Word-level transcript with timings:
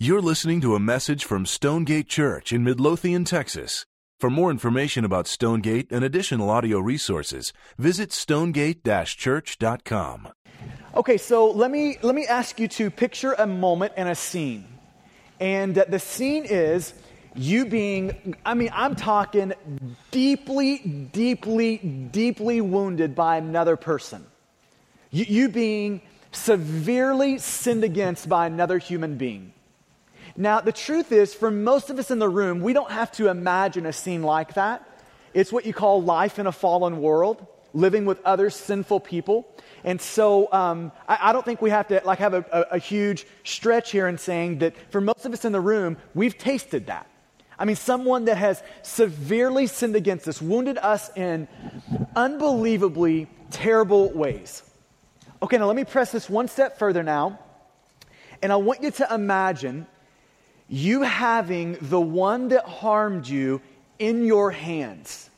You're 0.00 0.22
listening 0.22 0.60
to 0.60 0.76
a 0.76 0.78
message 0.78 1.24
from 1.24 1.44
Stonegate 1.44 2.06
Church 2.06 2.52
in 2.52 2.62
Midlothian, 2.62 3.24
Texas. 3.24 3.84
For 4.20 4.30
more 4.30 4.52
information 4.52 5.04
about 5.04 5.26
Stonegate 5.26 5.90
and 5.90 6.04
additional 6.04 6.50
audio 6.50 6.78
resources, 6.78 7.52
visit 7.78 8.12
stonegate-church.com. 8.12 10.28
Okay, 10.94 11.16
so 11.16 11.50
let 11.50 11.72
me 11.72 11.96
let 12.02 12.14
me 12.14 12.28
ask 12.28 12.60
you 12.60 12.68
to 12.68 12.92
picture 12.92 13.32
a 13.32 13.48
moment 13.48 13.92
and 13.96 14.08
a 14.08 14.14
scene. 14.14 14.66
And 15.40 15.76
uh, 15.76 15.86
the 15.88 15.98
scene 15.98 16.44
is 16.44 16.94
you 17.34 17.64
being 17.64 18.36
I 18.46 18.54
mean, 18.54 18.70
I'm 18.72 18.94
talking 18.94 19.52
deeply 20.12 21.08
deeply 21.12 21.78
deeply 22.12 22.60
wounded 22.60 23.16
by 23.16 23.38
another 23.38 23.74
person. 23.74 24.24
You, 25.10 25.24
you 25.24 25.48
being 25.48 26.02
severely 26.30 27.38
sinned 27.38 27.82
against 27.82 28.28
by 28.28 28.46
another 28.46 28.78
human 28.78 29.16
being. 29.16 29.54
Now, 30.40 30.60
the 30.60 30.70
truth 30.70 31.10
is, 31.10 31.34
for 31.34 31.50
most 31.50 31.90
of 31.90 31.98
us 31.98 32.12
in 32.12 32.20
the 32.20 32.28
room, 32.28 32.60
we 32.60 32.72
don't 32.72 32.92
have 32.92 33.10
to 33.12 33.26
imagine 33.26 33.86
a 33.86 33.92
scene 33.92 34.22
like 34.22 34.54
that. 34.54 34.88
It's 35.34 35.52
what 35.52 35.66
you 35.66 35.74
call 35.74 36.00
life 36.00 36.38
in 36.38 36.46
a 36.46 36.52
fallen 36.52 37.02
world, 37.02 37.44
living 37.74 38.04
with 38.04 38.24
other 38.24 38.48
sinful 38.48 39.00
people. 39.00 39.52
And 39.82 40.00
so 40.00 40.50
um, 40.52 40.92
I, 41.08 41.18
I, 41.22 41.32
don't 41.32 41.44
think 41.44 41.60
we 41.60 41.70
have 41.70 41.88
to 41.88 42.02
like 42.04 42.20
have 42.20 42.34
a, 42.34 42.44
a, 42.52 42.60
a 42.76 42.78
huge 42.78 43.26
stretch 43.42 43.90
here 43.90 44.06
in 44.06 44.16
saying 44.16 44.58
that 44.60 44.76
for 44.92 45.00
most 45.00 45.26
of 45.26 45.32
us 45.32 45.44
in 45.44 45.50
the 45.50 45.60
room, 45.60 45.96
we've 46.14 46.38
tasted 46.38 46.86
that. 46.86 47.10
I 47.58 47.64
mean, 47.64 47.74
someone 47.74 48.26
that 48.26 48.36
has 48.36 48.62
severely 48.82 49.66
sinned 49.66 49.96
against 49.96 50.28
us, 50.28 50.40
wounded 50.40 50.78
us 50.78 51.10
in 51.16 51.48
unbelievably 52.14 53.26
terrible 53.50 54.12
ways. 54.12 54.62
Okay, 55.42 55.58
now 55.58 55.66
let 55.66 55.74
me 55.74 55.84
press 55.84 56.12
this 56.12 56.30
one 56.30 56.46
step 56.46 56.78
further 56.78 57.02
now. 57.02 57.40
And 58.40 58.52
I 58.52 58.56
want 58.56 58.84
you 58.84 58.92
to 58.92 59.12
imagine 59.12 59.88
you 60.68 61.02
having 61.02 61.78
the 61.80 62.00
one 62.00 62.48
that 62.48 62.64
harmed 62.66 63.26
you 63.26 63.60
in 63.98 64.24
your 64.24 64.50
hands. 64.50 65.30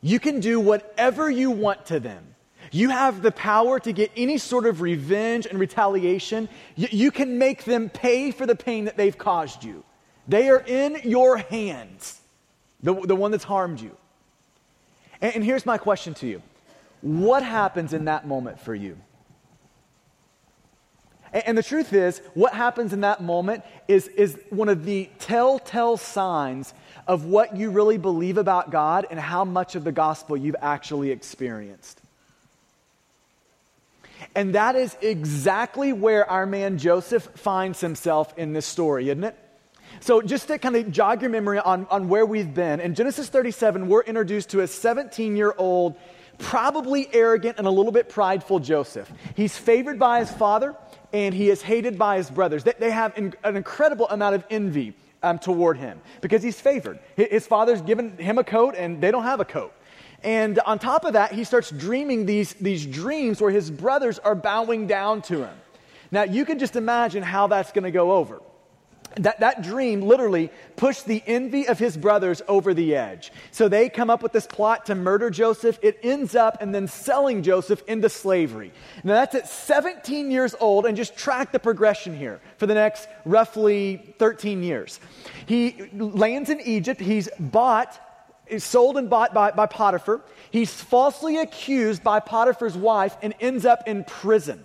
You 0.00 0.18
can 0.18 0.40
do 0.40 0.58
whatever 0.58 1.30
you 1.30 1.50
want 1.50 1.86
to 1.86 2.00
them. 2.00 2.32
You 2.70 2.88
have 2.88 3.22
the 3.22 3.32
power 3.32 3.78
to 3.80 3.92
get 3.92 4.10
any 4.16 4.38
sort 4.38 4.66
of 4.66 4.80
revenge 4.80 5.46
and 5.46 5.58
retaliation. 5.58 6.48
You, 6.76 6.88
you, 6.90 7.10
can 7.10 7.38
make 7.38 7.64
them 7.64 7.90
pay 7.90 8.30
for 8.30 8.46
the 8.46 8.56
pain 8.56 8.86
that 8.86 8.96
they've 8.96 9.16
caused 9.16 9.62
you. 9.62 9.84
They 10.26 10.48
are 10.48 10.60
in 10.60 10.98
your 11.04 11.36
hands, 11.36 12.20
the, 12.82 12.94
the 12.94 13.16
one 13.16 13.30
that's 13.30 13.44
harmed 13.44 13.80
you. 13.80 13.94
And, 15.20 15.36
and 15.36 15.44
here's 15.44 15.66
my 15.66 15.76
question 15.76 16.14
to 16.14 16.26
you 16.26 16.42
What 17.02 17.42
happens 17.42 17.92
in 17.92 18.06
that 18.06 18.26
moment 18.26 18.58
for 18.58 18.74
you? 18.74 18.96
And, 21.32 21.42
and 21.46 21.58
the 21.58 21.62
truth 21.62 21.92
is, 21.92 22.20
what 22.34 22.54
happens 22.54 22.92
in 22.92 23.00
that 23.00 23.22
moment 23.22 23.64
is, 23.88 24.08
is 24.08 24.38
one 24.50 24.68
of 24.68 24.84
the 24.84 25.08
telltale 25.18 25.96
signs 25.96 26.72
of 27.06 27.24
what 27.24 27.56
you 27.56 27.70
really 27.70 27.98
believe 27.98 28.38
about 28.38 28.70
God 28.70 29.06
and 29.10 29.18
how 29.18 29.44
much 29.44 29.74
of 29.74 29.84
the 29.84 29.92
gospel 29.92 30.36
you've 30.36 30.56
actually 30.60 31.10
experienced. 31.10 32.00
And 34.34 34.54
that 34.54 34.76
is 34.76 34.96
exactly 35.00 35.92
where 35.92 36.28
our 36.30 36.46
man 36.46 36.78
Joseph 36.78 37.24
finds 37.34 37.80
himself 37.80 38.32
in 38.38 38.52
this 38.52 38.66
story, 38.66 39.10
isn't 39.10 39.24
it? 39.24 39.36
So, 40.00 40.22
just 40.22 40.48
to 40.48 40.58
kind 40.58 40.74
of 40.74 40.90
jog 40.90 41.20
your 41.20 41.30
memory 41.30 41.58
on, 41.58 41.86
on 41.90 42.08
where 42.08 42.24
we've 42.24 42.52
been, 42.52 42.80
in 42.80 42.94
Genesis 42.94 43.28
37, 43.28 43.88
we're 43.88 44.02
introduced 44.02 44.50
to 44.50 44.60
a 44.60 44.66
17 44.66 45.36
year 45.36 45.54
old, 45.58 45.96
probably 46.42 47.08
arrogant 47.12 47.56
and 47.58 47.66
a 47.66 47.70
little 47.70 47.92
bit 47.92 48.08
prideful 48.08 48.58
Joseph. 48.58 49.10
He's 49.34 49.56
favored 49.56 49.98
by 49.98 50.20
his 50.20 50.30
father, 50.30 50.74
and 51.12 51.34
he 51.34 51.48
is 51.48 51.62
hated 51.62 51.98
by 51.98 52.18
his 52.18 52.30
brothers. 52.30 52.64
They, 52.64 52.74
they 52.78 52.90
have 52.90 53.16
in, 53.16 53.32
an 53.44 53.56
incredible 53.56 54.08
amount 54.08 54.34
of 54.34 54.44
envy 54.50 54.94
um, 55.22 55.38
toward 55.38 55.78
him 55.78 56.00
because 56.20 56.42
he's 56.42 56.60
favored. 56.60 56.98
His 57.16 57.46
father's 57.46 57.80
given 57.80 58.16
him 58.18 58.38
a 58.38 58.44
coat, 58.44 58.74
and 58.76 59.00
they 59.00 59.10
don't 59.10 59.24
have 59.24 59.40
a 59.40 59.44
coat. 59.44 59.72
And 60.22 60.58
on 60.60 60.78
top 60.78 61.04
of 61.04 61.14
that, 61.14 61.32
he 61.32 61.44
starts 61.44 61.70
dreaming 61.70 62.26
these, 62.26 62.54
these 62.54 62.86
dreams 62.86 63.40
where 63.40 63.50
his 63.50 63.70
brothers 63.70 64.18
are 64.18 64.34
bowing 64.34 64.86
down 64.86 65.22
to 65.22 65.44
him. 65.44 65.54
Now, 66.10 66.24
you 66.24 66.44
can 66.44 66.58
just 66.58 66.76
imagine 66.76 67.22
how 67.22 67.46
that's 67.46 67.72
going 67.72 67.84
to 67.84 67.90
go 67.90 68.12
over. 68.12 68.40
That, 69.16 69.40
that 69.40 69.62
dream 69.62 70.02
literally 70.02 70.50
pushed 70.76 71.06
the 71.06 71.22
envy 71.26 71.68
of 71.68 71.78
his 71.78 71.96
brothers 71.96 72.42
over 72.48 72.72
the 72.72 72.96
edge. 72.96 73.32
So 73.50 73.68
they 73.68 73.88
come 73.88 74.10
up 74.10 74.22
with 74.22 74.32
this 74.32 74.46
plot 74.46 74.86
to 74.86 74.94
murder 74.94 75.30
Joseph. 75.30 75.78
It 75.82 75.98
ends 76.02 76.34
up 76.34 76.58
and 76.60 76.74
then 76.74 76.88
selling 76.88 77.42
Joseph 77.42 77.82
into 77.86 78.08
slavery. 78.08 78.72
Now 79.04 79.14
that's 79.14 79.34
at 79.34 79.48
17 79.48 80.30
years 80.30 80.54
old, 80.60 80.86
and 80.86 80.96
just 80.96 81.16
track 81.16 81.52
the 81.52 81.58
progression 81.58 82.16
here 82.16 82.40
for 82.56 82.66
the 82.66 82.74
next 82.74 83.08
roughly 83.24 84.14
13 84.18 84.62
years. 84.62 85.00
He 85.46 85.88
lands 85.94 86.50
in 86.50 86.60
Egypt. 86.60 87.00
He's 87.00 87.28
bought, 87.38 88.00
is 88.46 88.64
sold 88.64 88.96
and 88.96 89.10
bought 89.10 89.34
by, 89.34 89.50
by 89.50 89.66
Potiphar. 89.66 90.22
He's 90.50 90.72
falsely 90.72 91.38
accused 91.38 92.02
by 92.02 92.20
Potiphar's 92.20 92.76
wife 92.76 93.16
and 93.22 93.34
ends 93.40 93.64
up 93.64 93.86
in 93.86 94.04
prison. 94.04 94.64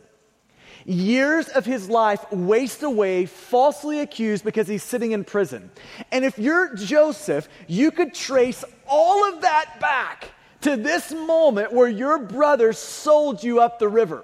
Years 0.89 1.49
of 1.49 1.65
his 1.65 1.89
life 1.89 2.23
waste 2.31 2.81
away, 2.81 3.25
falsely 3.25 3.99
accused 3.99 4.45
because 4.45 4.69
he's 4.69 4.83
sitting 4.83 5.11
in 5.11 5.25
prison. 5.25 5.69
And 6.13 6.23
if 6.23 6.39
you're 6.39 6.73
Joseph, 6.75 7.49
you 7.67 7.91
could 7.91 8.13
trace 8.13 8.63
all 8.87 9.33
of 9.33 9.41
that 9.41 9.81
back 9.81 10.31
to 10.61 10.77
this 10.77 11.11
moment 11.11 11.73
where 11.73 11.89
your 11.89 12.17
brothers 12.19 12.77
sold 12.77 13.43
you 13.43 13.59
up 13.59 13.79
the 13.79 13.89
river. 13.89 14.23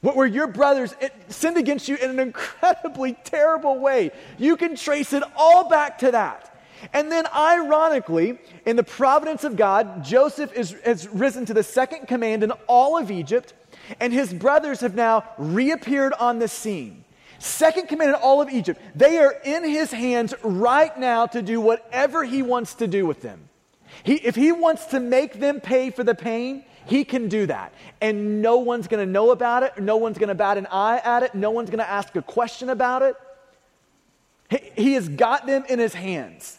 Where 0.00 0.26
your 0.26 0.48
brothers 0.48 0.96
sinned 1.28 1.56
against 1.56 1.86
you 1.86 1.94
in 1.94 2.10
an 2.10 2.18
incredibly 2.18 3.12
terrible 3.24 3.78
way. 3.78 4.10
You 4.36 4.56
can 4.56 4.74
trace 4.74 5.12
it 5.12 5.22
all 5.36 5.68
back 5.68 5.98
to 5.98 6.10
that. 6.10 6.60
And 6.92 7.10
then, 7.10 7.26
ironically, 7.28 8.40
in 8.66 8.74
the 8.74 8.82
providence 8.82 9.44
of 9.44 9.54
God, 9.54 10.04
Joseph 10.04 10.52
is, 10.54 10.72
has 10.84 11.06
risen 11.08 11.46
to 11.46 11.54
the 11.54 11.62
second 11.62 12.08
command 12.08 12.42
in 12.42 12.50
all 12.66 12.98
of 12.98 13.12
Egypt 13.12 13.54
and 14.00 14.12
his 14.12 14.32
brothers 14.32 14.80
have 14.80 14.94
now 14.94 15.24
reappeared 15.38 16.12
on 16.14 16.38
the 16.38 16.48
scene. 16.48 17.04
Second 17.38 17.88
command 17.88 18.10
in 18.10 18.16
all 18.16 18.42
of 18.42 18.50
Egypt. 18.50 18.80
They 18.94 19.18
are 19.18 19.34
in 19.44 19.64
his 19.64 19.92
hands 19.92 20.34
right 20.42 20.96
now 20.98 21.26
to 21.26 21.40
do 21.40 21.60
whatever 21.60 22.24
he 22.24 22.42
wants 22.42 22.74
to 22.74 22.86
do 22.86 23.06
with 23.06 23.22
them. 23.22 23.48
He, 24.02 24.14
if 24.14 24.34
he 24.34 24.52
wants 24.52 24.86
to 24.86 25.00
make 25.00 25.38
them 25.38 25.60
pay 25.60 25.90
for 25.90 26.04
the 26.04 26.14
pain, 26.14 26.64
he 26.86 27.04
can 27.04 27.28
do 27.28 27.46
that. 27.46 27.72
And 28.00 28.42
no 28.42 28.58
one's 28.58 28.88
going 28.88 29.04
to 29.06 29.10
know 29.10 29.30
about 29.30 29.62
it. 29.62 29.78
No 29.78 29.96
one's 29.96 30.18
going 30.18 30.28
to 30.28 30.34
bat 30.34 30.58
an 30.58 30.66
eye 30.70 31.00
at 31.04 31.22
it. 31.22 31.34
No 31.34 31.50
one's 31.50 31.70
going 31.70 31.78
to 31.78 31.88
ask 31.88 32.14
a 32.16 32.22
question 32.22 32.70
about 32.70 33.02
it. 33.02 33.14
He, 34.50 34.82
he 34.82 34.92
has 34.94 35.08
got 35.08 35.46
them 35.46 35.64
in 35.68 35.78
his 35.78 35.94
hands. 35.94 36.58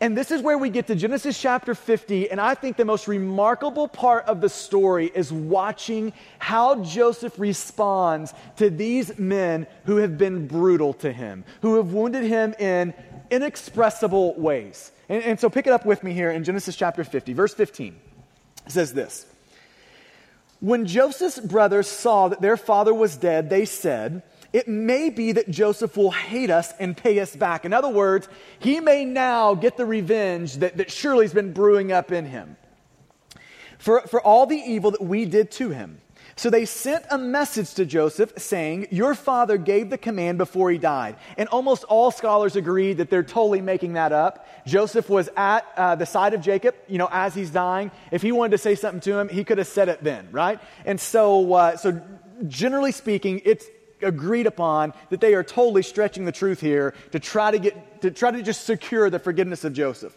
And 0.00 0.16
this 0.16 0.30
is 0.30 0.42
where 0.42 0.56
we 0.56 0.70
get 0.70 0.86
to 0.86 0.94
Genesis 0.94 1.40
chapter 1.40 1.74
50. 1.74 2.30
And 2.30 2.40
I 2.40 2.54
think 2.54 2.76
the 2.76 2.84
most 2.84 3.08
remarkable 3.08 3.88
part 3.88 4.26
of 4.26 4.40
the 4.40 4.48
story 4.48 5.10
is 5.12 5.32
watching 5.32 6.12
how 6.38 6.84
Joseph 6.84 7.36
responds 7.38 8.32
to 8.56 8.70
these 8.70 9.18
men 9.18 9.66
who 9.86 9.96
have 9.96 10.16
been 10.16 10.46
brutal 10.46 10.94
to 10.94 11.12
him, 11.12 11.44
who 11.62 11.76
have 11.76 11.92
wounded 11.92 12.22
him 12.22 12.54
in 12.60 12.94
inexpressible 13.30 14.34
ways. 14.34 14.92
And, 15.08 15.22
and 15.24 15.40
so 15.40 15.50
pick 15.50 15.66
it 15.66 15.72
up 15.72 15.84
with 15.84 16.04
me 16.04 16.12
here 16.12 16.30
in 16.30 16.44
Genesis 16.44 16.76
chapter 16.76 17.02
50, 17.02 17.32
verse 17.32 17.54
15. 17.54 17.96
It 18.66 18.72
says 18.72 18.94
this 18.94 19.26
When 20.60 20.86
Joseph's 20.86 21.40
brothers 21.40 21.88
saw 21.88 22.28
that 22.28 22.40
their 22.40 22.56
father 22.56 22.94
was 22.94 23.16
dead, 23.16 23.50
they 23.50 23.64
said, 23.64 24.22
it 24.52 24.68
may 24.68 25.10
be 25.10 25.32
that 25.32 25.50
Joseph 25.50 25.96
will 25.96 26.10
hate 26.10 26.50
us 26.50 26.72
and 26.78 26.96
pay 26.96 27.20
us 27.20 27.36
back. 27.36 27.64
In 27.64 27.72
other 27.72 27.88
words, 27.88 28.28
he 28.58 28.80
may 28.80 29.04
now 29.04 29.54
get 29.54 29.76
the 29.76 29.84
revenge 29.84 30.56
that, 30.56 30.78
that 30.78 30.90
surely 30.90 31.24
has 31.24 31.34
been 31.34 31.52
brewing 31.52 31.92
up 31.92 32.12
in 32.12 32.24
him 32.24 32.56
for, 33.78 34.00
for 34.02 34.20
all 34.20 34.46
the 34.46 34.56
evil 34.56 34.90
that 34.92 35.02
we 35.02 35.24
did 35.24 35.50
to 35.52 35.70
him. 35.70 36.00
So 36.36 36.50
they 36.50 36.66
sent 36.66 37.04
a 37.10 37.18
message 37.18 37.74
to 37.74 37.84
Joseph 37.84 38.32
saying, 38.36 38.86
Your 38.92 39.16
father 39.16 39.58
gave 39.58 39.90
the 39.90 39.98
command 39.98 40.38
before 40.38 40.70
he 40.70 40.78
died. 40.78 41.16
And 41.36 41.48
almost 41.48 41.82
all 41.84 42.12
scholars 42.12 42.54
agree 42.54 42.92
that 42.92 43.10
they're 43.10 43.24
totally 43.24 43.60
making 43.60 43.94
that 43.94 44.12
up. 44.12 44.46
Joseph 44.64 45.08
was 45.08 45.28
at 45.36 45.66
uh, 45.76 45.96
the 45.96 46.06
side 46.06 46.34
of 46.34 46.40
Jacob, 46.40 46.76
you 46.86 46.96
know, 46.96 47.08
as 47.10 47.34
he's 47.34 47.50
dying. 47.50 47.90
If 48.12 48.22
he 48.22 48.30
wanted 48.30 48.52
to 48.52 48.58
say 48.58 48.76
something 48.76 49.00
to 49.00 49.18
him, 49.18 49.28
he 49.28 49.42
could 49.42 49.58
have 49.58 49.66
said 49.66 49.88
it 49.88 50.04
then, 50.04 50.28
right? 50.30 50.60
And 50.84 51.00
so, 51.00 51.54
uh, 51.54 51.76
so 51.76 52.00
generally 52.46 52.92
speaking, 52.92 53.42
it's, 53.44 53.66
agreed 54.02 54.46
upon 54.46 54.92
that 55.10 55.20
they 55.20 55.34
are 55.34 55.42
totally 55.42 55.82
stretching 55.82 56.24
the 56.24 56.32
truth 56.32 56.60
here 56.60 56.94
to 57.12 57.20
try 57.20 57.50
to 57.50 57.58
get 57.58 58.00
to 58.02 58.10
try 58.10 58.30
to 58.30 58.42
just 58.42 58.64
secure 58.64 59.10
the 59.10 59.18
forgiveness 59.18 59.64
of 59.64 59.72
Joseph. 59.72 60.16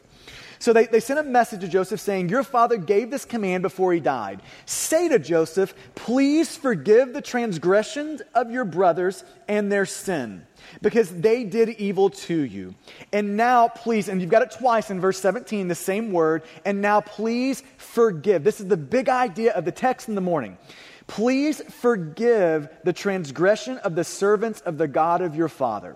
So 0.62 0.74
they, 0.74 0.86
they 0.86 1.00
sent 1.00 1.20
a 1.20 1.24
message 1.24 1.62
to 1.62 1.68
Joseph 1.68 2.00
saying, 2.00 2.30
Your 2.30 2.44
father 2.44 2.78
gave 2.78 3.10
this 3.10 3.26
command 3.26 3.64
before 3.64 3.94
he 3.94 4.00
died. 4.00 4.44
Say 4.68 5.10
to 5.10 5.18
Joseph, 5.18 5.74
Please 5.96 6.56
forgive 6.56 7.14
the 7.14 7.22
transgressions 7.22 8.22
of 8.36 8.52
your 8.52 8.64
brothers 8.64 9.24
and 9.48 9.72
their 9.72 9.88
sin, 9.88 10.46
because 10.84 11.10
they 11.10 11.46
did 11.46 11.70
evil 11.70 12.12
to 12.12 12.42
you. 12.42 12.76
And 13.12 13.36
now, 13.36 13.70
please, 13.70 14.08
and 14.08 14.22
you've 14.22 14.30
got 14.30 14.44
it 14.44 14.52
twice 14.52 14.92
in 14.92 15.02
verse 15.02 15.20
17, 15.20 15.68
the 15.68 15.74
same 15.74 16.12
word, 16.12 16.44
and 16.64 16.80
now 16.80 17.02
please 17.02 17.64
forgive. 17.78 18.44
This 18.44 18.60
is 18.60 18.68
the 18.68 18.78
big 18.78 19.10
idea 19.10 19.54
of 19.54 19.66
the 19.66 19.72
text 19.72 20.10
in 20.10 20.16
the 20.16 20.22
morning. 20.22 20.60
Please 21.08 21.62
forgive 21.62 22.70
the 22.84 22.94
transgression 22.94 23.78
of 23.80 23.96
the 23.96 24.04
servants 24.04 24.62
of 24.62 24.78
the 24.78 24.88
God 24.88 25.22
of 25.22 25.36
your 25.36 25.50
father. 25.50 25.96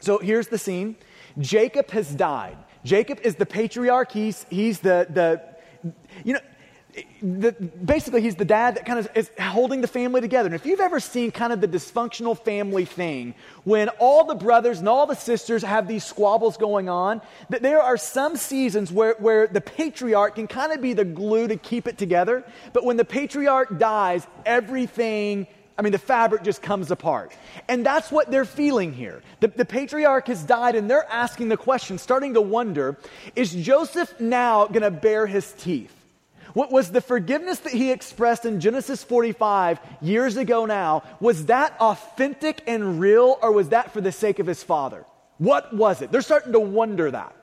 So 0.00 0.18
here's 0.18 0.48
the 0.48 0.58
scene 0.58 0.96
Jacob 1.38 1.90
has 1.90 2.14
died. 2.14 2.56
Jacob 2.84 3.20
is 3.22 3.36
the 3.36 3.46
patriarch, 3.46 4.12
he's, 4.12 4.44
he's 4.50 4.80
the, 4.80 5.06
the, 5.10 5.92
you 6.22 6.34
know, 6.34 6.40
the, 7.22 7.52
basically, 7.52 8.20
he's 8.20 8.36
the 8.36 8.44
dad 8.44 8.76
that 8.76 8.86
kind 8.86 8.98
of 8.98 9.08
is 9.14 9.30
holding 9.40 9.80
the 9.80 9.88
family 9.88 10.20
together. 10.20 10.46
And 10.46 10.54
if 10.54 10.66
you've 10.66 10.80
ever 10.80 11.00
seen 11.00 11.30
kind 11.30 11.52
of 11.52 11.60
the 11.60 11.68
dysfunctional 11.68 12.38
family 12.38 12.84
thing, 12.84 13.34
when 13.64 13.88
all 13.98 14.24
the 14.24 14.34
brothers 14.34 14.78
and 14.78 14.88
all 14.88 15.06
the 15.06 15.14
sisters 15.14 15.62
have 15.62 15.88
these 15.88 16.04
squabbles 16.04 16.56
going 16.56 16.88
on, 16.88 17.20
that 17.50 17.62
there 17.62 17.80
are 17.80 17.96
some 17.96 18.36
seasons 18.36 18.92
where, 18.92 19.14
where 19.18 19.46
the 19.46 19.60
patriarch 19.60 20.36
can 20.36 20.46
kind 20.46 20.72
of 20.72 20.80
be 20.80 20.92
the 20.92 21.04
glue 21.04 21.48
to 21.48 21.56
keep 21.56 21.88
it 21.88 21.98
together. 21.98 22.44
But 22.72 22.84
when 22.84 22.96
the 22.96 23.04
patriarch 23.04 23.78
dies, 23.78 24.26
everything 24.44 25.46
I 25.76 25.82
mean, 25.82 25.90
the 25.90 25.98
fabric 25.98 26.44
just 26.44 26.62
comes 26.62 26.92
apart. 26.92 27.32
And 27.66 27.84
that's 27.84 28.12
what 28.12 28.30
they're 28.30 28.44
feeling 28.44 28.92
here. 28.92 29.22
The, 29.40 29.48
the, 29.48 29.64
patriarch 29.64 30.28
has 30.28 30.44
died, 30.44 30.76
and 30.76 30.88
they're 30.88 31.10
asking 31.10 31.48
the 31.48 31.56
question, 31.56 31.98
starting 31.98 32.34
to 32.34 32.40
wonder 32.40 32.96
is 33.34 33.52
Joseph 33.52 34.20
now 34.20 34.66
going 34.66 34.82
to 34.82 34.92
bare 34.92 35.26
his 35.26 35.50
teeth? 35.52 36.03
What 36.54 36.70
was 36.70 36.90
the 36.90 37.00
forgiveness 37.00 37.58
that 37.60 37.72
he 37.72 37.90
expressed 37.90 38.46
in 38.46 38.60
Genesis 38.60 39.04
45 39.04 39.80
years 40.00 40.36
ago 40.36 40.66
now, 40.66 41.02
was 41.20 41.46
that 41.46 41.76
authentic 41.80 42.62
and 42.66 43.00
real, 43.00 43.38
or 43.42 43.52
was 43.52 43.70
that 43.70 43.92
for 43.92 44.00
the 44.00 44.12
sake 44.12 44.38
of 44.38 44.46
his 44.46 44.62
father? 44.62 45.04
What 45.38 45.74
was 45.74 46.00
it? 46.00 46.12
They're 46.12 46.22
starting 46.22 46.52
to 46.52 46.60
wonder 46.60 47.10
that. 47.10 47.34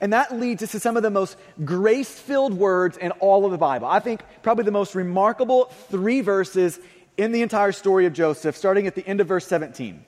And 0.00 0.12
that 0.12 0.38
leads 0.38 0.62
us 0.64 0.72
to 0.72 0.80
some 0.80 0.96
of 0.96 1.04
the 1.04 1.10
most 1.10 1.36
grace 1.64 2.10
filled 2.10 2.54
words 2.54 2.96
in 2.96 3.12
all 3.12 3.44
of 3.44 3.52
the 3.52 3.58
Bible. 3.58 3.86
I 3.86 4.00
think 4.00 4.20
probably 4.42 4.64
the 4.64 4.72
most 4.72 4.96
remarkable 4.96 5.66
three 5.88 6.20
verses 6.20 6.78
in 7.16 7.30
the 7.30 7.42
entire 7.42 7.72
story 7.72 8.04
of 8.06 8.12
Joseph, 8.12 8.56
starting 8.56 8.86
at 8.88 8.96
the 8.96 9.06
end 9.06 9.20
of 9.20 9.28
verse 9.28 9.46
17. 9.46 10.04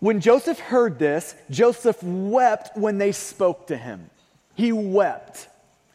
When 0.00 0.20
Joseph 0.20 0.58
heard 0.58 0.98
this, 0.98 1.34
Joseph 1.48 2.02
wept 2.02 2.76
when 2.76 2.98
they 2.98 3.12
spoke 3.12 3.68
to 3.68 3.76
him. 3.76 4.10
He 4.54 4.72
wept. 4.72 5.48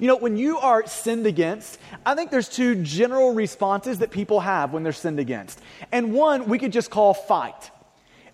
You 0.00 0.08
know, 0.08 0.16
when 0.16 0.36
you 0.36 0.58
are 0.58 0.86
sinned 0.86 1.26
against, 1.26 1.78
I 2.04 2.14
think 2.14 2.30
there's 2.30 2.48
two 2.48 2.82
general 2.82 3.34
responses 3.34 4.00
that 4.00 4.10
people 4.10 4.40
have 4.40 4.72
when 4.72 4.82
they're 4.82 4.92
sinned 4.92 5.20
against. 5.20 5.60
And 5.92 6.12
one 6.12 6.48
we 6.48 6.58
could 6.58 6.72
just 6.72 6.90
call 6.90 7.14
fight. 7.14 7.70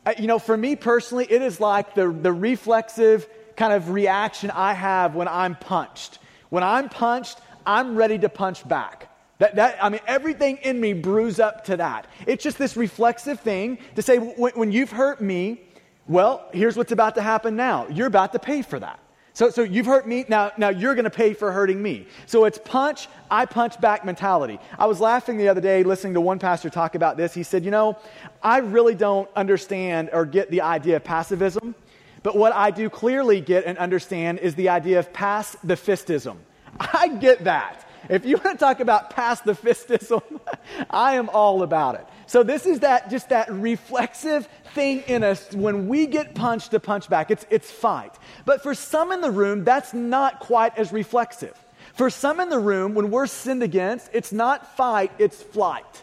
Uh, 0.07 0.15
you 0.19 0.27
know, 0.27 0.39
for 0.39 0.57
me 0.57 0.77
personally, 0.77 1.27
it 1.29 1.43
is 1.43 1.61
like 1.61 1.95
the, 1.95 2.11
the 2.11 2.33
reflexive 2.33 3.29
kind 3.57 3.73
of 3.73 3.91
reaction 3.91 4.51
I 4.51 4.73
have 4.73 5.15
when 5.15 5.29
I'm 5.29 5.55
punched. 5.55 6.19
When 6.49 6.63
I'm 6.63 6.89
punched, 6.89 7.39
I'm 7.67 7.97
ready 7.97 8.19
to 8.19 8.29
punch 8.29 8.67
back. 8.67 9.09
That, 9.39 9.57
that, 9.57 9.83
I 9.83 9.89
mean, 9.89 10.01
everything 10.07 10.59
in 10.59 10.81
me 10.81 10.93
brews 10.95 11.41
up 11.41 11.65
to 11.67 11.77
that. 11.77 12.07
It's 12.27 12.43
just 12.43 12.59
this 12.59 12.77
reflexive 12.77 13.41
thing 13.41 13.79
to 13.97 14.03
say, 14.03 14.19
when, 14.19 14.53
when 14.53 14.73
you've 14.73 14.91
hurt 14.91 15.21
me, 15.21 15.63
well, 16.09 16.49
here's 16.53 16.77
what's 16.77 16.93
about 16.93 17.15
to 17.17 17.23
happen 17.23 17.57
now. 17.57 17.87
You're 17.89 18.07
about 18.07 18.33
to 18.33 18.39
pay 18.39 18.63
for 18.63 18.79
that. 18.79 18.99
So, 19.33 19.51
so 19.51 19.63
you've 19.63 19.87
hurt 19.87 20.07
me, 20.09 20.25
now, 20.29 20.53
now 20.57 20.71
you're 20.71 20.95
going 20.95 21.05
to 21.05 21.11
pay 21.11 21.35
for 21.35 21.53
hurting 21.53 21.81
me. 21.81 22.07
So 22.27 22.45
it's 22.45 22.59
punch, 22.59 23.09
I 23.31 23.47
punch 23.47 23.81
back 23.81 24.05
mentality. 24.05 24.59
I 24.79 24.87
was 24.87 25.01
laughing 25.01 25.39
the 25.39 25.49
other 25.49 25.61
day 25.61 25.85
listening 25.85 26.15
to 26.15 26.21
one 26.21 26.39
pastor 26.39 26.69
talk 26.69 26.95
about 26.95 27.17
this. 27.17 27.33
He 27.33 27.43
said, 27.43 27.65
You 27.65 27.71
know, 27.71 27.99
I 28.43 28.59
really 28.59 28.95
don't 28.95 29.29
understand 29.37 30.11
or 30.13 30.27
get 30.27 30.51
the 30.51 30.63
idea 30.63 30.97
of 30.97 31.05
pacifism, 31.05 31.75
but 32.23 32.37
what 32.37 32.53
I 32.53 32.71
do 32.71 32.91
clearly 32.91 33.41
get 33.41 33.65
and 33.65 33.79
understand 33.79 34.41
is 34.41 34.55
the 34.57 34.69
idea 34.69 34.99
of 34.99 35.13
pass 35.13 35.57
the 35.63 35.77
fistism. 35.77 36.39
I 36.81 37.09
get 37.09 37.45
that. 37.45 37.87
If 38.11 38.27
you 38.27 38.37
want 38.39 38.59
to 38.59 38.65
talk 38.65 38.81
about 38.81 39.11
pass 39.11 39.41
the 39.41 39.55
fistism, 39.55 40.21
I 40.91 41.15
am 41.15 41.29
all 41.29 41.63
about 41.63 41.95
it. 41.95 42.07
So 42.27 42.43
this 42.43 42.67
is 42.67 42.81
that 42.81 43.09
just 43.09 43.29
that 43.29 43.51
reflexive 43.53 44.49
thing 44.75 45.05
in 45.07 45.23
us 45.23 45.53
when 45.53 45.87
we 45.87 46.07
get 46.07 46.35
punched 46.35 46.73
to 46.73 46.81
punch 46.81 47.09
back. 47.09 47.31
It's, 47.31 47.47
it's 47.51 47.71
fight. 47.71 48.13
But 48.45 48.65
for 48.65 48.75
some 48.75 49.13
in 49.13 49.21
the 49.21 49.31
room, 49.31 49.63
that's 49.63 49.95
not 49.95 50.41
quite 50.41 50.77
as 50.77 50.93
reflexive. 50.93 51.57
For 51.95 52.11
some 52.11 52.41
in 52.41 52.49
the 52.49 52.59
room, 52.59 52.95
when 52.95 53.13
we're 53.13 53.29
sinned 53.29 53.63
against, 53.63 54.11
it's 54.13 54.33
not 54.33 54.77
fight, 54.77 55.13
it's 55.19 55.41
flight. 55.41 56.03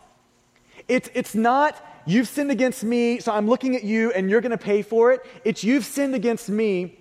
It's, 0.87 1.09
it's 1.13 1.35
not, 1.35 1.75
you've 2.05 2.29
sinned 2.29 2.51
against 2.51 2.85
me, 2.85 3.19
so 3.19 3.33
I'm 3.33 3.47
looking 3.47 3.75
at 3.75 3.83
you 3.83 4.13
and 4.13 4.29
you're 4.29 4.41
going 4.41 4.51
to 4.51 4.57
pay 4.57 4.81
for 4.81 5.11
it. 5.11 5.25
It's, 5.43 5.61
you've 5.61 5.83
sinned 5.83 6.15
against 6.15 6.47
me, 6.47 6.97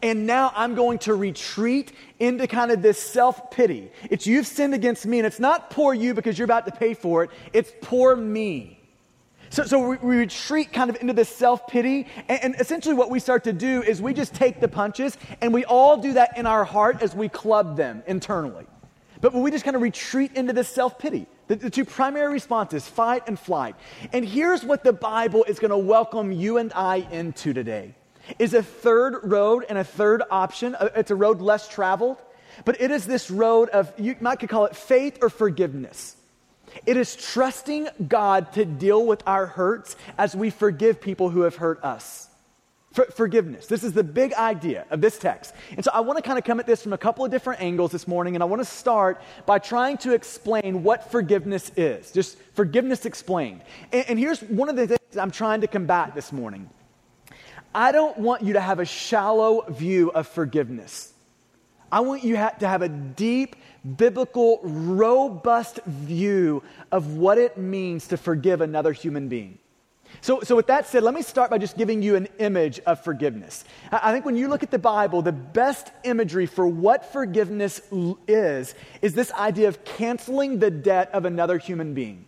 and 0.00 0.26
now 0.26 0.52
I'm 0.54 0.74
going 0.74 0.98
to 1.00 1.14
retreat 1.14 1.92
into 2.18 2.46
kind 2.46 2.70
of 2.70 2.80
this 2.82 2.98
self 2.98 3.50
pity. 3.50 3.90
It's 4.10 4.26
you've 4.26 4.46
sinned 4.46 4.74
against 4.74 5.04
me, 5.06 5.18
and 5.18 5.26
it's 5.26 5.40
not 5.40 5.70
poor 5.70 5.92
you 5.92 6.14
because 6.14 6.38
you're 6.38 6.46
about 6.46 6.66
to 6.66 6.72
pay 6.72 6.94
for 6.94 7.24
it, 7.24 7.30
it's 7.52 7.72
poor 7.80 8.16
me. 8.16 8.78
So, 9.50 9.64
so 9.64 9.86
we, 9.86 9.96
we 9.98 10.16
retreat 10.16 10.72
kind 10.72 10.88
of 10.88 10.96
into 11.00 11.12
this 11.12 11.28
self 11.28 11.66
pity. 11.66 12.06
And, 12.28 12.42
and 12.42 12.54
essentially, 12.58 12.94
what 12.94 13.10
we 13.10 13.20
start 13.20 13.44
to 13.44 13.52
do 13.52 13.82
is 13.82 14.00
we 14.00 14.14
just 14.14 14.34
take 14.34 14.60
the 14.60 14.68
punches, 14.68 15.18
and 15.40 15.52
we 15.52 15.64
all 15.64 15.98
do 15.98 16.14
that 16.14 16.38
in 16.38 16.46
our 16.46 16.64
heart 16.64 17.02
as 17.02 17.14
we 17.14 17.28
club 17.28 17.76
them 17.76 18.02
internally. 18.06 18.66
But 19.20 19.34
we 19.34 19.50
just 19.50 19.64
kind 19.64 19.76
of 19.76 19.82
retreat 19.82 20.32
into 20.34 20.52
this 20.52 20.68
self 20.68 20.98
pity. 20.98 21.26
The, 21.48 21.56
the, 21.56 21.70
two 21.70 21.84
primary 21.84 22.32
responses, 22.32 22.88
fight 22.88 23.24
and 23.26 23.38
flight. 23.38 23.74
And 24.12 24.24
here's 24.24 24.64
what 24.64 24.84
the 24.84 24.92
Bible 24.92 25.44
is 25.44 25.58
going 25.58 25.70
to 25.70 25.76
welcome 25.76 26.32
you 26.32 26.56
and 26.56 26.72
I 26.72 27.06
into 27.10 27.52
today. 27.52 27.94
Is 28.38 28.54
a 28.54 28.62
third 28.62 29.20
road 29.24 29.66
and 29.68 29.78
a 29.78 29.84
third 29.84 30.22
option. 30.30 30.74
Uh, 30.74 30.88
it's 30.96 31.10
a 31.10 31.16
road 31.16 31.40
less 31.40 31.68
traveled, 31.68 32.18
but 32.64 32.80
it 32.80 32.90
is 32.90 33.06
this 33.06 33.30
road 33.30 33.68
of, 33.70 33.92
you 33.98 34.16
might 34.20 34.38
could 34.38 34.48
call 34.48 34.64
it 34.66 34.76
faith 34.76 35.18
or 35.22 35.28
forgiveness. 35.28 36.16
It 36.86 36.96
is 36.96 37.14
trusting 37.16 37.88
God 38.08 38.52
to 38.54 38.64
deal 38.64 39.04
with 39.04 39.22
our 39.26 39.46
hurts 39.46 39.96
as 40.16 40.34
we 40.34 40.50
forgive 40.50 41.00
people 41.00 41.30
who 41.30 41.42
have 41.42 41.56
hurt 41.56 41.82
us. 41.84 42.28
For, 42.92 43.06
forgiveness. 43.06 43.68
This 43.68 43.84
is 43.84 43.94
the 43.94 44.04
big 44.04 44.34
idea 44.34 44.84
of 44.90 45.00
this 45.00 45.18
text. 45.18 45.54
And 45.70 45.82
so 45.82 45.90
I 45.94 46.00
want 46.00 46.18
to 46.18 46.22
kind 46.22 46.38
of 46.38 46.44
come 46.44 46.60
at 46.60 46.66
this 46.66 46.82
from 46.82 46.92
a 46.92 46.98
couple 46.98 47.24
of 47.24 47.30
different 47.30 47.62
angles 47.62 47.90
this 47.90 48.06
morning, 48.06 48.34
and 48.34 48.42
I 48.42 48.46
want 48.46 48.60
to 48.60 48.66
start 48.66 49.22
by 49.46 49.58
trying 49.58 49.96
to 49.98 50.12
explain 50.12 50.82
what 50.82 51.10
forgiveness 51.10 51.72
is. 51.74 52.12
Just 52.12 52.36
forgiveness 52.52 53.06
explained. 53.06 53.62
And, 53.92 54.04
and 54.10 54.18
here's 54.18 54.42
one 54.42 54.68
of 54.68 54.76
the 54.76 54.86
things 54.86 55.16
I'm 55.18 55.30
trying 55.30 55.62
to 55.62 55.68
combat 55.68 56.14
this 56.14 56.32
morning 56.32 56.68
I 57.74 57.92
don't 57.92 58.18
want 58.18 58.42
you 58.42 58.54
to 58.54 58.60
have 58.60 58.80
a 58.80 58.84
shallow 58.84 59.62
view 59.68 60.10
of 60.10 60.26
forgiveness. 60.28 61.12
I 61.90 62.00
want 62.00 62.24
you 62.24 62.34
to 62.34 62.68
have 62.68 62.82
a 62.82 62.88
deep, 62.88 63.56
biblical, 63.96 64.60
robust 64.62 65.80
view 65.84 66.62
of 66.90 67.16
what 67.16 67.38
it 67.38 67.58
means 67.58 68.08
to 68.08 68.16
forgive 68.16 68.60
another 68.60 68.92
human 68.92 69.28
being. 69.28 69.58
So, 70.20 70.40
so, 70.42 70.54
with 70.56 70.66
that 70.66 70.86
said, 70.86 71.02
let 71.02 71.14
me 71.14 71.22
start 71.22 71.50
by 71.50 71.58
just 71.58 71.76
giving 71.76 72.02
you 72.02 72.16
an 72.16 72.28
image 72.38 72.80
of 72.80 73.02
forgiveness. 73.02 73.64
I 73.90 74.12
think 74.12 74.24
when 74.24 74.36
you 74.36 74.48
look 74.48 74.62
at 74.62 74.70
the 74.70 74.78
Bible, 74.78 75.22
the 75.22 75.32
best 75.32 75.90
imagery 76.04 76.46
for 76.46 76.66
what 76.66 77.12
forgiveness 77.12 77.80
is, 78.28 78.74
is 79.00 79.14
this 79.14 79.32
idea 79.32 79.68
of 79.68 79.84
canceling 79.84 80.58
the 80.58 80.70
debt 80.70 81.10
of 81.12 81.24
another 81.24 81.56
human 81.56 81.94
being. 81.94 82.26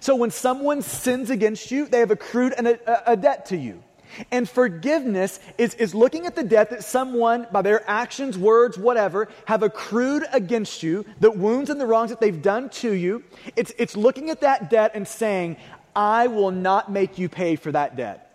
So, 0.00 0.16
when 0.16 0.30
someone 0.30 0.82
sins 0.82 1.30
against 1.30 1.70
you, 1.70 1.86
they 1.86 2.00
have 2.00 2.10
accrued 2.10 2.52
an, 2.58 2.66
a, 2.66 2.78
a 3.06 3.16
debt 3.16 3.46
to 3.46 3.56
you. 3.56 3.82
And 4.30 4.48
forgiveness 4.48 5.40
is, 5.58 5.74
is 5.74 5.94
looking 5.94 6.26
at 6.26 6.34
the 6.36 6.44
debt 6.44 6.70
that 6.70 6.84
someone, 6.84 7.46
by 7.52 7.62
their 7.62 7.88
actions, 7.88 8.36
words, 8.36 8.78
whatever, 8.78 9.28
have 9.46 9.62
accrued 9.62 10.24
against 10.32 10.82
you, 10.82 11.04
the 11.20 11.30
wounds 11.30 11.70
and 11.70 11.80
the 11.80 11.86
wrongs 11.86 12.10
that 12.10 12.20
they've 12.20 12.42
done 12.42 12.68
to 12.70 12.92
you. 12.92 13.22
It's, 13.56 13.72
it's 13.78 13.96
looking 13.96 14.30
at 14.30 14.40
that 14.40 14.70
debt 14.70 14.92
and 14.94 15.06
saying, 15.06 15.56
I 15.94 16.28
will 16.28 16.50
not 16.50 16.90
make 16.90 17.18
you 17.18 17.28
pay 17.28 17.56
for 17.56 17.72
that 17.72 17.96
debt. 17.96 18.26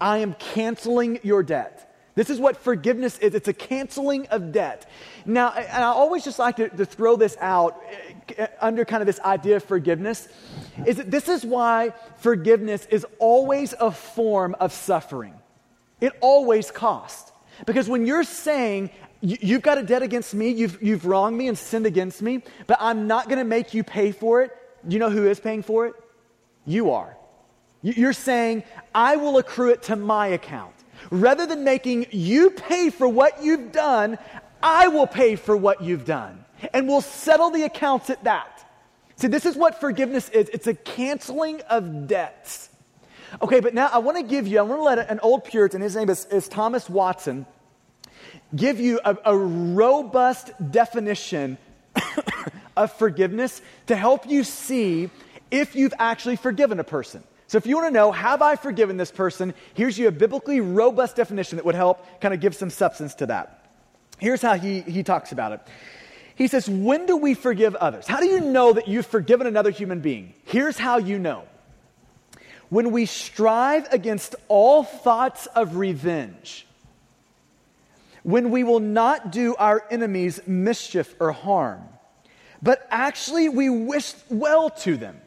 I 0.00 0.18
am 0.18 0.34
canceling 0.34 1.20
your 1.22 1.42
debt. 1.42 1.93
This 2.14 2.30
is 2.30 2.38
what 2.38 2.56
forgiveness 2.56 3.18
is 3.18 3.34
it's 3.34 3.48
a 3.48 3.52
canceling 3.52 4.26
of 4.28 4.52
debt. 4.52 4.88
Now, 5.26 5.50
and 5.50 5.82
I 5.84 5.88
always 5.88 6.22
just 6.22 6.38
like 6.38 6.56
to, 6.56 6.68
to 6.68 6.84
throw 6.84 7.16
this 7.16 7.36
out 7.40 7.82
uh, 8.38 8.46
under 8.60 8.84
kind 8.84 9.02
of 9.02 9.06
this 9.06 9.18
idea 9.20 9.56
of 9.56 9.64
forgiveness 9.64 10.28
is 10.86 10.96
that 10.96 11.10
this 11.10 11.28
is 11.28 11.44
why 11.44 11.92
forgiveness 12.18 12.86
is 12.86 13.04
always 13.18 13.74
a 13.80 13.90
form 13.90 14.54
of 14.60 14.72
suffering. 14.72 15.34
It 16.00 16.12
always 16.20 16.70
costs. 16.70 17.32
Because 17.66 17.88
when 17.88 18.06
you're 18.06 18.24
saying, 18.24 18.90
you've 19.20 19.62
got 19.62 19.78
a 19.78 19.82
debt 19.82 20.02
against 20.02 20.34
me, 20.34 20.50
you've, 20.50 20.80
you've 20.82 21.06
wronged 21.06 21.36
me 21.36 21.48
and 21.48 21.58
sinned 21.58 21.86
against 21.86 22.22
me, 22.22 22.42
but 22.66 22.76
I'm 22.80 23.06
not 23.06 23.28
going 23.28 23.38
to 23.38 23.44
make 23.44 23.74
you 23.74 23.82
pay 23.82 24.12
for 24.12 24.42
it, 24.42 24.52
you 24.86 24.98
know 24.98 25.10
who 25.10 25.26
is 25.26 25.40
paying 25.40 25.62
for 25.62 25.86
it? 25.86 25.94
You 26.66 26.90
are. 26.90 27.16
You're 27.82 28.12
saying, 28.12 28.64
I 28.94 29.16
will 29.16 29.38
accrue 29.38 29.70
it 29.70 29.82
to 29.84 29.96
my 29.96 30.28
account. 30.28 30.73
Rather 31.20 31.46
than 31.46 31.64
making 31.64 32.06
you 32.10 32.50
pay 32.50 32.90
for 32.90 33.08
what 33.08 33.42
you've 33.42 33.72
done, 33.72 34.18
I 34.62 34.88
will 34.88 35.06
pay 35.06 35.36
for 35.36 35.56
what 35.56 35.82
you've 35.82 36.04
done. 36.04 36.44
And 36.72 36.88
we'll 36.88 37.02
settle 37.02 37.50
the 37.50 37.62
accounts 37.62 38.10
at 38.10 38.24
that. 38.24 38.64
See, 39.16 39.28
this 39.28 39.46
is 39.46 39.56
what 39.56 39.80
forgiveness 39.80 40.28
is 40.30 40.48
it's 40.48 40.66
a 40.66 40.74
canceling 40.74 41.60
of 41.62 42.08
debts. 42.08 42.70
Okay, 43.42 43.60
but 43.60 43.74
now 43.74 43.88
I 43.92 43.98
want 43.98 44.16
to 44.16 44.22
give 44.22 44.46
you, 44.46 44.58
I 44.58 44.62
want 44.62 44.80
to 44.80 44.84
let 44.84 45.10
an 45.10 45.20
old 45.20 45.44
Puritan, 45.44 45.80
his 45.80 45.96
name 45.96 46.08
is, 46.08 46.24
is 46.26 46.48
Thomas 46.48 46.88
Watson, 46.88 47.46
give 48.54 48.80
you 48.80 49.00
a, 49.04 49.16
a 49.24 49.36
robust 49.36 50.52
definition 50.70 51.58
of 52.76 52.92
forgiveness 52.92 53.60
to 53.86 53.96
help 53.96 54.28
you 54.28 54.44
see 54.44 55.10
if 55.50 55.76
you've 55.76 55.94
actually 55.98 56.36
forgiven 56.36 56.80
a 56.80 56.84
person. 56.84 57.22
So 57.54 57.58
if 57.58 57.66
you 57.66 57.76
want 57.76 57.86
to 57.86 57.94
know, 57.94 58.10
have 58.10 58.42
I 58.42 58.56
forgiven 58.56 58.96
this 58.96 59.12
person? 59.12 59.54
Here's 59.74 59.96
you 59.96 60.08
a 60.08 60.10
biblically 60.10 60.58
robust 60.58 61.14
definition 61.14 61.54
that 61.54 61.64
would 61.64 61.76
help 61.76 62.04
kind 62.20 62.34
of 62.34 62.40
give 62.40 62.56
some 62.56 62.68
substance 62.68 63.14
to 63.14 63.26
that. 63.26 63.70
Here's 64.18 64.42
how 64.42 64.54
he, 64.54 64.80
he 64.80 65.04
talks 65.04 65.30
about 65.30 65.52
it. 65.52 65.60
He 66.34 66.48
says, 66.48 66.68
When 66.68 67.06
do 67.06 67.16
we 67.16 67.34
forgive 67.34 67.76
others? 67.76 68.08
How 68.08 68.18
do 68.18 68.26
you 68.26 68.40
know 68.40 68.72
that 68.72 68.88
you've 68.88 69.06
forgiven 69.06 69.46
another 69.46 69.70
human 69.70 70.00
being? 70.00 70.34
Here's 70.46 70.76
how 70.76 70.98
you 70.98 71.16
know. 71.16 71.44
When 72.70 72.90
we 72.90 73.06
strive 73.06 73.86
against 73.92 74.34
all 74.48 74.82
thoughts 74.82 75.46
of 75.46 75.76
revenge, 75.76 76.66
when 78.24 78.50
we 78.50 78.64
will 78.64 78.80
not 78.80 79.30
do 79.30 79.54
our 79.54 79.86
enemies 79.92 80.40
mischief 80.44 81.14
or 81.20 81.30
harm, 81.30 81.84
but 82.60 82.84
actually 82.90 83.48
we 83.48 83.70
wish 83.70 84.12
well 84.28 84.70
to 84.70 84.96
them, 84.96 85.20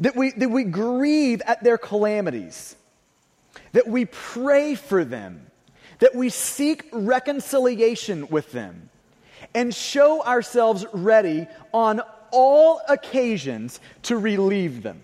that 0.00 0.16
we, 0.16 0.32
that 0.32 0.48
we 0.48 0.64
grieve 0.64 1.42
at 1.46 1.62
their 1.62 1.78
calamities, 1.78 2.76
that 3.72 3.86
we 3.88 4.04
pray 4.04 4.74
for 4.74 5.04
them, 5.04 5.46
that 5.98 6.14
we 6.14 6.28
seek 6.28 6.88
reconciliation 6.92 8.28
with 8.28 8.52
them, 8.52 8.90
and 9.54 9.74
show 9.74 10.22
ourselves 10.22 10.84
ready 10.92 11.46
on 11.72 12.00
all 12.30 12.80
occasions 12.88 13.80
to 14.02 14.18
relieve 14.18 14.82
them. 14.82 15.00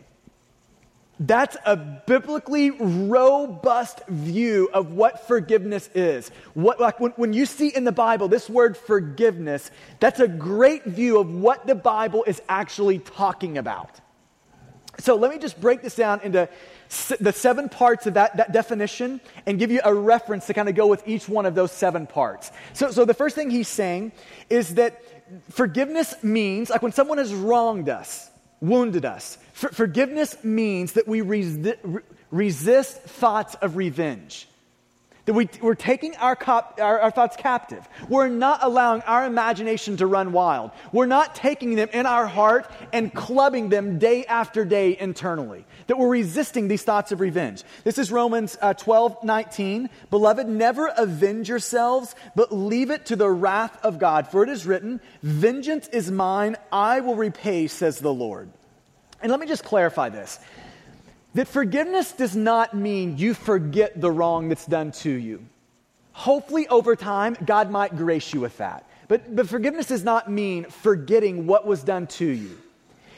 That's 1.21 1.57
a 1.65 1.77
biblically 1.77 2.71
robust 2.71 4.01
view 4.09 4.69
of 4.73 4.93
what 4.93 5.29
forgiveness 5.29 5.89
is. 5.95 6.31
What, 6.55 6.81
like 6.81 6.99
when, 6.99 7.13
when 7.13 7.33
you 7.33 7.47
see 7.47 7.69
in 7.69 7.85
the 7.85 7.93
Bible 7.93 8.27
this 8.27 8.51
word 8.51 8.77
forgiveness, 8.77 9.71
that's 10.01 10.19
a 10.19 10.27
great 10.27 10.85
view 10.85 11.19
of 11.19 11.33
what 11.33 11.67
the 11.67 11.77
Bible 11.77 12.25
is 12.27 12.43
actually 12.49 12.99
talking 12.99 13.57
about. 13.57 14.01
So 14.99 15.17
let 15.17 15.31
me 15.31 15.39
just 15.39 15.61
break 15.61 15.83
this 15.83 15.97
down 15.97 16.21
into 16.21 16.49
the 17.19 17.33
seven 17.33 17.69
parts 17.69 18.07
of 18.07 18.15
that, 18.15 18.37
that 18.37 18.53
definition 18.53 19.21
and 19.47 19.59
give 19.59 19.71
you 19.71 19.81
a 19.85 19.95
reference 19.95 20.47
to 20.47 20.55
kind 20.55 20.69
of 20.69 20.75
go 20.75 20.87
with 20.87 21.07
each 21.09 21.29
one 21.29 21.47
of 21.47 21.55
those 21.55 21.73
seven 21.73 22.07
parts. 22.07 22.51
So, 22.75 22.91
so 22.91 23.05
the 23.05 23.15
first 23.15 23.35
thing 23.35 23.51
he's 23.51 23.69
saying 23.69 24.13
is 24.51 24.75
that 24.75 25.03
forgiveness 25.51 26.15
means, 26.23 26.69
like 26.69 26.83
when 26.83 26.93
someone 26.93 27.19
has 27.19 27.33
wronged 27.33 27.89
us, 27.89 28.31
wounded 28.61 29.05
us, 29.05 29.39
for, 29.55 29.71
forgiveness 29.71 30.37
means 30.45 30.93
that 30.93 31.09
we 31.09 31.21
resi- 31.21 32.03
resist 32.31 33.01
thoughts 33.01 33.55
of 33.57 33.77
revenge. 33.77 34.47
That 35.25 35.35
we, 35.35 35.49
are 35.63 35.77
taking 35.77 36.17
our, 36.17 36.35
cop, 36.35 36.81
our, 36.83 36.99
our, 36.99 37.11
thoughts 37.13 37.37
captive. 37.37 37.89
We're 38.09 38.29
not 38.29 38.59
allowing 38.63 39.03
our 39.03 39.25
imagination 39.25 39.97
to 39.99 40.07
run 40.07 40.33
wild. 40.33 40.73
We're 40.91 41.07
not 41.07 41.37
taking 41.37 41.77
them 41.77 41.89
in 41.93 42.07
our 42.07 42.27
heart 42.27 42.69
and 42.93 43.15
clubbing 43.15 43.69
them 43.69 44.01
day 44.01 44.25
after 44.25 44.65
day 44.65 44.97
internally. 44.99 45.65
That 45.87 45.97
we're 45.97 46.09
resisting 46.09 46.67
these 46.67 46.83
thoughts 46.83 47.13
of 47.13 47.21
revenge. 47.21 47.63
This 47.85 47.99
is 47.99 48.11
Romans 48.11 48.59
uh, 48.61 48.75
12, 48.75 49.23
19. 49.23 49.91
Beloved, 50.11 50.49
never 50.49 50.93
avenge 50.97 51.49
yourselves, 51.49 52.17
but 52.35 52.53
leave 52.53 52.91
it 52.91 53.07
to 53.07 53.15
the 53.15 53.31
wrath 53.31 53.79
of 53.85 54.01
God. 54.01 54.27
For 54.27 54.43
it 54.43 54.49
is 54.49 54.67
written, 54.67 55.01
Vengeance 55.23 55.87
is 55.89 56.11
mine, 56.11 56.57
I 56.73 56.99
will 56.99 57.15
repay, 57.15 57.69
says 57.69 58.01
the 58.01 58.13
Lord. 58.13 58.51
And 59.21 59.31
let 59.31 59.39
me 59.39 59.47
just 59.47 59.63
clarify 59.63 60.09
this 60.09 60.41
that 61.35 61.49
forgiveness 61.49 62.13
does 62.13 62.37
not 62.37 62.75
mean 62.75 63.17
you 63.17 63.35
forget 63.35 64.01
the 64.01 64.11
wrong 64.11 64.49
that's 64.49 64.67
done 64.67 64.93
to 64.93 65.11
you. 65.11 65.45
Hopefully, 66.13 66.69
over 66.69 66.95
time, 66.95 67.37
God 67.45 67.71
might 67.71 67.97
grace 67.97 68.35
you 68.35 68.41
with 68.41 68.59
that. 68.59 68.87
But, 69.09 69.35
but 69.35 69.49
forgiveness 69.49 69.87
does 69.87 70.05
not 70.05 70.31
mean 70.31 70.65
forgetting 70.65 71.47
what 71.47 71.67
was 71.67 71.83
done 71.83 72.07
to 72.09 72.27
you. 72.27 72.59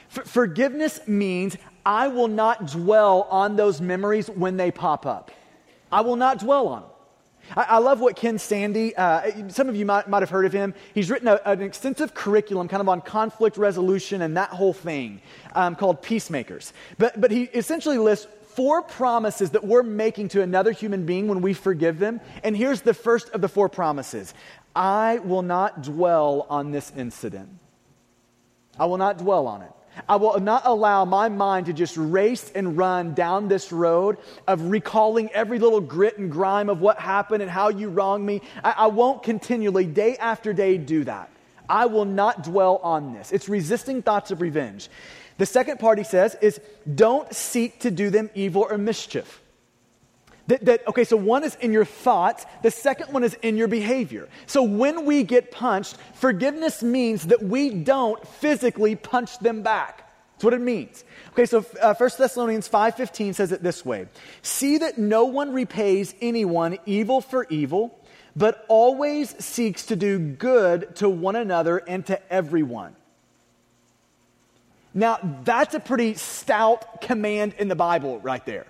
For, 0.09 0.25
forgiveness 0.25 1.01
means 1.09 1.57
I 1.85 2.09
will 2.09 2.29
not 2.29 2.67
dwell 2.67 3.23
on 3.31 3.57
those 3.57 3.81
memories 3.81 4.29
when 4.29 4.57
they 4.57 4.71
pop 4.71 5.07
up. 5.07 5.31
I 5.91 6.01
will 6.03 6.17
not 6.17 6.39
dwell 6.39 6.69
on 6.69 6.83
them. 6.83 6.91
I, 7.57 7.63
I 7.63 7.79
love 7.79 8.01
what 8.01 8.17
Ken 8.17 8.39
Sande, 8.39 8.93
uh, 8.97 9.49
some 9.49 9.69
of 9.69 9.77
you 9.77 9.87
might, 9.87 10.09
might 10.09 10.23
have 10.23 10.31
heard 10.31 10.47
of 10.47 10.53
him. 10.53 10.75
He's 10.95 11.11
written 11.11 11.29
a, 11.29 11.41
an 11.45 11.63
extensive 11.63 12.15
curriculum 12.15 12.69
kind 12.69 12.81
of 12.81 12.89
on 12.89 13.01
conflict 13.01 13.57
resolution 13.57 14.23
and 14.23 14.37
that 14.37 14.51
whole 14.51 14.73
thing 14.73 15.21
um, 15.55 15.77
called 15.77 16.03
Peacemakers. 16.03 16.73
But, 16.99 17.21
but 17.21 17.31
he 17.31 17.45
essentially 17.45 17.99
lists 17.99 18.27
four 18.55 18.83
promises 18.83 19.51
that 19.51 19.65
we're 19.65 19.83
making 19.83 20.29
to 20.29 20.43
another 20.43 20.71
human 20.71 21.05
being 21.07 21.27
when 21.27 21.41
we 21.41 21.55
forgive 21.55 21.99
them. 21.99 22.21
And 22.45 22.57
here's 22.57 22.83
the 22.83 22.95
first 22.95 23.31
of 23.31 23.41
the 23.41 23.49
four 23.49 23.69
promises 23.69 24.33
I 24.77 25.19
will 25.19 25.43
not 25.43 25.83
dwell 25.83 26.47
on 26.49 26.71
this 26.71 26.93
incident. 26.97 27.49
I 28.79 28.87
will 28.87 28.99
not 28.99 29.19
dwell 29.19 29.47
on 29.47 29.63
it. 29.63 29.71
I 30.09 30.17
will 30.17 30.39
not 30.41 30.63
allow 30.65 31.05
my 31.05 31.29
mind 31.29 31.67
to 31.67 31.73
just 31.73 31.97
race 31.97 32.51
and 32.55 32.77
run 32.77 33.15
down 33.15 33.49
this 33.49 33.73
road 33.73 34.19
of 34.47 34.71
recalling 34.71 35.31
every 35.31 35.59
little 35.59 35.81
grit 35.81 36.19
and 36.19 36.31
grime 36.31 36.69
of 36.69 36.81
what 36.81 36.99
happened 36.99 37.43
and 37.43 37.51
how 37.51 37.69
you 37.69 37.89
wronged 37.89 38.27
me. 38.27 38.43
I, 38.63 38.75
I, 38.79 38.87
won't 38.89 39.23
continually, 39.23 39.87
day 39.87 40.17
after 40.17 40.53
day, 40.53 40.79
do 40.79 41.05
that. 41.05 41.31
I 41.69 41.87
will 41.87 42.05
not 42.05 42.43
dwell 42.43 42.81
on 42.83 43.15
this. 43.15 43.33
It's 43.33 43.49
resisting 43.49 44.03
thoughts 44.03 44.31
of 44.31 44.41
revenge. 44.41 44.89
The 45.39 45.47
second 45.47 45.79
part, 45.79 45.99
he 45.99 46.05
says, 46.05 46.37
is 46.41 46.61
don't 46.95 47.33
seek 47.35 47.81
to 47.81 47.91
do 47.91 48.11
them 48.11 48.31
evil 48.35 48.67
or 48.69 48.79
mischief. 48.79 49.43
That, 50.47 50.65
that, 50.67 50.89
okay, 50.89 51.05
so 51.05 51.17
one 51.17 51.43
is 51.43 51.55
in 51.57 51.73
your 51.73 51.87
thoughts, 51.87 52.45
the 52.63 52.71
second 52.71 53.13
one 53.13 53.25
is 53.25 53.35
in 53.41 53.57
your 53.57 53.69
behavior. 53.69 54.29
So 54.47 54.63
when 54.63 55.07
we 55.07 55.23
get 55.23 55.51
punched, 55.51 55.97
forgiveness 56.15 56.83
means 56.83 57.29
that 57.29 57.43
we 57.43 57.71
don't 57.71 58.27
physically 58.27 58.95
punch 58.95 59.39
them 59.39 59.63
back. 59.63 60.05
That's 60.35 60.45
what 60.45 60.55
it 60.55 60.61
means. 60.61 61.05
Okay, 61.33 61.47
so 61.47 61.65
uh, 61.81 61.95
1 61.95 62.11
Thessalonians 62.19 62.69
5.15 62.69 63.35
says 63.35 63.53
it 63.53 63.63
this 63.63 63.85
way. 63.85 64.07
See 64.43 64.79
that 64.79 64.99
no 64.99 65.25
one 65.25 65.55
repays 65.55 66.15
anyone 66.21 66.79
evil 66.85 67.21
for 67.23 67.47
evil, 67.49 67.99
but 68.37 68.67
always 68.69 69.31
seeks 69.43 69.87
to 69.87 69.97
do 69.97 70.19
good 70.19 70.97
to 70.97 71.09
one 71.09 71.37
another 71.37 71.79
and 71.79 72.05
to 72.07 72.33
everyone. 72.33 72.97
Now, 74.93 75.19
that's 75.45 75.75
a 75.75 75.81
pretty 75.81 76.15
stout 76.15 77.01
command 77.01 77.55
in 77.59 77.69
the 77.69 77.75
Bible 77.75 78.21
right 78.21 78.45
there. 78.45 78.67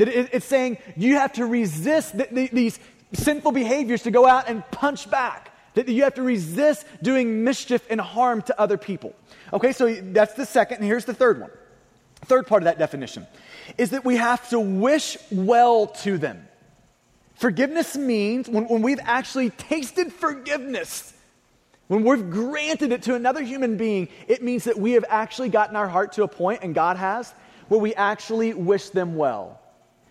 That 0.00 0.08
it's 0.08 0.46
saying 0.46 0.78
you 0.96 1.16
have 1.16 1.34
to 1.34 1.44
resist 1.44 2.14
these 2.32 2.80
sinful 3.12 3.52
behaviors 3.52 4.04
to 4.04 4.10
go 4.10 4.26
out 4.26 4.48
and 4.48 4.64
punch 4.70 5.10
back. 5.10 5.54
That 5.74 5.88
you 5.88 6.04
have 6.04 6.14
to 6.14 6.22
resist 6.22 6.86
doing 7.02 7.44
mischief 7.44 7.86
and 7.90 8.00
harm 8.00 8.40
to 8.42 8.58
other 8.58 8.78
people. 8.78 9.14
Okay, 9.52 9.72
so 9.72 9.94
that's 9.94 10.32
the 10.32 10.46
second, 10.46 10.78
and 10.78 10.86
here's 10.86 11.04
the 11.04 11.12
third 11.12 11.38
one. 11.38 11.50
Third 12.24 12.46
part 12.46 12.62
of 12.62 12.64
that 12.64 12.78
definition 12.78 13.26
is 13.76 13.90
that 13.90 14.02
we 14.02 14.16
have 14.16 14.48
to 14.48 14.58
wish 14.58 15.18
well 15.30 15.88
to 15.88 16.16
them. 16.16 16.48
Forgiveness 17.34 17.94
means 17.94 18.48
when, 18.48 18.68
when 18.68 18.80
we've 18.80 19.00
actually 19.02 19.50
tasted 19.50 20.14
forgiveness, 20.14 21.12
when 21.88 22.04
we've 22.04 22.30
granted 22.30 22.92
it 22.92 23.02
to 23.02 23.16
another 23.16 23.42
human 23.42 23.76
being, 23.76 24.08
it 24.28 24.42
means 24.42 24.64
that 24.64 24.78
we 24.78 24.92
have 24.92 25.04
actually 25.10 25.50
gotten 25.50 25.76
our 25.76 25.88
heart 25.88 26.12
to 26.12 26.22
a 26.22 26.28
point, 26.28 26.60
and 26.62 26.74
God 26.74 26.96
has, 26.96 27.34
where 27.68 27.80
we 27.80 27.94
actually 27.94 28.54
wish 28.54 28.88
them 28.88 29.14
well. 29.16 29.59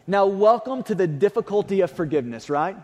Now, 0.09 0.25
welcome 0.25 0.81
to 0.85 0.95
the 0.95 1.05
difficulty 1.05 1.81
of 1.81 1.91
forgiveness, 1.91 2.49
right? 2.49 2.75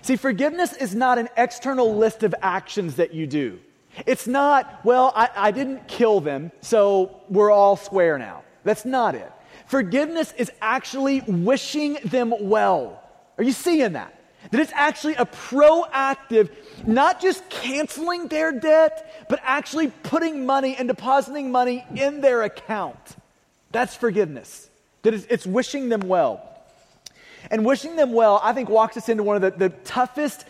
See, 0.00 0.16
forgiveness 0.16 0.72
is 0.72 0.94
not 0.94 1.18
an 1.18 1.28
external 1.36 1.94
list 1.94 2.22
of 2.22 2.34
actions 2.40 2.96
that 2.96 3.12
you 3.12 3.26
do. 3.26 3.60
It's 4.06 4.26
not, 4.26 4.80
well, 4.82 5.12
I, 5.14 5.28
I, 5.36 5.50
didn't 5.50 5.88
kill 5.88 6.20
them, 6.20 6.50
so 6.62 7.20
we're 7.28 7.50
all 7.50 7.76
square 7.76 8.16
now. 8.16 8.44
That's 8.64 8.86
not 8.86 9.14
it. 9.14 9.30
Forgiveness 9.66 10.32
is 10.38 10.50
actually 10.62 11.20
wishing 11.20 11.98
them 12.06 12.32
well. 12.40 13.02
Are 13.36 13.44
you 13.44 13.52
seeing 13.52 13.92
that? 13.92 14.18
That 14.50 14.62
it's 14.62 14.72
actually 14.74 15.16
a 15.16 15.26
proactive, 15.26 16.48
not 16.86 17.20
just 17.20 17.46
canceling 17.50 18.28
their 18.28 18.58
debt, 18.58 19.26
but 19.28 19.38
actually 19.42 19.88
putting 19.88 20.46
money 20.46 20.76
and 20.76 20.88
depositing 20.88 21.52
money 21.52 21.84
in 21.94 22.22
their 22.22 22.42
account. 22.42 23.16
That's 23.70 23.94
forgiveness. 23.94 24.70
That 25.02 25.14
it's, 25.14 25.26
it's 25.30 25.46
wishing 25.46 25.88
them 25.88 26.00
well. 26.00 26.44
And 27.50 27.64
wishing 27.64 27.96
them 27.96 28.12
well, 28.12 28.40
I 28.42 28.52
think, 28.52 28.68
walks 28.68 28.96
us 28.96 29.08
into 29.08 29.22
one 29.22 29.36
of 29.36 29.42
the, 29.42 29.68
the 29.68 29.68
toughest 29.84 30.44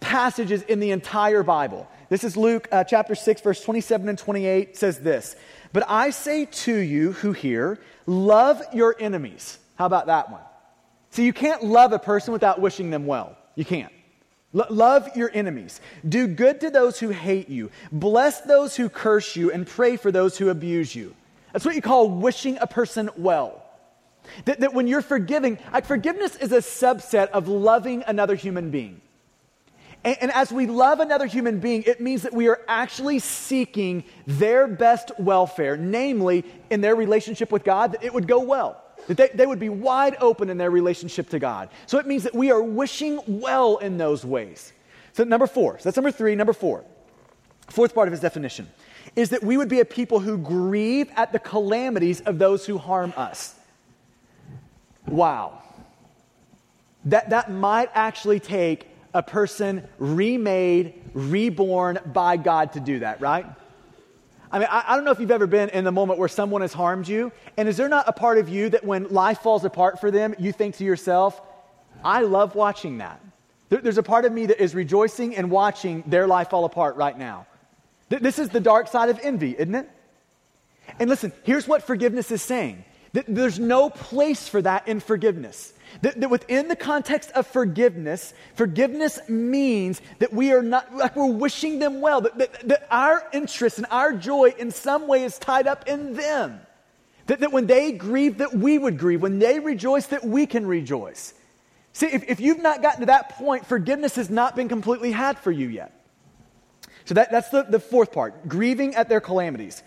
passages 0.00 0.62
in 0.62 0.80
the 0.80 0.90
entire 0.90 1.42
Bible. 1.42 1.88
This 2.08 2.24
is 2.24 2.36
Luke 2.36 2.68
uh, 2.72 2.84
chapter 2.84 3.14
6, 3.14 3.40
verse 3.42 3.62
27 3.62 4.08
and 4.08 4.18
28 4.18 4.76
says 4.76 4.98
this 4.98 5.36
But 5.72 5.84
I 5.88 6.10
say 6.10 6.46
to 6.46 6.74
you 6.74 7.12
who 7.12 7.32
hear, 7.32 7.78
love 8.06 8.62
your 8.72 8.96
enemies. 8.98 9.58
How 9.76 9.86
about 9.86 10.06
that 10.06 10.30
one? 10.30 10.40
See, 11.10 11.24
you 11.24 11.32
can't 11.32 11.64
love 11.64 11.92
a 11.92 11.98
person 11.98 12.32
without 12.32 12.60
wishing 12.60 12.90
them 12.90 13.06
well. 13.06 13.36
You 13.54 13.64
can't. 13.64 13.92
L- 14.54 14.66
love 14.70 15.16
your 15.16 15.30
enemies. 15.32 15.80
Do 16.08 16.26
good 16.26 16.60
to 16.60 16.70
those 16.70 16.98
who 16.98 17.10
hate 17.10 17.48
you. 17.48 17.70
Bless 17.92 18.40
those 18.42 18.76
who 18.76 18.88
curse 18.88 19.36
you 19.36 19.50
and 19.52 19.66
pray 19.66 19.96
for 19.96 20.10
those 20.10 20.38
who 20.38 20.48
abuse 20.48 20.94
you. 20.94 21.14
That's 21.52 21.64
what 21.64 21.74
you 21.74 21.82
call 21.82 22.08
wishing 22.08 22.58
a 22.60 22.66
person 22.66 23.10
well. 23.16 23.62
That, 24.44 24.60
that 24.60 24.74
when 24.74 24.86
you're 24.86 25.02
forgiving, 25.02 25.58
like 25.72 25.86
forgiveness 25.86 26.36
is 26.36 26.52
a 26.52 26.58
subset 26.58 27.28
of 27.28 27.48
loving 27.48 28.04
another 28.06 28.34
human 28.34 28.70
being. 28.70 29.00
And, 30.04 30.16
and, 30.20 30.32
as 30.32 30.52
we 30.52 30.66
love 30.66 31.00
another 31.00 31.26
human 31.26 31.58
being, 31.58 31.82
it 31.82 32.00
means 32.00 32.22
that 32.22 32.32
we 32.32 32.48
are 32.48 32.60
actually 32.68 33.18
seeking 33.18 34.04
their 34.26 34.68
best 34.68 35.10
welfare, 35.18 35.76
namely 35.76 36.44
in 36.70 36.80
their 36.80 36.94
relationship 36.94 37.50
with 37.50 37.64
God, 37.64 37.92
that 37.92 38.04
it 38.04 38.14
would 38.14 38.28
go 38.28 38.38
well, 38.38 38.80
that 39.08 39.16
they, 39.16 39.28
they 39.34 39.46
would 39.46 39.58
be 39.58 39.68
wide 39.68 40.16
open 40.20 40.50
in 40.50 40.56
their 40.56 40.70
relationship 40.70 41.30
to 41.30 41.40
God. 41.40 41.68
So 41.86 41.98
it 41.98 42.06
means 42.06 42.22
that 42.22 42.34
we 42.34 42.52
are 42.52 42.62
wishing 42.62 43.18
well 43.26 43.78
in 43.78 43.98
those 43.98 44.24
ways. 44.24 44.72
So, 45.14 45.24
number 45.24 45.48
four, 45.48 45.78
so 45.78 45.84
that's 45.84 45.96
number 45.96 46.12
three. 46.12 46.36
Number 46.36 46.52
four, 46.52 46.84
fourth 47.68 47.92
part 47.92 48.06
of 48.06 48.12
his 48.12 48.20
definition 48.20 48.68
is 49.18 49.30
that 49.30 49.42
we 49.42 49.56
would 49.56 49.68
be 49.68 49.80
a 49.80 49.84
people 49.84 50.20
who 50.20 50.38
grieve 50.38 51.10
at 51.16 51.32
the 51.32 51.40
calamities 51.40 52.20
of 52.20 52.38
those 52.38 52.64
who 52.64 52.78
harm 52.78 53.12
us. 53.16 53.52
Wow. 55.08 55.60
That, 57.06 57.30
that 57.30 57.50
might 57.50 57.90
actually 57.94 58.38
take 58.38 58.86
a 59.12 59.20
person 59.20 59.88
remade, 59.98 60.94
reborn 61.14 61.98
by 62.06 62.36
God 62.36 62.74
to 62.74 62.80
do 62.80 63.00
that, 63.00 63.20
right? 63.20 63.44
I 64.52 64.60
mean, 64.60 64.68
I, 64.70 64.84
I, 64.86 64.94
don't 64.94 65.04
know 65.04 65.10
if 65.10 65.18
you've 65.18 65.32
ever 65.32 65.48
been 65.48 65.70
in 65.70 65.82
the 65.82 65.90
moment 65.90 66.20
where 66.20 66.28
someone 66.28 66.60
has 66.60 66.72
harmed 66.72 67.08
you, 67.08 67.32
and 67.56 67.68
is 67.68 67.76
there 67.76 67.88
not 67.88 68.06
a 68.06 68.12
part 68.12 68.38
of 68.38 68.48
you 68.48 68.68
that 68.68 68.84
when 68.84 69.08
life 69.08 69.40
falls 69.40 69.64
apart 69.64 70.00
for 70.00 70.12
them, 70.12 70.32
you 70.38 70.52
think 70.52 70.76
to 70.76 70.84
yourself, 70.84 71.42
I 72.04 72.20
love 72.20 72.54
watching 72.54 72.98
that? 72.98 73.20
There, 73.68 73.80
there's 73.80 73.98
a 73.98 74.02
part 74.04 74.26
of 74.26 74.32
me 74.32 74.46
that 74.46 74.62
is 74.62 74.76
rejoicing 74.76 75.34
and 75.34 75.50
watching 75.50 76.04
their 76.06 76.28
life 76.28 76.50
fall 76.50 76.64
apart 76.64 76.94
right 76.94 77.18
now. 77.18 77.47
Th- 78.10 78.22
this 78.22 78.38
is 78.38 78.48
the 78.48 78.60
dark 78.60 78.88
side 78.88 79.08
of 79.10 79.18
envy, 79.22 79.54
isn't 79.58 79.74
it? 79.74 79.90
And 80.98 81.10
listen, 81.10 81.32
here's 81.44 81.68
what 81.68 81.82
forgiveness 81.82 82.30
is 82.30 82.42
saying 82.42 82.84
that 83.12 83.24
there's 83.26 83.58
no 83.58 83.88
place 83.88 84.48
for 84.48 84.60
that 84.62 84.86
in 84.86 85.00
forgiveness. 85.00 85.72
That, 86.02 86.20
that, 86.20 86.28
within 86.28 86.68
the 86.68 86.76
context 86.76 87.30
of 87.32 87.46
forgiveness, 87.46 88.34
forgiveness 88.54 89.18
means 89.28 90.02
that 90.18 90.32
we 90.32 90.52
are 90.52 90.62
not, 90.62 90.94
like 90.94 91.16
we're 91.16 91.32
wishing 91.32 91.78
them 91.78 92.02
well, 92.02 92.20
that, 92.20 92.36
that, 92.38 92.68
that 92.68 92.86
our 92.90 93.26
interest 93.32 93.78
and 93.78 93.86
our 93.90 94.12
joy 94.12 94.54
in 94.58 94.70
some 94.70 95.06
way 95.06 95.24
is 95.24 95.38
tied 95.38 95.66
up 95.66 95.88
in 95.88 96.12
them. 96.12 96.60
That, 97.26 97.40
that 97.40 97.52
when 97.52 97.66
they 97.66 97.92
grieve, 97.92 98.38
that 98.38 98.54
we 98.54 98.78
would 98.78 98.98
grieve. 98.98 99.22
When 99.22 99.38
they 99.38 99.58
rejoice, 99.58 100.06
that 100.08 100.24
we 100.24 100.46
can 100.46 100.66
rejoice. 100.66 101.32
See, 101.94 102.06
if, 102.06 102.28
if 102.28 102.40
you've 102.40 102.62
not 102.62 102.82
gotten 102.82 103.00
to 103.00 103.06
that 103.06 103.30
point, 103.30 103.66
forgiveness 103.66 104.16
has 104.16 104.28
not 104.28 104.54
been 104.54 104.68
completely 104.68 105.12
had 105.12 105.38
for 105.38 105.50
you 105.50 105.68
yet. 105.68 105.97
So 107.08 107.14
that, 107.14 107.30
that's 107.30 107.48
the, 107.48 107.62
the 107.62 107.80
fourth 107.80 108.12
part 108.12 108.46
grieving 108.46 108.94
at 108.94 109.08
their 109.08 109.22
calamities. 109.22 109.82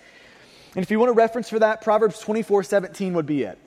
And 0.75 0.81
if 0.81 0.89
you 0.89 0.97
want 0.97 1.11
a 1.11 1.13
reference 1.13 1.49
for 1.51 1.59
that, 1.59 1.81
Proverbs 1.81 2.19
24 2.19 2.63
17 2.63 3.13
would 3.13 3.27
be 3.27 3.43
it. 3.43 3.59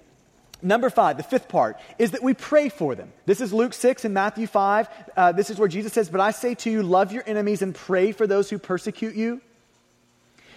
Number 0.61 0.91
five, 0.91 1.19
the 1.19 1.23
fifth 1.23 1.49
part, 1.49 1.79
is 1.97 2.11
that 2.13 2.23
we 2.23 2.35
pray 2.35 2.69
for 2.69 2.97
them. 2.97 3.13
This 3.27 3.41
is 3.41 3.53
Luke 3.53 3.73
6 3.73 4.05
and 4.05 4.13
Matthew 4.13 4.49
5. 4.49 4.89
Uh, 5.17 5.31
this 5.31 5.51
is 5.51 5.59
where 5.59 5.69
Jesus 5.69 5.93
says, 5.93 6.09
But 6.09 6.21
I 6.21 6.33
say 6.33 6.57
to 6.57 6.71
you, 6.71 6.83
love 6.83 7.13
your 7.13 7.23
enemies 7.29 7.63
and 7.63 7.73
pray 7.73 8.11
for 8.11 8.27
those 8.27 8.51
who 8.51 8.59
persecute 8.59 9.15
you. 9.15 9.41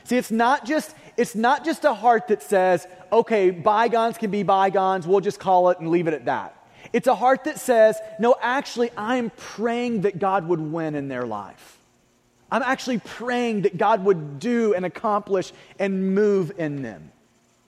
See, 0.05 0.17
it's 0.17 0.31
not 0.31 0.65
just, 0.65 0.95
it's 1.17 1.35
not 1.35 1.63
just 1.63 1.85
a 1.85 1.93
heart 1.93 2.29
that 2.29 2.41
says, 2.41 2.87
okay, 3.11 3.51
bygones 3.51 4.17
can 4.17 4.31
be 4.31 4.41
bygones, 4.41 5.05
we'll 5.05 5.19
just 5.19 5.39
call 5.39 5.69
it 5.69 5.79
and 5.79 5.89
leave 5.89 6.07
it 6.07 6.15
at 6.15 6.25
that. 6.25 6.67
It's 6.93 7.07
a 7.07 7.15
heart 7.15 7.43
that 7.43 7.59
says, 7.59 7.99
no, 8.17 8.35
actually, 8.41 8.89
I'm 8.97 9.29
praying 9.29 10.01
that 10.01 10.17
God 10.17 10.47
would 10.47 10.61
win 10.61 10.95
in 10.95 11.09
their 11.09 11.27
life. 11.27 11.76
I'm 12.51 12.63
actually 12.63 12.99
praying 12.99 13.63
that 13.63 13.77
God 13.77 14.05
would 14.05 14.39
do 14.39 14.73
and 14.73 14.85
accomplish 14.85 15.51
and 15.79 16.15
move 16.15 16.51
in 16.57 16.81
them. 16.81 17.11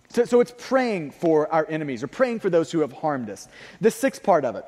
So, 0.10 0.26
so 0.26 0.40
it's 0.40 0.54
praying 0.58 1.12
for 1.12 1.52
our 1.52 1.66
enemies 1.70 2.04
or 2.04 2.08
praying 2.08 2.40
for 2.40 2.50
those 2.50 2.72
who 2.72 2.80
have 2.80 2.94
harmed 2.94 3.30
us. 3.30 3.48
The 3.82 3.92
sixth 3.92 4.24
part 4.24 4.46
of 4.46 4.56
it 4.56 4.66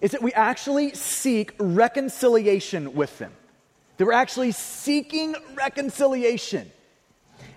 is 0.00 0.10
that 0.12 0.22
we 0.22 0.32
actually 0.32 0.94
seek 0.94 1.54
reconciliation 1.58 2.94
with 2.94 3.18
them. 3.18 3.32
That 3.96 4.06
we're 4.06 4.12
actually 4.12 4.52
seeking 4.52 5.34
reconciliation. 5.54 6.70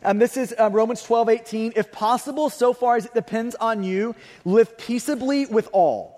And 0.02 0.22
this 0.22 0.38
is 0.38 0.54
uh, 0.60 0.70
Romans 0.70 1.02
12, 1.04 1.30
18. 1.30 1.74
If 1.76 1.92
possible, 1.92 2.50
so 2.50 2.74
far 2.74 2.98
as 2.98 3.06
it 3.06 3.14
depends 3.14 3.56
on 3.56 3.84
you, 3.84 4.16
live 4.44 4.78
peaceably 4.78 5.46
with 5.46 5.70
all. 5.72 6.13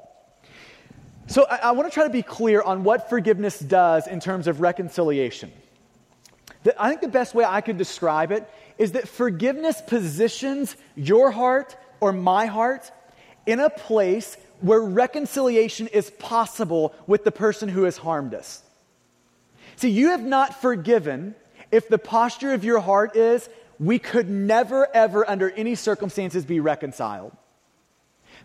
So 1.28 1.46
I, 1.50 1.56
I 1.58 1.72
want 1.72 1.90
to 1.90 1.94
try 1.94 2.04
to 2.04 2.10
be 2.10 2.22
clear 2.22 2.62
on 2.62 2.84
what 2.84 3.10
forgiveness 3.10 3.60
does 3.60 4.08
in 4.08 4.20
terms 4.20 4.48
of 4.48 4.62
reconciliation. 4.62 5.52
The, 6.64 6.82
I 6.82 6.90
think 6.90 7.02
the 7.02 7.08
best 7.08 7.34
way 7.34 7.46
I 7.46 7.62
could 7.62 7.78
describe 7.78 8.32
it 8.32 8.50
is 8.78 8.94
that 8.94 9.08
forgiveness 9.08 9.82
positions 9.82 10.76
your 10.96 11.32
heart 11.32 11.76
or 12.00 12.12
my 12.12 12.46
heart 12.46 12.92
in 13.46 13.60
a 13.60 13.70
place 13.70 14.38
where 14.62 14.82
reconciliation 14.82 15.88
is 15.88 16.10
possible 16.12 16.94
with 17.08 17.24
the 17.24 17.32
person 17.32 17.70
who 17.70 17.84
has 17.84 17.98
harmed 17.98 18.34
us. 18.34 18.62
See, 19.76 19.90
you 19.90 20.10
have 20.10 20.24
not 20.24 20.62
forgiven 20.62 21.36
if 21.72 21.90
the 21.90 21.98
posture 21.98 22.54
of 22.54 22.64
your 22.64 22.80
heart 22.80 23.16
is, 23.16 23.50
we 23.80 24.00
could 24.00 24.30
never, 24.30 24.88
ever, 24.96 25.30
under 25.30 25.52
any 25.52 25.76
circumstances, 25.76 26.46
be 26.46 26.60
reconciled. 26.60 27.36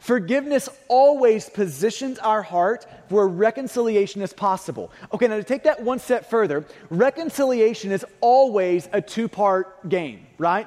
Forgiveness 0.00 0.68
always 0.88 1.50
positions 1.50 2.18
our 2.20 2.42
heart 2.42 2.86
where 3.10 3.28
reconciliation 3.28 4.22
is 4.22 4.32
possible. 4.32 4.90
Okay, 5.12 5.28
now 5.28 5.36
to 5.36 5.44
take 5.44 5.62
that 5.64 5.82
one 5.82 5.98
step 5.98 6.28
further, 6.28 6.64
reconciliation 6.88 7.92
is 7.92 8.04
always 8.22 8.88
a 8.94 9.02
two 9.02 9.28
part 9.28 9.86
game, 9.90 10.26
right? 10.38 10.66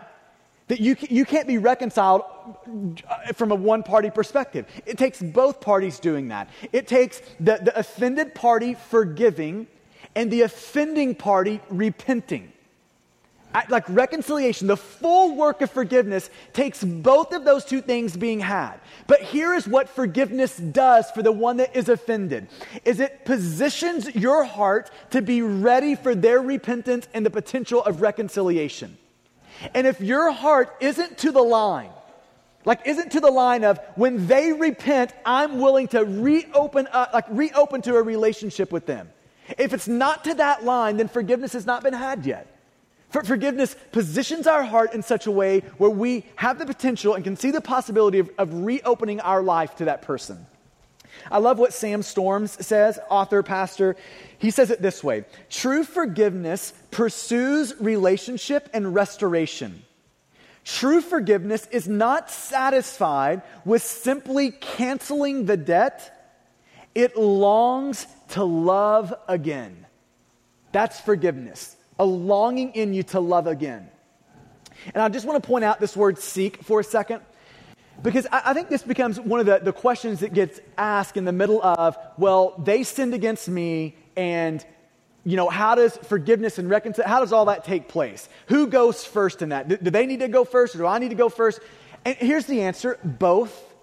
That 0.68 0.80
you, 0.80 0.96
you 1.10 1.26
can't 1.26 1.48
be 1.48 1.58
reconciled 1.58 2.22
uh, 3.10 3.34
from 3.34 3.52
a 3.52 3.56
one 3.56 3.82
party 3.82 4.12
perspective. 4.12 4.68
It 4.86 5.00
takes 5.00 5.20
both 5.20 5.60
parties 5.60 6.00
doing 6.00 6.28
that. 6.28 6.48
It 6.72 6.88
takes 6.88 7.22
the, 7.40 7.60
the 7.62 7.78
offended 7.78 8.36
party 8.36 8.76
forgiving 8.76 9.66
and 10.16 10.30
the 10.30 10.44
offending 10.44 11.16
party 11.16 11.60
repenting 11.70 12.53
like 13.70 13.88
reconciliation, 13.88 14.68
the 14.68 14.78
full 14.78 15.36
work 15.36 15.62
of 15.62 15.70
forgiveness 15.70 16.30
takes 16.54 16.84
both 16.84 17.34
of 17.34 17.46
those 17.46 17.66
two 17.66 17.82
things 17.82 18.18
being 18.18 18.40
had. 18.40 18.80
But 19.08 19.22
here 19.22 19.54
is 19.54 19.68
what 19.68 19.90
forgiveness 19.90 20.58
does 20.58 21.12
for 21.12 21.22
the 21.22 21.32
one 21.32 21.58
that 21.58 21.76
is 21.76 21.90
offended. 21.90 22.48
Is 22.84 23.00
it 23.00 23.26
positions 23.26 24.16
your 24.16 24.44
heart 24.44 24.90
to 25.12 25.22
be 25.22 25.42
ready 25.42 25.96
for 25.96 26.16
their 26.16 26.42
repentance 26.42 27.08
and 27.14 27.26
the 27.26 27.30
potential 27.30 27.84
of 27.84 28.02
reconciliation. 28.02 28.98
And 29.74 29.88
if 29.88 30.02
your 30.02 30.32
heart 30.32 30.76
isn't 30.80 31.18
to 31.20 31.32
the 31.32 31.42
line, 31.42 31.90
like 32.66 32.82
isn't 32.86 33.12
to 33.12 33.20
the 33.20 33.32
line 33.32 33.64
of 33.64 33.80
when 33.96 34.28
they 34.28 34.54
repent, 34.54 35.14
I'm 35.26 35.60
willing 35.60 35.88
to 35.90 36.04
reopen 36.04 36.88
up, 36.92 37.14
like 37.14 37.26
reopen 37.30 37.82
to 37.84 37.96
a 37.96 38.02
relationship 38.02 38.72
with 38.72 38.86
them. 38.86 39.10
If 39.58 39.74
it's 39.74 39.88
not 39.88 40.24
to 40.24 40.36
that 40.36 40.64
line, 40.64 40.98
then 40.98 41.08
forgiveness 41.08 41.54
has 41.54 41.66
not 41.66 41.84
been 41.84 41.94
had 41.94 42.26
yet. 42.26 42.48
For 43.14 43.24
forgiveness 43.24 43.76
positions 43.92 44.48
our 44.48 44.64
heart 44.64 44.96
in 44.96 45.04
such 45.04 45.28
a 45.28 45.32
way 45.32 45.60
where 45.78 45.92
we 45.92 46.26
have 46.36 46.58
the 46.58 46.66
potential 46.66 47.14
and 47.14 47.24
can 47.24 47.36
see 47.36 47.52
the 47.52 47.62
possibility 47.62 48.18
of, 48.18 48.32
of 48.40 48.52
reopening 48.66 49.22
our 49.22 49.44
life 49.44 49.76
to 49.76 49.86
that 49.86 50.02
person. 50.02 50.48
I 51.32 51.38
love 51.38 51.60
what 51.60 51.74
Sam 51.74 52.02
Storms 52.02 52.66
says, 52.66 52.98
author, 53.12 53.44
pastor. 53.44 53.96
He 54.40 54.50
says 54.50 54.72
it 54.72 54.82
this 54.82 55.04
way 55.04 55.26
True 55.52 55.84
forgiveness 55.84 56.74
pursues 56.90 57.76
relationship 57.80 58.68
and 58.74 58.96
restoration. 58.96 59.84
True 60.66 61.00
forgiveness 61.00 61.68
is 61.70 61.88
not 61.88 62.32
satisfied 62.32 63.44
with 63.64 63.84
simply 63.84 64.50
canceling 64.50 65.46
the 65.46 65.58
debt, 65.58 66.34
it 66.96 67.16
longs 67.16 68.08
to 68.30 68.44
love 68.44 69.14
again. 69.28 69.86
That's 70.72 71.00
forgiveness 71.00 71.78
a 72.00 72.06
longing 72.06 72.72
in 72.74 72.94
you 72.94 73.04
to 73.04 73.20
love 73.20 73.48
again. 73.48 73.90
And 74.94 75.02
I 75.02 75.10
just 75.10 75.26
want 75.26 75.42
to 75.42 75.48
point 75.48 75.64
out 75.64 75.80
this 75.80 75.96
word 75.96 76.18
seek 76.18 76.64
for 76.64 76.80
a 76.80 76.84
second, 76.84 77.22
because 78.02 78.28
I, 78.32 78.54
think 78.54 78.70
this 78.70 78.84
becomes 78.84 79.20
one 79.20 79.40
of 79.40 79.46
the, 79.46 79.60
the 79.60 79.72
questions 79.72 80.20
that 80.22 80.34
gets 80.34 80.60
asked 80.78 81.16
in 81.16 81.26
the 81.26 81.32
middle 81.32 81.64
of, 81.64 81.98
well, 82.18 82.56
they 82.58 82.84
sinned 82.84 83.14
against 83.14 83.48
me, 83.48 83.96
and 84.18 84.66
you 85.24 85.38
know, 85.38 85.48
how 85.48 85.76
does 85.76 85.96
forgiveness 85.98 86.58
and 86.58 86.70
reconciliation, 86.70 87.10
how 87.10 87.22
does 87.22 87.32
all 87.32 87.46
that 87.46 87.64
take 87.64 87.88
place? 87.88 88.28
Who 88.48 88.68
goes 88.68 89.06
first 89.06 89.42
in 89.42 89.50
that? 89.50 89.70
Do, 89.70 89.78
do 89.78 89.90
they 89.90 90.06
need 90.06 90.20
to 90.20 90.28
go 90.28 90.44
first, 90.44 90.76
or 90.76 90.80
do 90.80 90.86
I 90.86 91.00
need 91.00 91.10
to 91.10 91.16
go 91.16 91.30
first? 91.30 91.60
And 92.04 92.16
here's 92.18 92.46
the 92.46 92.62
answer 92.64 93.00
both. 93.04 93.74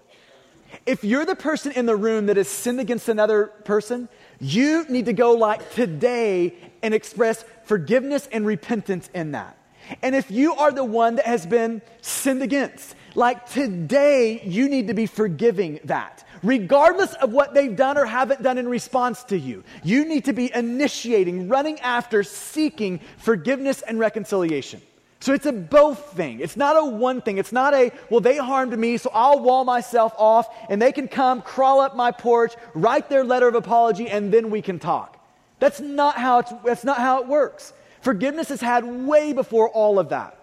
If 0.85 1.03
you're 1.03 1.25
the 1.25 1.35
person 1.35 1.71
in 1.71 1.85
the 1.85 1.95
room 1.95 2.27
that 2.27 2.37
has 2.37 2.47
sinned 2.47 2.79
against 2.79 3.09
another 3.09 3.47
person, 3.47 4.07
you 4.39 4.85
need 4.87 5.05
to 5.05 5.13
go 5.13 5.33
like 5.33 5.73
today 5.73 6.55
and 6.83 6.93
express 6.93 7.45
forgiveness 7.63 8.27
and 8.31 8.45
repentance 8.45 9.09
in 9.13 9.31
that. 9.31 9.57
And 10.01 10.15
if 10.15 10.31
you 10.31 10.55
are 10.55 10.71
the 10.71 10.85
one 10.85 11.15
that 11.15 11.25
has 11.25 11.45
been 11.45 11.81
sinned 12.01 12.41
against, 12.41 12.95
like 13.15 13.49
today, 13.49 14.41
you 14.43 14.69
need 14.69 14.87
to 14.87 14.93
be 14.93 15.05
forgiving 15.05 15.79
that. 15.85 16.23
regardless 16.43 17.13
of 17.15 17.31
what 17.31 17.53
they've 17.53 17.75
done 17.75 17.97
or 17.97 18.05
haven't 18.05 18.41
done 18.41 18.57
in 18.57 18.67
response 18.67 19.23
to 19.25 19.37
you. 19.37 19.63
You 19.83 20.05
need 20.05 20.25
to 20.25 20.33
be 20.33 20.53
initiating, 20.53 21.47
running 21.47 21.79
after, 21.81 22.23
seeking 22.23 22.99
forgiveness 23.17 23.81
and 23.81 23.99
reconciliation. 23.99 24.81
So 25.19 25.33
it's 25.33 25.45
a 25.45 25.51
both 25.51 26.13
thing. 26.13 26.39
It's 26.39 26.57
not 26.57 26.75
a 26.75 26.83
one 26.83 27.21
thing. 27.21 27.37
It's 27.37 27.51
not 27.51 27.75
a, 27.75 27.91
well, 28.09 28.21
they 28.21 28.37
harmed 28.37 28.77
me, 28.77 28.97
so 28.97 29.11
I'll 29.13 29.39
wall 29.39 29.63
myself 29.63 30.13
off 30.17 30.49
and 30.67 30.81
they 30.81 30.91
can 30.91 31.07
come, 31.07 31.43
crawl 31.43 31.79
up 31.79 31.95
my 31.95 32.11
porch, 32.11 32.55
write 32.73 33.07
their 33.07 33.23
letter 33.23 33.47
of 33.47 33.53
apology, 33.53 34.09
and 34.09 34.33
then 34.33 34.49
we 34.49 34.63
can 34.63 34.79
talk. 34.79 35.20
That's 35.61 35.79
not 35.79 36.17
how, 36.17 36.39
it's, 36.39 36.51
that's 36.65 36.83
not 36.83 36.97
how 36.97 37.21
it 37.21 37.27
works. 37.27 37.71
Forgiveness 38.01 38.49
is 38.49 38.61
had 38.61 38.83
way 38.83 39.31
before 39.31 39.69
all 39.69 39.99
of 39.99 40.09
that. 40.09 40.35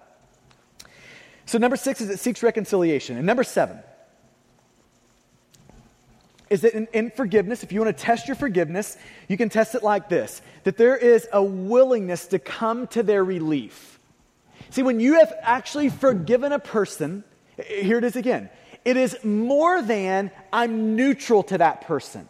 So, 1.45 1.59
number 1.59 1.77
six 1.77 2.01
is 2.01 2.09
it 2.09 2.21
seeks 2.21 2.41
reconciliation. 2.41 3.17
And 3.17 3.27
number 3.27 3.43
seven 3.43 3.81
is 6.51 6.61
that 6.61 6.73
in, 6.73 6.87
in, 6.93 7.11
forgiveness, 7.11 7.65
if 7.65 7.73
you 7.73 7.81
want 7.81 7.95
to 7.95 8.01
test 8.01 8.29
your 8.29 8.37
forgiveness, 8.37 8.97
you 9.27 9.37
can 9.37 9.49
test 9.49 9.75
it 9.75 9.83
like 9.83 10.09
this 10.09 10.41
that 10.63 10.77
there 10.77 10.97
is 10.97 11.27
a 11.33 11.43
willingness 11.43 12.29
to 12.29 12.39
come 12.39 12.87
to 12.87 13.03
their 13.03 13.25
relief. 13.25 13.99
See, 14.71 14.85
when 14.85 15.01
you 15.01 15.15
have 15.15 15.35
actually 15.43 15.89
forgiven 15.89 16.53
a 16.53 16.61
person, 16.61 17.25
here 17.67 17.99
it 17.99 18.05
is 18.05 18.15
again. 18.15 18.51
It 18.85 18.97
is 18.97 19.19
more 19.25 19.83
than 19.83 20.31
I'm 20.53 20.95
neutral 20.95 21.43
to 21.45 21.59
that 21.59 21.81
person. 21.81 22.29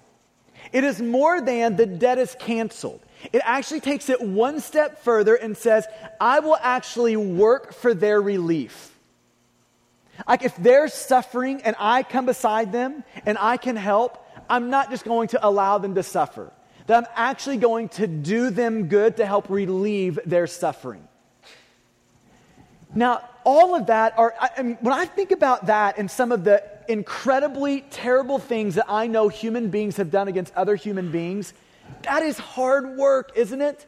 It 0.73 0.85
is 0.85 1.01
more 1.01 1.41
than 1.41 1.77
the 1.77 1.87
debt 1.87 2.19
is 2.19 2.37
canceled. 2.39 3.01
It 3.33 3.43
actually 3.45 3.81
takes 3.81 4.09
it 4.09 4.21
one 4.21 4.61
step 4.61 5.03
further 5.03 5.35
and 5.35 5.57
says, 5.57 5.87
I 6.21 6.41
will 6.41 6.59
actually 6.61 7.17
work 7.17 7.73
for 7.73 7.95
their 7.95 8.21
relief. 8.21 8.95
Like 10.27 10.43
if 10.43 10.57
they're 10.57 10.89
suffering 10.89 11.63
and 11.63 11.77
I 11.79 12.03
come 12.03 12.27
beside 12.27 12.73
them 12.73 13.05
and 13.25 13.39
I 13.39 13.57
can 13.57 13.77
help, 13.77 14.25
I'm 14.49 14.71
not 14.71 14.91
just 14.91 15.05
going 15.05 15.29
to 15.29 15.47
allow 15.47 15.79
them 15.79 15.95
to 15.95 16.03
suffer. 16.03 16.53
That 16.87 17.05
I'm 17.05 17.11
actually 17.15 17.59
going 17.59 17.91
to 17.91 18.07
do 18.07 18.51
them 18.51 18.89
good 18.89 19.19
to 19.19 19.27
help 19.27 19.51
relieve 19.51 20.19
their 20.25 20.47
suffering. 20.47 21.07
Now, 22.95 23.29
all 23.49 23.75
of 23.75 23.87
that 23.87 24.13
are, 24.19 24.35
I, 24.39 24.63
mean, 24.63 24.77
when 24.83 24.93
I 24.93 25.07
think 25.07 25.31
about 25.31 25.69
that 25.69 25.97
and 25.97 26.11
some 26.11 26.33
of 26.33 26.45
the 26.45 26.63
incredibly 26.87 27.81
terrible 27.81 28.39
things 28.39 28.75
that 28.75 28.85
I 28.91 29.07
know 29.07 29.29
human 29.29 29.71
beings 29.71 29.97
have 29.97 30.11
done 30.11 30.29
against 30.29 30.55
other 30.55 30.77
human 30.77 31.11
beings, 31.11 31.55
that 32.03 32.23
is 32.23 32.37
hard 32.37 32.99
work, 32.99 33.33
isn't 33.35 33.63
it? 33.63 33.87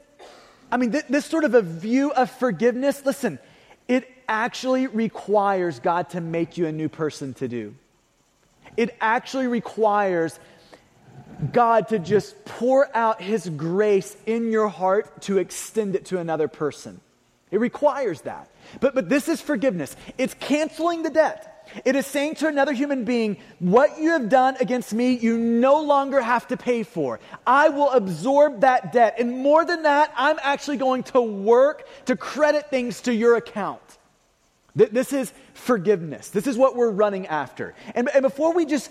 I 0.73 0.79
mean, 0.79 0.93
th- 0.93 1.05
this 1.11 1.27
sort 1.27 1.45
of 1.45 1.53
a 1.53 1.61
view 1.61 2.11
of 2.11 2.31
forgiveness, 2.31 3.05
listen, 3.05 3.39
it 3.87 4.11
actually 4.27 4.87
requires 4.87 5.79
God 5.79 6.09
to 6.11 6.23
make 6.23 6.57
you 6.57 6.67
a 6.67 6.73
new 6.73 6.89
person 6.89 7.35
to 7.35 7.47
do. 7.47 7.75
It 8.79 8.97
actually 8.99 9.47
requires 9.47 10.41
God 11.53 11.89
to 11.89 11.99
just 11.99 12.47
pour 12.47 12.89
out 12.97 13.21
His 13.21 13.47
grace 13.47 14.17
in 14.25 14.53
your 14.53 14.69
heart 14.69 15.21
to 15.23 15.37
extend 15.37 15.97
it 15.97 16.07
to 16.07 16.19
another 16.19 16.49
person. 16.49 17.03
It 17.51 17.61
requires 17.61 18.23
that. 18.23 18.49
But, 18.79 18.95
but 18.95 19.09
this 19.09 19.29
is 19.29 19.41
forgiveness. 19.41 19.97
It's 20.19 20.35
canceling 20.35 21.03
the 21.03 21.11
debt. 21.11 21.61
It 21.85 21.95
is 21.95 22.07
saying 22.07 22.37
to 22.37 22.49
another 22.49 22.73
human 22.73 23.05
being, 23.05 23.37
What 23.59 23.99
you 23.99 24.11
have 24.11 24.29
done 24.29 24.57
against 24.61 24.93
me, 24.93 25.17
you 25.17 25.39
no 25.39 25.81
longer 25.81 26.21
have 26.21 26.49
to 26.49 26.57
pay 26.57 26.83
for. 26.83 27.21
I 27.47 27.69
will 27.69 27.91
absorb 27.91 28.63
that 28.63 28.93
debt. 28.93 29.17
And 29.19 29.39
more 29.39 29.65
than 29.65 29.85
that, 29.85 30.13
I'm 30.17 30.39
actually 30.43 30.79
going 30.79 31.05
to 31.05 31.21
work 31.21 31.87
to 32.07 32.17
credit 32.17 32.71
things 32.71 33.03
to 33.03 33.15
your 33.15 33.37
account. 33.37 33.81
This 34.75 35.13
is 35.13 35.33
forgiveness. 35.55 36.31
This 36.31 36.47
is 36.47 36.57
what 36.57 36.77
we're 36.77 36.91
running 36.91 37.27
after. 37.27 37.75
And, 37.95 38.09
and 38.15 38.23
before 38.23 38.55
we 38.55 38.67
just 38.67 38.91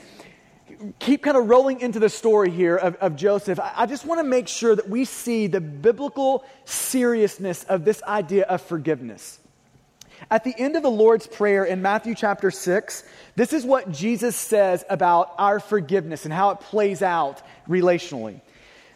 keep 0.99 1.23
kind 1.23 1.35
of 1.35 1.49
rolling 1.49 1.81
into 1.81 1.99
the 1.99 2.09
story 2.09 2.51
here 2.51 2.75
of, 2.75 2.95
of 2.95 3.15
Joseph, 3.15 3.59
I, 3.59 3.73
I 3.77 3.85
just 3.85 4.05
want 4.05 4.19
to 4.19 4.23
make 4.23 4.47
sure 4.47 4.75
that 4.75 4.89
we 4.89 5.05
see 5.05 5.47
the 5.47 5.61
biblical 5.61 6.45
seriousness 6.65 7.63
of 7.65 7.85
this 7.85 8.03
idea 8.03 8.43
of 8.45 8.61
forgiveness. 8.61 9.38
At 10.31 10.43
the 10.43 10.53
end 10.57 10.75
of 10.75 10.83
the 10.83 10.91
Lord's 10.91 11.25
Prayer 11.25 11.65
in 11.65 11.81
Matthew 11.81 12.13
chapter 12.13 12.51
6, 12.51 13.03
this 13.35 13.51
is 13.51 13.65
what 13.65 13.91
Jesus 13.91 14.35
says 14.35 14.85
about 14.87 15.33
our 15.39 15.59
forgiveness 15.59 16.23
and 16.23 16.33
how 16.33 16.51
it 16.51 16.59
plays 16.59 17.01
out 17.01 17.41
relationally. 17.67 18.41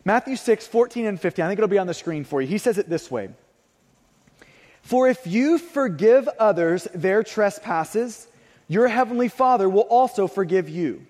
Matthew 0.06 0.36
6, 0.36 0.68
14 0.68 1.08
and 1.08 1.20
15, 1.20 1.44
I 1.44 1.48
think 1.48 1.58
it'll 1.58 1.68
be 1.70 1.80
on 1.80 1.88
the 1.88 1.94
screen 1.96 2.24
for 2.24 2.40
you. 2.40 2.48
He 2.48 2.60
says 2.60 2.78
it 2.78 2.88
this 2.88 3.10
way 3.10 3.30
For 4.84 5.10
if 5.10 5.26
you 5.26 5.58
forgive 5.58 6.28
others 6.40 6.88
their 6.94 7.24
trespasses, 7.24 8.28
your 8.68 8.88
heavenly 8.88 9.28
Father 9.28 9.68
will 9.68 9.82
also 9.82 10.28
forgive 10.28 10.70
you. 10.70 11.08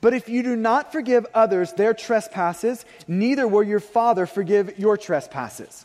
But 0.00 0.14
if 0.14 0.28
you 0.28 0.44
do 0.44 0.54
not 0.54 0.92
forgive 0.92 1.26
others 1.34 1.72
their 1.72 1.94
trespasses, 1.94 2.84
neither 3.08 3.48
will 3.48 3.62
your 3.62 3.80
Father 3.80 4.26
forgive 4.26 4.78
your 4.78 4.96
trespasses. 4.96 5.84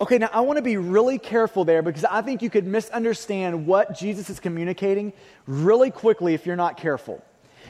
Okay, 0.00 0.16
now 0.16 0.30
I 0.32 0.40
want 0.40 0.56
to 0.56 0.62
be 0.62 0.78
really 0.78 1.18
careful 1.18 1.66
there 1.66 1.82
because 1.82 2.06
I 2.06 2.22
think 2.22 2.40
you 2.40 2.48
could 2.48 2.66
misunderstand 2.66 3.66
what 3.66 3.98
Jesus 3.98 4.30
is 4.30 4.40
communicating 4.40 5.12
really 5.46 5.90
quickly 5.90 6.32
if 6.32 6.46
you're 6.46 6.56
not 6.56 6.78
careful. 6.78 7.22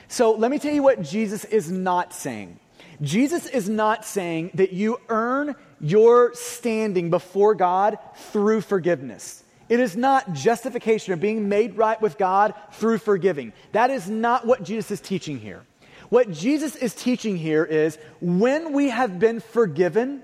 So 0.06 0.32
let 0.32 0.50
me 0.50 0.60
tell 0.60 0.72
you 0.72 0.82
what 0.82 1.02
Jesus 1.02 1.44
is 1.44 1.72
not 1.72 2.14
saying. 2.14 2.60
Jesus 3.02 3.46
is 3.46 3.68
not 3.68 4.04
saying 4.04 4.52
that 4.54 4.72
you 4.72 5.00
earn 5.08 5.56
your 5.80 6.32
standing 6.34 7.10
before 7.10 7.56
God 7.56 7.98
through 8.14 8.60
forgiveness. 8.60 9.42
It 9.68 9.80
is 9.80 9.96
not 9.96 10.32
justification 10.32 11.12
or 11.12 11.16
being 11.16 11.48
made 11.48 11.76
right 11.76 12.00
with 12.00 12.16
God 12.16 12.54
through 12.72 12.98
forgiving. 12.98 13.52
That 13.72 13.90
is 13.90 14.08
not 14.08 14.46
what 14.46 14.62
Jesus 14.62 14.92
is 14.92 15.00
teaching 15.00 15.38
here. 15.38 15.64
What 16.10 16.30
Jesus 16.30 16.76
is 16.76 16.94
teaching 16.94 17.36
here 17.36 17.64
is 17.64 17.98
when 18.20 18.72
we 18.72 18.88
have 18.90 19.18
been 19.18 19.40
forgiven, 19.40 20.22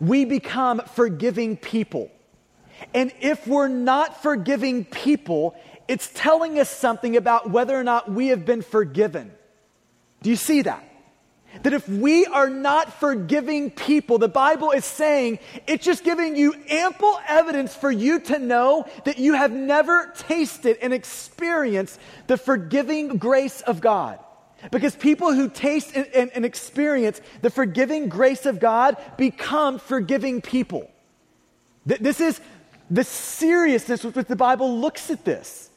we 0.00 0.24
become 0.24 0.80
forgiving 0.94 1.56
people. 1.56 2.10
And 2.94 3.12
if 3.20 3.46
we're 3.46 3.68
not 3.68 4.22
forgiving 4.22 4.84
people, 4.84 5.56
it's 5.88 6.10
telling 6.14 6.58
us 6.58 6.70
something 6.70 7.16
about 7.16 7.50
whether 7.50 7.76
or 7.76 7.84
not 7.84 8.10
we 8.10 8.28
have 8.28 8.44
been 8.44 8.62
forgiven. 8.62 9.32
Do 10.22 10.30
you 10.30 10.36
see 10.36 10.62
that? 10.62 10.84
That 11.62 11.72
if 11.72 11.88
we 11.88 12.26
are 12.26 12.50
not 12.50 12.92
forgiving 13.00 13.70
people, 13.70 14.18
the 14.18 14.28
Bible 14.28 14.70
is 14.70 14.84
saying 14.84 15.38
it's 15.66 15.84
just 15.84 16.04
giving 16.04 16.36
you 16.36 16.54
ample 16.68 17.18
evidence 17.26 17.74
for 17.74 17.90
you 17.90 18.20
to 18.20 18.38
know 18.38 18.86
that 19.04 19.18
you 19.18 19.32
have 19.32 19.50
never 19.50 20.12
tasted 20.16 20.76
and 20.82 20.92
experienced 20.92 21.98
the 22.26 22.36
forgiving 22.36 23.16
grace 23.16 23.62
of 23.62 23.80
God. 23.80 24.18
Because 24.70 24.96
people 24.96 25.32
who 25.32 25.48
taste 25.48 25.92
and, 25.94 26.06
and, 26.08 26.30
and, 26.34 26.44
experience 26.44 27.20
the 27.42 27.50
forgiving 27.50 28.08
grace 28.08 28.44
of 28.44 28.58
God 28.58 28.96
become 29.16 29.78
forgiving 29.78 30.40
people. 30.40 30.90
Th- 31.86 32.00
this 32.00 32.20
is 32.20 32.40
the 32.90 33.04
seriousness 33.04 34.02
with 34.02 34.16
which 34.16 34.26
the 34.26 34.36
Bible 34.36 34.80
looks 34.80 35.10
at 35.10 35.24
this. 35.24 35.70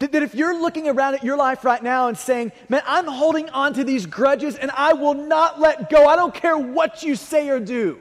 That, 0.00 0.12
that 0.12 0.22
if 0.22 0.34
you're 0.34 0.60
looking 0.60 0.88
around 0.88 1.14
at 1.14 1.22
your 1.22 1.36
life 1.36 1.64
right 1.64 1.82
now 1.82 2.08
and 2.08 2.18
saying, 2.18 2.52
man, 2.68 2.82
I'm 2.86 3.06
holding 3.06 3.48
on 3.50 3.74
to 3.74 3.84
these 3.84 4.06
grudges 4.06 4.56
and 4.56 4.70
I 4.72 4.94
will 4.94 5.14
not 5.14 5.60
let 5.60 5.88
go, 5.88 6.06
I 6.06 6.16
don't 6.16 6.34
care 6.34 6.58
what 6.58 7.02
you 7.02 7.14
say 7.14 7.48
or 7.48 7.60
do. 7.60 8.00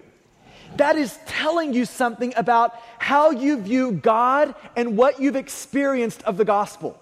That 0.78 0.96
is 0.96 1.18
telling 1.26 1.74
you 1.74 1.86
something 1.86 2.34
about 2.36 2.74
how 3.00 3.32
you 3.32 3.60
view 3.60 3.92
God 3.92 4.56
and 4.76 4.98
what 4.98 5.20
you've 5.20 5.36
experienced 5.36 6.24
of 6.24 6.38
the 6.38 6.46
gospel. 6.46 6.99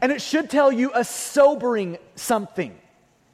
And 0.00 0.12
it 0.12 0.20
should 0.20 0.50
tell 0.50 0.72
you 0.72 0.90
a 0.94 1.04
sobering 1.04 1.98
something. 2.14 2.76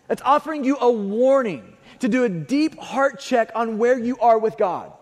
It's 0.09 0.23
offering 0.23 0.65
you 0.65 0.77
a 0.79 0.91
warning 0.91 1.77
to 2.01 2.09
do 2.09 2.25
a 2.25 2.29
deep 2.29 2.79
heart 2.79 3.21
check 3.21 3.51
on 3.55 3.79
where 3.79 3.99
you 3.99 4.19
are 4.19 4.39
with 4.39 4.57
God. 4.57 4.93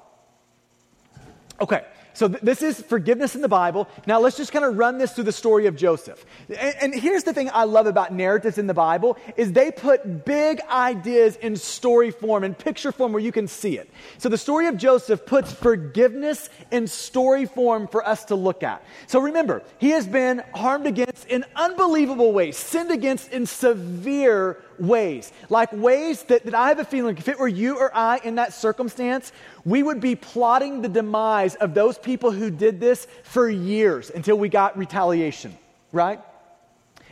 Okay, 1.60 1.84
so 2.20 2.28
th- 2.28 2.42
this 2.42 2.60
is 2.60 2.82
forgiveness 2.82 3.34
in 3.34 3.40
the 3.40 3.48
Bible. 3.48 3.88
Now 4.06 4.20
let's 4.20 4.36
just 4.36 4.52
kind 4.52 4.62
of 4.62 4.76
run 4.76 4.98
this 4.98 5.14
through 5.14 5.24
the 5.24 5.32
story 5.32 5.64
of 5.64 5.74
Joseph. 5.74 6.26
And, 6.50 6.74
and 6.82 6.94
here's 6.94 7.24
the 7.24 7.32
thing 7.32 7.48
I 7.50 7.64
love 7.64 7.86
about 7.86 8.12
narratives 8.12 8.58
in 8.58 8.66
the 8.66 8.74
Bible 8.74 9.16
is 9.38 9.52
they 9.52 9.70
put 9.70 10.26
big 10.26 10.60
ideas 10.70 11.36
in 11.36 11.56
story 11.56 12.10
form 12.10 12.44
and 12.44 12.58
picture 12.58 12.92
form 12.92 13.14
where 13.14 13.22
you 13.22 13.32
can 13.32 13.48
see 13.48 13.78
it. 13.78 13.88
So 14.18 14.28
the 14.28 14.36
story 14.36 14.66
of 14.66 14.76
Joseph 14.76 15.24
puts 15.24 15.50
forgiveness 15.50 16.50
in 16.70 16.88
story 16.88 17.46
form 17.46 17.88
for 17.88 18.06
us 18.06 18.26
to 18.26 18.34
look 18.34 18.62
at. 18.62 18.84
So 19.06 19.18
remember, 19.18 19.62
he 19.78 19.88
has 19.92 20.06
been 20.06 20.42
harmed 20.54 20.86
against 20.86 21.26
in 21.26 21.46
unbelievable 21.56 22.34
ways, 22.34 22.58
sinned 22.58 22.90
against 22.90 23.32
in 23.32 23.46
severe 23.46 24.62
ways. 24.80 25.32
Like 25.48 25.72
ways 25.72 26.22
that, 26.24 26.44
that 26.44 26.54
I 26.54 26.68
have 26.68 26.78
a 26.78 26.84
feeling, 26.84 27.16
if 27.18 27.28
it 27.28 27.38
were 27.38 27.48
you 27.48 27.78
or 27.78 27.94
I 27.94 28.18
in 28.18 28.36
that 28.36 28.52
circumstance, 28.52 29.32
we 29.64 29.82
would 29.82 30.00
be 30.00 30.16
plotting 30.16 30.82
the 30.82 30.88
demise 30.88 31.54
of 31.56 31.74
those 31.74 31.98
people 31.98 32.30
who 32.30 32.50
did 32.50 32.80
this 32.80 33.06
for 33.22 33.48
years 33.48 34.10
until 34.10 34.38
we 34.38 34.48
got 34.48 34.76
retaliation, 34.78 35.56
right? 35.92 36.20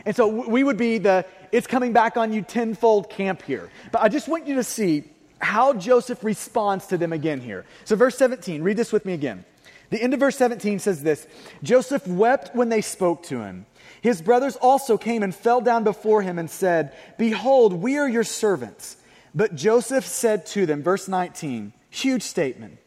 And 0.07 0.15
so 0.15 0.29
we 0.29 0.65
would 0.65 0.77
be 0.77 0.99
the 0.99 1.27
it's 1.51 1.67
coming 1.67 1.93
back 1.93 2.17
on 2.17 2.33
you 2.33 2.43
tenfold 2.43 3.11
camp 3.11 3.43
here. 3.43 3.71
But 3.91 4.03
I 4.03 4.09
just 4.09 4.29
want 4.29 4.47
you 4.47 4.57
to 4.57 4.65
see 4.65 5.05
how 5.41 5.73
Joseph 5.73 6.23
responds 6.25 6.87
to 6.87 6.99
them 6.99 7.13
again 7.13 7.41
here. 7.41 7.65
So, 7.85 7.97
verse 7.97 8.19
17, 8.19 8.63
read 8.63 8.77
this 8.77 8.93
with 8.93 9.07
me 9.07 9.15
again. 9.15 9.45
The 9.91 10.03
end 10.03 10.13
of 10.13 10.21
verse 10.21 10.37
17 10.37 10.79
says 10.79 11.03
this 11.03 11.27
Joseph 11.63 12.07
wept 12.07 12.55
when 12.55 12.69
they 12.69 12.81
spoke 12.81 13.23
to 13.25 13.41
him. 13.41 13.67
His 14.03 14.23
brothers 14.23 14.57
also 14.57 14.97
came 14.97 15.23
and 15.23 15.35
fell 15.35 15.61
down 15.61 15.85
before 15.85 16.23
him 16.23 16.39
and 16.39 16.51
said, 16.51 16.95
Behold, 17.19 17.73
we 17.73 17.97
are 17.99 18.09
your 18.09 18.25
servants. 18.25 18.97
But 19.35 19.55
Joseph 19.55 20.07
said 20.07 20.47
to 20.47 20.67
them, 20.67 20.83
verse 20.83 21.09
19, 21.09 21.73
huge 21.91 22.23
statement 22.23 22.79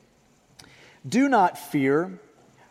Do 1.08 1.30
not 1.30 1.58
fear, 1.58 2.19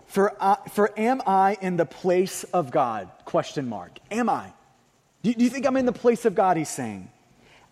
for, 0.06 0.36
I, 0.42 0.56
for 0.70 0.92
am 0.98 1.22
I 1.26 1.56
in 1.60 1.76
the 1.76 1.86
place 1.86 2.44
of 2.44 2.70
God? 2.70 3.10
Question 3.24 3.68
mark. 3.68 3.98
Am 4.10 4.28
I? 4.28 4.52
Do, 5.22 5.32
do 5.32 5.44
you 5.44 5.50
think 5.50 5.66
I'm 5.66 5.76
in 5.76 5.86
the 5.86 5.92
place 5.92 6.24
of 6.24 6.34
God? 6.34 6.56
He's 6.56 6.68
saying. 6.68 7.10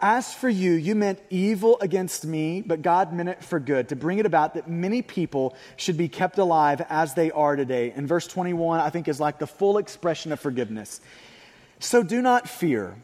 As 0.01 0.33
for 0.33 0.49
you, 0.49 0.73
you 0.73 0.95
meant 0.95 1.21
evil 1.29 1.77
against 1.81 2.25
me, 2.25 2.63
but 2.63 2.83
God 2.83 3.13
meant 3.13 3.29
it 3.29 3.43
for 3.43 3.59
good, 3.59 3.89
to 3.89 3.97
bring 3.97 4.19
it 4.19 4.27
about 4.27 4.55
that 4.55 4.71
many 4.71 5.03
people 5.03 5.57
should 5.77 5.97
be 5.97 6.09
kept 6.09 6.39
alive 6.39 6.85
as 6.89 7.15
they 7.15 7.33
are 7.33 7.57
today. 7.57 7.93
And 7.97 8.07
verse 8.07 8.29
21, 8.29 8.79
I 8.79 8.91
think, 8.91 9.09
is 9.09 9.19
like 9.19 9.41
the 9.41 9.47
full 9.47 9.77
expression 9.77 10.31
of 10.31 10.39
forgiveness. 10.39 11.01
So 11.81 12.05
do 12.05 12.23
not 12.23 12.49
fear. 12.49 12.97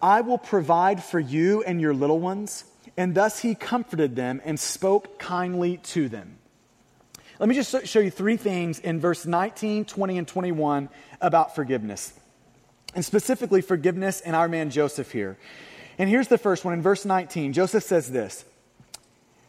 I 0.00 0.20
will 0.20 0.38
provide 0.38 1.02
for 1.02 1.18
you 1.18 1.64
and 1.64 1.80
your 1.80 1.94
little 1.94 2.20
ones. 2.20 2.64
And 2.96 3.14
thus 3.14 3.40
he 3.40 3.56
comforted 3.56 4.14
them 4.14 4.40
and 4.44 4.58
spoke 4.58 5.18
kindly 5.18 5.78
to 5.78 6.08
them. 6.08 6.38
Let 7.40 7.48
me 7.48 7.54
just 7.54 7.86
show 7.86 8.00
you 8.00 8.10
three 8.10 8.36
things 8.36 8.78
in 8.78 9.00
verse 9.00 9.26
19, 9.26 9.84
20, 9.84 10.18
and 10.18 10.28
21 10.28 10.88
about 11.20 11.54
forgiveness. 11.54 12.14
And 12.94 13.04
specifically, 13.04 13.60
forgiveness 13.60 14.22
and 14.22 14.34
our 14.34 14.48
man 14.48 14.70
Joseph 14.70 15.12
here. 15.12 15.36
And 15.98 16.10
here's 16.10 16.28
the 16.28 16.38
first 16.38 16.64
one 16.64 16.74
in 16.74 16.82
verse 16.82 17.04
19. 17.04 17.52
Joseph 17.52 17.84
says 17.84 18.10
this 18.10 18.44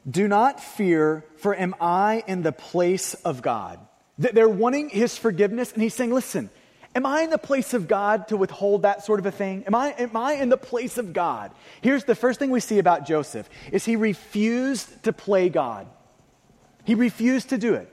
Do 0.10 0.28
not 0.28 0.62
fear, 0.62 1.24
for 1.38 1.56
am 1.56 1.76
I 1.82 2.24
in 2.28 2.44
the 2.44 2.52
place 2.52 3.14
of 3.14 3.42
God? 3.42 3.80
They're 4.18 4.50
wanting 4.50 4.90
his 4.90 5.18
forgiveness, 5.18 5.72
and 5.74 5.82
he's 5.82 5.94
saying, 5.94 6.14
Listen, 6.14 6.50
am 6.96 7.06
I 7.06 7.22
in 7.22 7.30
the 7.30 7.38
place 7.38 7.74
of 7.74 7.88
God 7.88 8.30
to 8.30 8.38
withhold 8.38 8.84
that 8.84 9.06
sort 9.06 9.20
of 9.20 9.26
a 9.26 9.32
thing? 9.32 9.64
Am 9.68 9.76
I, 9.76 9.94
am 9.98 10.16
I 10.16 10.34
in 10.34 10.50
the 10.50 10.58
place 10.58 10.98
of 10.98 11.14
God? 11.14 11.52
Here's 11.82 12.06
the 12.06 12.16
first 12.16 12.40
thing 12.40 12.50
we 12.50 12.60
see 12.60 12.80
about 12.80 13.06
Joseph 13.06 13.50
is 13.72 13.86
he 13.86 13.96
refused 13.96 15.04
to 15.04 15.14
play 15.14 15.50
God. 15.50 15.88
He 16.86 16.96
refused 16.96 17.50
to 17.50 17.58
do 17.58 17.74
it. 17.76 17.92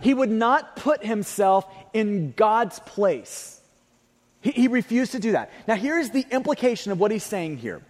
He 0.00 0.14
would 0.14 0.30
not 0.30 0.76
put 0.76 1.04
himself 1.04 1.66
in 1.92 2.32
God's 2.32 2.78
place. 2.78 3.60
He, 4.42 4.50
he 4.50 4.68
refused 4.68 5.12
to 5.12 5.18
do 5.18 5.32
that. 5.32 5.50
Now, 5.66 5.76
here's 5.76 6.10
the 6.10 6.26
implication 6.30 6.92
of 6.92 7.00
what 7.00 7.10
he's 7.10 7.24
saying 7.24 7.56
here 7.56 7.80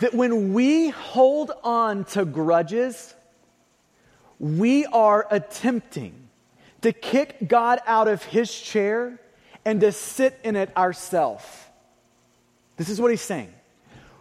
that 0.00 0.14
when 0.14 0.54
we 0.54 0.88
hold 0.88 1.52
on 1.62 2.04
to 2.04 2.24
grudges, 2.24 3.14
we 4.38 4.86
are 4.86 5.26
attempting 5.30 6.28
to 6.80 6.92
kick 6.92 7.36
God 7.46 7.80
out 7.86 8.08
of 8.08 8.22
his 8.24 8.50
chair 8.50 9.20
and 9.64 9.80
to 9.82 9.92
sit 9.92 10.38
in 10.42 10.56
it 10.56 10.74
ourselves. 10.76 11.44
This 12.78 12.88
is 12.88 12.98
what 12.98 13.10
he's 13.10 13.20
saying. 13.20 13.52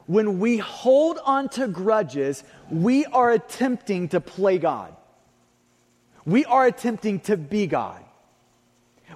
When 0.05 0.39
we 0.39 0.58
hold 0.58 1.17
on 1.23 1.47
to 1.49 1.67
grudges, 1.67 2.43
we 2.69 3.05
are 3.05 3.32
attempting 3.32 4.10
to 4.10 4.19
play 4.19 4.58
God. 4.58 4.93
We 6.25 6.43
are 6.43 6.65
attempting 6.65 7.21
to 7.21 7.38
be 7.38 7.67
God. 7.67 8.03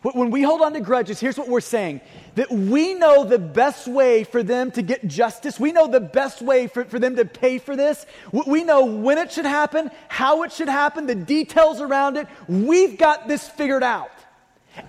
When 0.01 0.31
we 0.31 0.41
hold 0.41 0.61
on 0.61 0.73
to 0.73 0.81
grudges, 0.81 1.19
here's 1.19 1.37
what 1.37 1.47
we're 1.47 1.61
saying 1.61 2.01
that 2.35 2.51
we 2.51 2.93
know 2.93 3.23
the 3.23 3.37
best 3.37 3.87
way 3.87 4.23
for 4.23 4.41
them 4.41 4.71
to 4.71 4.81
get 4.81 5.07
justice. 5.07 5.59
We 5.59 5.71
know 5.71 5.87
the 5.87 5.99
best 5.99 6.41
way 6.41 6.67
for, 6.67 6.83
for 6.83 6.99
them 6.99 7.15
to 7.15 7.25
pay 7.25 7.59
for 7.59 7.75
this. 7.75 8.05
We 8.31 8.63
know 8.63 8.85
when 8.85 9.17
it 9.17 9.31
should 9.31 9.45
happen, 9.45 9.91
how 10.07 10.43
it 10.43 10.51
should 10.51 10.67
happen, 10.67 11.05
the 11.05 11.15
details 11.15 11.79
around 11.79 12.17
it. 12.17 12.27
We've 12.49 12.97
got 12.97 13.27
this 13.27 13.47
figured 13.47 13.83
out. 13.83 14.11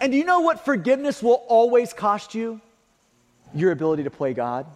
And 0.01 0.11
do 0.11 0.19
you 0.19 0.25
know 0.25 0.41
what 0.41 0.65
forgiveness 0.65 1.23
will 1.23 1.45
always 1.49 1.93
cost 1.93 2.35
you? 2.35 2.61
Your 3.55 3.71
ability 3.71 4.05
to 4.05 4.11
play 4.11 4.33
God. 4.33 4.67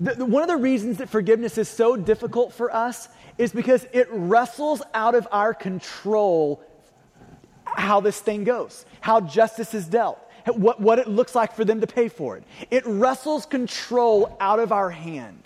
The, 0.00 0.14
the, 0.14 0.24
one 0.24 0.42
of 0.42 0.48
the 0.48 0.56
reasons 0.56 0.98
that 0.98 1.08
forgiveness 1.08 1.56
is 1.56 1.68
so 1.68 1.96
difficult 1.96 2.52
for 2.52 2.74
us 2.74 3.08
is 3.38 3.52
because 3.52 3.86
it 3.92 4.08
wrestles 4.10 4.82
out 4.92 5.14
of 5.14 5.28
our 5.30 5.54
control 5.54 6.62
how 7.64 8.00
this 8.00 8.20
thing 8.20 8.44
goes, 8.44 8.84
how 9.00 9.20
justice 9.20 9.74
is 9.74 9.86
dealt, 9.86 10.18
what, 10.46 10.80
what 10.80 10.98
it 10.98 11.08
looks 11.08 11.34
like 11.34 11.54
for 11.54 11.64
them 11.64 11.80
to 11.80 11.86
pay 11.86 12.08
for 12.08 12.36
it. 12.36 12.44
It 12.70 12.84
wrestles 12.86 13.46
control 13.46 14.36
out 14.40 14.58
of 14.58 14.72
our 14.72 14.90
hand. 14.90 15.38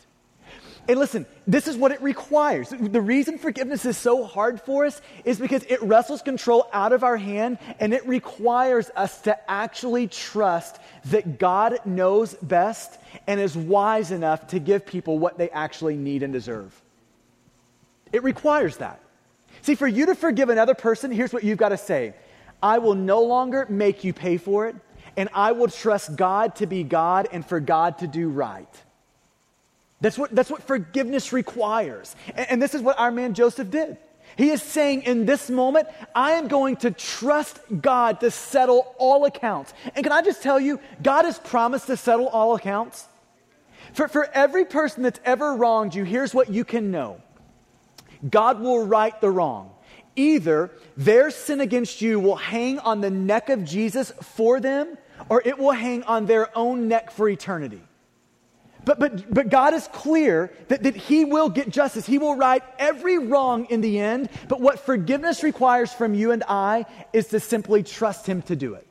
And 0.88 1.00
listen, 1.00 1.26
this 1.48 1.66
is 1.66 1.76
what 1.76 1.90
it 1.90 2.00
requires. 2.00 2.70
The 2.70 3.00
reason 3.00 3.38
forgiveness 3.38 3.85
is 3.85 3.96
so 3.96 4.24
hard 4.24 4.61
for 4.61 4.85
us 4.85 5.00
is 5.24 5.38
because 5.38 5.64
it 5.64 5.83
wrestles 5.83 6.22
control 6.22 6.68
out 6.72 6.92
of 6.92 7.02
our 7.02 7.16
hand 7.16 7.59
and 7.81 7.92
it 7.92 8.07
requires 8.07 8.90
us 8.94 9.20
to 9.22 9.50
actually 9.50 10.07
trust 10.07 10.79
that 11.07 11.40
God 11.40 11.81
knows 11.85 12.35
best 12.35 13.00
and 13.26 13.40
is 13.40 13.57
wise 13.57 14.12
enough 14.12 14.46
to 14.48 14.61
give 14.61 14.87
people 14.87 15.18
what 15.18 15.38
they 15.38 15.50
actually 15.50 15.96
need 15.96 16.22
and 16.22 16.33
deserve. 16.33 16.81
It 18.12 18.22
requires 18.22 18.76
that. 18.76 19.00
See, 19.66 19.74
for 19.74 19.88
you 19.88 20.07
to 20.07 20.14
forgive 20.14 20.48
another 20.48 20.74
person, 20.74 21.11
here's 21.11 21.33
what 21.33 21.42
you've 21.42 21.59
got 21.59 21.70
to 21.70 21.76
say 21.76 22.14
I 22.62 22.79
will 22.79 22.94
no 22.94 23.24
longer 23.24 23.66
make 23.68 24.05
you 24.05 24.12
pay 24.12 24.37
for 24.37 24.68
it, 24.68 24.76
and 25.16 25.29
I 25.35 25.50
will 25.50 25.66
trust 25.66 26.14
God 26.14 26.55
to 26.57 26.66
be 26.66 26.85
God 26.85 27.26
and 27.33 27.44
for 27.44 27.59
God 27.59 27.98
to 27.98 28.07
do 28.07 28.29
right. 28.29 28.72
That's 30.00 30.16
what, 30.16 30.33
that's 30.33 30.52
what 30.52 30.62
forgiveness 30.62 31.33
requires. 31.33 32.14
And, 32.37 32.50
and 32.50 32.62
this 32.62 32.76
is 32.76 32.81
what 32.81 32.96
our 33.00 33.11
man 33.11 33.35
Joseph 33.35 33.68
did. 33.68 33.96
He 34.37 34.50
is 34.50 34.62
saying 34.62 35.02
in 35.02 35.26
this 35.26 35.50
moment, 35.50 35.88
I 36.14 36.35
am 36.35 36.46
going 36.46 36.76
to 36.76 36.92
trust 36.92 37.59
God 37.81 38.20
to 38.20 38.31
settle 38.31 38.94
all 38.98 39.24
accounts. 39.24 39.74
And 39.96 40.05
can 40.05 40.12
I 40.12 40.22
just 40.22 40.44
tell 40.44 40.61
you, 40.61 40.79
God 41.02 41.24
has 41.24 41.40
promised 41.40 41.88
to 41.88 41.96
settle 41.96 42.29
all 42.29 42.55
accounts. 42.55 43.09
For, 43.94 44.07
for 44.07 44.31
every 44.33 44.64
person 44.64 45.02
that's 45.02 45.18
ever 45.24 45.57
wronged 45.57 45.96
you, 45.96 46.05
here's 46.05 46.33
what 46.33 46.50
you 46.50 46.64
can 46.64 46.92
know 46.92 47.20
God 48.29 48.61
will 48.61 48.87
right 48.87 49.18
the 49.20 49.31
wrong. 49.31 49.70
Either 50.14 50.70
their 50.96 51.31
sin 51.31 51.61
against 51.61 52.00
you 52.00 52.18
will 52.18 52.37
hang 52.37 52.79
on 52.79 53.00
the 53.00 53.11
neck 53.11 53.48
of 53.48 53.64
Jesus 53.64 54.12
for 54.22 54.61
them, 54.61 54.96
or 55.29 55.42
it 55.44 55.59
will 55.59 55.72
hang 55.72 56.02
on 56.05 56.26
their 56.26 56.57
own 56.57 56.88
neck 56.88 57.11
for 57.11 57.29
eternity. 57.29 57.83
But, 58.87 59.00
but, 59.00 59.35
but 59.35 59.48
God 59.48 59.74
is 59.74 59.88
clear 59.88 60.52
that, 60.68 60.85
that 60.85 60.94
He 60.94 61.24
will 61.24 61.48
get 61.48 61.68
justice. 61.68 62.07
He 62.07 62.18
will 62.18 62.37
right 62.37 62.62
every 62.79 63.18
wrong 63.18 63.66
in 63.66 63.81
the 63.81 63.98
end. 63.98 64.31
But 64.48 64.61
what 64.61 64.79
forgiveness 64.79 65.42
requires 65.42 65.92
from 65.92 66.14
you 66.14 66.31
and 66.31 66.44
I 66.48 66.87
is 67.12 67.26
to 67.29 67.40
simply 67.40 67.83
trust 67.83 68.26
Him 68.26 68.42
to 68.42 68.55
do 68.55 68.74
it. 68.74 68.87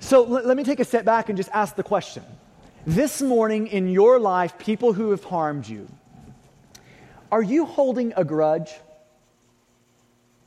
So 0.00 0.22
l- 0.24 0.46
let 0.46 0.54
me 0.54 0.64
take 0.64 0.80
a 0.80 0.84
step 0.84 1.06
back 1.06 1.30
and 1.30 1.36
just 1.38 1.48
ask 1.52 1.76
the 1.76 1.82
question. 1.82 2.22
This 2.86 3.22
morning 3.22 3.68
in 3.68 3.88
your 3.88 4.20
life, 4.20 4.58
people 4.58 4.92
who 4.92 5.10
have 5.12 5.24
harmed 5.24 5.66
you, 5.66 5.88
are 7.36 7.42
you 7.42 7.66
holding 7.66 8.14
a 8.16 8.24
grudge? 8.24 8.72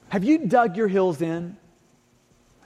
Have 0.07 0.23
you 0.23 0.47
dug 0.47 0.75
your 0.75 0.87
heels 0.87 1.21
in? 1.21 1.55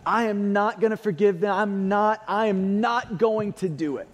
I 0.06 0.28
am 0.28 0.54
not 0.54 0.80
going 0.80 0.92
to 0.92 0.98
forgive 0.98 1.42
them. 1.42 1.54
I'm 1.54 1.90
not, 1.90 2.24
I 2.26 2.46
am 2.46 2.80
not 2.80 3.18
going 3.18 3.52
to 3.56 3.68
do 3.68 3.98
it. 3.98 4.08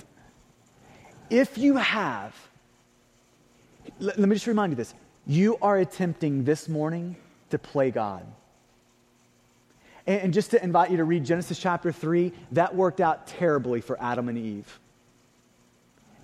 If 1.29 1.59
you 1.59 1.75
have, 1.77 2.35
let, 3.99 4.17
let 4.17 4.27
me 4.27 4.35
just 4.35 4.47
remind 4.47 4.71
you 4.71 4.77
this. 4.77 4.95
You 5.27 5.59
are 5.61 5.77
attempting 5.77 6.43
this 6.43 6.67
morning 6.67 7.15
to 7.51 7.59
play 7.59 7.91
God. 7.91 8.25
And, 10.07 10.21
and 10.23 10.33
just 10.33 10.49
to 10.51 10.63
invite 10.63 10.89
you 10.89 10.97
to 10.97 11.03
read 11.03 11.23
Genesis 11.23 11.59
chapter 11.59 11.91
3, 11.91 12.33
that 12.53 12.75
worked 12.75 12.99
out 12.99 13.27
terribly 13.27 13.79
for 13.79 13.95
Adam 14.01 14.27
and 14.27 14.39
Eve. 14.39 14.79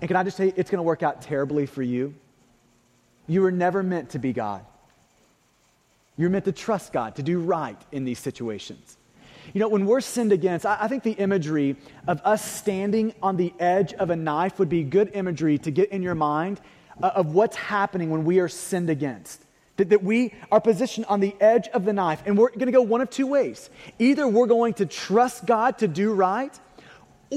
And 0.01 0.07
can 0.07 0.17
I 0.17 0.23
just 0.23 0.37
say, 0.37 0.51
it's 0.55 0.71
going 0.71 0.79
to 0.79 0.83
work 0.83 1.03
out 1.03 1.21
terribly 1.21 1.67
for 1.67 1.83
you? 1.83 2.15
You 3.27 3.41
were 3.41 3.51
never 3.51 3.83
meant 3.83 4.11
to 4.11 4.19
be 4.19 4.33
God. 4.33 4.65
You're 6.17 6.29
meant 6.29 6.45
to 6.45 6.51
trust 6.51 6.93
God, 6.93 7.15
to 7.15 7.23
do 7.23 7.39
right 7.39 7.77
in 7.91 8.05
these 8.05 8.19
situations. 8.19 8.97
You 9.53 9.59
know, 9.59 9.67
when 9.67 9.85
we're 9.85 10.01
sinned 10.01 10.31
against, 10.31 10.65
I, 10.65 10.77
I, 10.81 10.87
think 10.87 11.03
the 11.03 11.11
imagery 11.11 11.75
of 12.07 12.21
us 12.23 12.43
standing 12.43 13.13
on 13.21 13.37
the 13.37 13.53
edge 13.59 13.93
of 13.93 14.09
a 14.09 14.15
knife 14.15 14.57
would 14.59 14.69
be 14.69 14.83
good 14.83 15.11
imagery 15.13 15.57
to 15.59 15.71
get 15.71 15.91
in 15.91 16.01
your 16.01 16.15
mind 16.15 16.59
uh, 17.01 17.11
of 17.15 17.33
what's 17.33 17.55
happening 17.55 18.09
when 18.09 18.25
we 18.25 18.39
are 18.39 18.47
sinned 18.47 18.89
against. 18.89 19.41
That, 19.77 19.89
that 19.89 20.03
we 20.03 20.33
are 20.51 20.61
positioned 20.61 21.05
on 21.07 21.19
the 21.19 21.35
edge 21.41 21.67
of 21.69 21.83
the 21.85 21.93
knife, 21.93 22.23
and 22.25 22.37
we're 22.37 22.49
going 22.49 22.67
to 22.67 22.71
go 22.71 22.81
one 22.81 23.01
of 23.01 23.09
two 23.09 23.27
ways. 23.27 23.69
Either 23.99 24.27
we're 24.27 24.47
going 24.47 24.73
to 24.75 24.85
trust 24.85 25.45
God 25.45 25.79
to 25.79 25.87
do 25.87 26.13
right, 26.13 26.57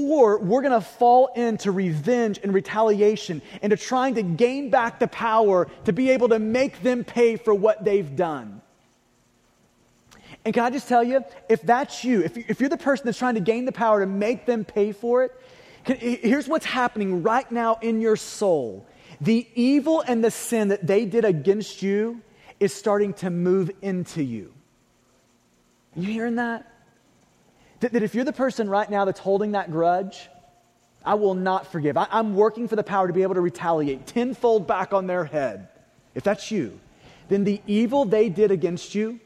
or 0.07 0.39
we're 0.39 0.61
going 0.61 0.73
to 0.73 0.81
fall 0.81 1.27
into 1.35 1.71
revenge 1.71 2.39
and 2.43 2.53
retaliation 2.53 3.41
into 3.61 3.77
trying 3.77 4.15
to 4.15 4.23
gain 4.23 4.69
back 4.69 4.99
the 4.99 5.07
power 5.07 5.67
to 5.85 5.93
be 5.93 6.09
able 6.11 6.29
to 6.29 6.39
make 6.39 6.81
them 6.81 7.03
pay 7.03 7.35
for 7.35 7.53
what 7.53 7.83
they've 7.83 8.15
done. 8.15 8.61
And 10.45 10.53
can 10.53 10.63
I 10.63 10.69
just 10.69 10.87
tell 10.87 11.03
you, 11.03 11.23
if 11.49 11.61
that's 11.61 12.03
you, 12.03 12.23
if, 12.23 12.59
you're 12.59 12.69
the 12.69 12.77
person 12.77 13.05
that's 13.05 13.17
trying 13.17 13.35
to 13.35 13.41
gain 13.41 13.65
the 13.65 13.71
power 13.71 13.99
to 13.99 14.05
make 14.05 14.45
them 14.45 14.63
pay 14.65 14.91
for 14.93 15.23
it, 15.23 15.31
here's 15.83 16.47
what's 16.47 16.65
happening 16.65 17.23
right 17.23 17.49
now 17.51 17.77
in 17.81 18.01
your 18.01 18.15
soul. 18.15 18.85
The 19.21 19.47
evil 19.55 20.01
and 20.01 20.23
the 20.23 20.31
sin 20.31 20.69
that 20.69 20.87
they 20.87 21.05
did 21.05 21.25
against 21.25 21.81
you 21.81 22.21
is 22.59 22.73
starting 22.73 23.13
to 23.15 23.29
move 23.29 23.71
into 23.81 24.23
you. 24.23 24.53
You 25.95 26.11
hearing 26.11 26.35
that? 26.35 26.71
That, 27.79 27.93
that 27.93 28.03
if 28.03 28.13
you're 28.13 28.25
the 28.25 28.33
person 28.33 28.69
right 28.69 28.89
now 28.89 29.05
that's 29.05 29.19
holding 29.19 29.53
that 29.53 29.71
grudge, 29.71 30.29
I 31.05 31.15
will 31.15 31.33
not 31.33 31.71
forgive. 31.71 31.97
I, 31.97 32.07
I'm 32.11 32.35
working 32.35 32.67
for 32.67 32.75
the 32.75 32.83
power 32.83 33.07
to 33.07 33.13
be 33.13 33.23
able 33.23 33.35
to 33.35 33.41
retaliate 33.41 34.05
tenfold 34.05 34.67
back 34.67 34.93
on 34.93 35.07
their 35.07 35.25
head. 35.25 35.69
If 36.15 36.23
that's 36.23 36.51
you, 36.51 36.79
then 37.29 37.43
the 37.43 37.61
evil 37.67 38.05
they 38.05 38.29
did 38.29 38.51
against 38.51 38.95
you, 38.95 39.19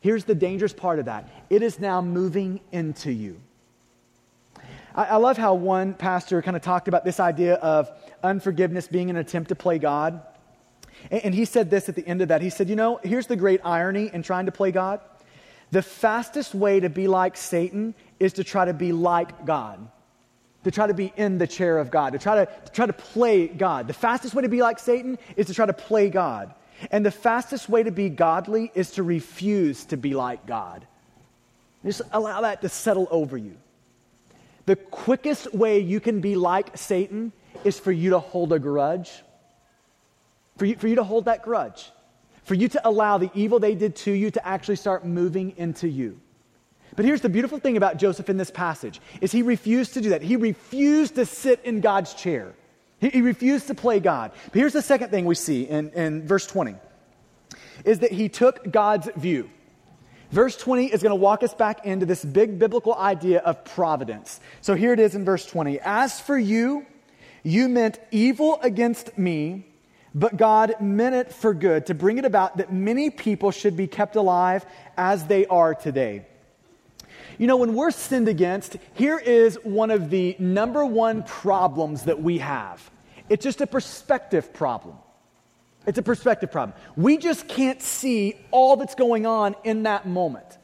here's 0.00 0.24
the 0.24 0.34
dangerous 0.34 0.72
part 0.72 0.98
of 0.98 1.06
that 1.06 1.28
it 1.50 1.62
is 1.62 1.78
now 1.78 2.00
moving 2.00 2.60
into 2.72 3.12
you. 3.12 3.40
I, 4.94 5.04
I 5.04 5.16
love 5.16 5.36
how 5.36 5.54
one 5.54 5.94
pastor 5.94 6.40
kind 6.40 6.56
of 6.56 6.62
talked 6.62 6.88
about 6.88 7.04
this 7.04 7.20
idea 7.20 7.54
of 7.56 7.90
unforgiveness 8.22 8.88
being 8.88 9.10
an 9.10 9.16
attempt 9.16 9.48
to 9.48 9.54
play 9.54 9.78
God. 9.78 10.22
And, 11.10 11.26
and 11.26 11.34
he 11.34 11.44
said 11.44 11.70
this 11.70 11.88
at 11.88 11.96
the 11.96 12.06
end 12.06 12.22
of 12.22 12.28
that. 12.28 12.40
He 12.40 12.50
said, 12.50 12.68
You 12.68 12.76
know, 12.76 13.00
here's 13.02 13.26
the 13.26 13.36
great 13.36 13.60
irony 13.64 14.10
in 14.12 14.22
trying 14.22 14.46
to 14.46 14.52
play 14.52 14.70
God. 14.70 15.00
The 15.74 15.82
fastest 15.82 16.54
way 16.54 16.78
to 16.78 16.88
be 16.88 17.08
like 17.08 17.36
Satan 17.36 17.94
is 18.20 18.34
to 18.34 18.44
try 18.44 18.64
to 18.64 18.72
be 18.72 18.92
like 18.92 19.44
God 19.44 19.90
to 20.64 20.70
try 20.70 20.86
to 20.86 20.94
be 20.94 21.12
in 21.16 21.38
the 21.38 21.46
chair 21.46 21.78
of 21.78 21.90
God, 21.90 22.14
to 22.14 22.18
try 22.18 22.44
to, 22.44 22.46
to, 22.46 22.72
try 22.72 22.86
to 22.86 22.92
play 22.92 23.46
God. 23.46 23.86
The 23.86 23.92
fastest 23.92 24.34
way 24.34 24.42
to 24.42 24.48
be 24.48 24.62
like 24.62 24.78
Satan 24.78 25.18
is 25.36 25.46
to 25.46 25.54
try 25.54 25.66
to 25.66 25.72
play 25.72 26.08
God. 26.08 26.54
And 26.90 27.04
the 27.04 27.10
fastest 27.10 27.68
way 27.68 27.82
to 27.82 27.90
be 27.90 28.08
godly 28.08 28.72
is 28.74 28.92
to 28.92 29.02
refuse 29.02 29.84
to 29.86 29.96
be 29.96 30.14
like 30.14 30.46
God. 30.46 30.86
Just 31.84 32.02
allow 32.12 32.40
that 32.40 32.62
to 32.62 32.68
settle 32.68 33.06
over 33.10 33.36
you. 33.36 33.56
The 34.66 34.76
quickest 34.76 35.54
way 35.54 35.80
you 35.80 36.00
can 36.00 36.20
be 36.20 36.34
like 36.34 36.78
Satan 36.78 37.32
is 37.62 37.78
for 37.78 37.92
you 37.92 38.10
to 38.10 38.18
hold 38.18 38.52
a 38.52 38.58
grudge, 38.58 39.12
for 40.56 40.64
you, 40.64 40.76
for 40.76 40.88
you 40.88 40.94
to 40.94 41.04
hold 41.04 41.26
that 41.26 41.42
grudge, 41.42 41.90
for 42.44 42.54
you 42.54 42.68
to 42.68 42.88
allow 42.88 43.18
the 43.18 43.30
evil 43.34 43.58
they 43.58 43.74
did 43.74 43.96
to 43.96 44.12
you 44.12 44.30
to 44.30 44.46
actually 44.46 44.76
start 44.76 45.04
moving 45.04 45.54
into 45.56 45.88
you. 45.88 46.20
But 46.96 47.04
here's 47.04 47.22
the 47.22 47.28
beautiful 47.28 47.58
thing 47.58 47.76
about 47.76 47.96
Joseph 47.96 48.28
in 48.28 48.36
this 48.36 48.50
passage 48.50 49.00
is 49.20 49.32
he 49.32 49.42
refused 49.42 49.94
to 49.94 50.00
do 50.00 50.10
that. 50.10 50.22
He 50.22 50.36
refused 50.36 51.16
to 51.16 51.26
sit 51.26 51.60
in 51.64 51.80
God's 51.80 52.14
chair. 52.14 52.54
He, 53.00 53.08
he 53.08 53.22
refused 53.22 53.66
to 53.66 53.74
play 53.74 53.98
God. 53.98 54.32
But 54.46 54.54
here's 54.54 54.72
the 54.72 54.82
second 54.82 55.10
thing 55.10 55.24
we 55.24 55.34
see 55.34 55.64
in, 55.64 55.90
in 55.90 56.26
verse 56.26 56.46
20 56.46 56.76
is 57.84 58.00
that 58.00 58.12
he 58.12 58.28
took 58.28 58.70
God's 58.70 59.08
view. 59.16 59.50
Verse 60.30 60.56
20 60.56 60.86
is 60.86 61.02
going 61.02 61.10
to 61.10 61.16
walk 61.16 61.42
us 61.42 61.54
back 61.54 61.84
into 61.86 62.06
this 62.06 62.24
big 62.24 62.58
biblical 62.58 62.94
idea 62.94 63.40
of 63.40 63.64
providence. 63.64 64.40
So 64.60 64.74
here 64.74 64.92
it 64.92 65.00
is 65.00 65.14
in 65.14 65.24
verse 65.24 65.46
20. 65.46 65.80
As 65.80 66.20
for 66.20 66.38
you, 66.38 66.86
you 67.42 67.68
meant 67.68 68.00
evil 68.10 68.58
against 68.62 69.16
me, 69.18 69.66
but 70.14 70.36
God 70.36 70.74
meant 70.80 71.14
it 71.14 71.32
for 71.32 71.52
good 71.54 71.86
to 71.86 71.94
bring 71.94 72.18
it 72.18 72.24
about 72.24 72.58
that 72.58 72.72
many 72.72 73.10
people 73.10 73.50
should 73.50 73.76
be 73.76 73.86
kept 73.86 74.16
alive 74.16 74.64
as 74.96 75.26
they 75.26 75.46
are 75.46 75.74
today. 75.74 76.26
You 77.38 77.48
know, 77.48 77.56
when 77.56 77.74
we're 77.74 77.90
sinned 77.90 78.28
against, 78.28 78.76
here 78.94 79.18
is 79.18 79.58
one 79.64 79.90
of 79.90 80.10
the 80.10 80.36
number 80.38 80.84
one 80.84 81.24
problems 81.24 82.04
that 82.04 82.22
we 82.22 82.38
have 82.38 82.90
it's 83.28 83.42
just 83.42 83.60
a 83.60 83.66
perspective 83.66 84.52
problem. 84.52 84.96
It's 85.86 85.98
a 85.98 86.02
perspective 86.02 86.50
problem. 86.50 86.76
We 86.96 87.18
just 87.18 87.48
can't 87.48 87.80
see 87.80 88.36
all 88.50 88.76
that's 88.76 88.94
going 88.94 89.26
on 89.26 89.54
in 89.64 89.84
that 89.84 90.06
moment. 90.06 90.58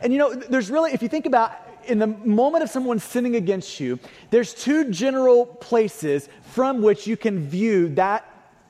And 0.00 0.12
you 0.12 0.18
know, 0.18 0.34
there's 0.34 0.70
really, 0.70 0.92
if 0.92 1.02
you 1.02 1.08
think 1.08 1.26
about 1.26 1.52
in 1.86 1.98
the 1.98 2.06
moment 2.06 2.62
of 2.62 2.70
someone 2.70 2.98
sinning 2.98 3.36
against 3.36 3.80
you, 3.80 3.98
there's 4.30 4.54
two 4.54 4.90
general 4.90 5.46
places 5.46 6.28
from 6.42 6.80
which 6.80 7.06
you 7.06 7.16
can 7.16 7.40
view 7.40 7.88
that, 7.90 8.24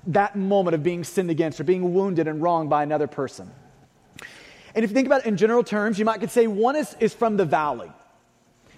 that 0.08 0.36
moment 0.36 0.74
of 0.74 0.82
being 0.82 1.04
sinned 1.04 1.30
against 1.30 1.60
or 1.60 1.64
being 1.64 1.94
wounded 1.94 2.28
and 2.28 2.42
wronged 2.42 2.70
by 2.70 2.82
another 2.82 3.06
person. 3.06 3.50
And 4.74 4.84
if 4.84 4.90
you 4.90 4.94
think 4.94 5.06
about 5.06 5.22
it 5.22 5.26
in 5.26 5.36
general 5.36 5.62
terms, 5.62 5.98
you 5.98 6.04
might 6.04 6.20
could 6.20 6.30
say 6.30 6.46
one 6.46 6.76
is, 6.76 6.96
is 6.98 7.14
from 7.14 7.36
the 7.36 7.44
valley. 7.44 7.90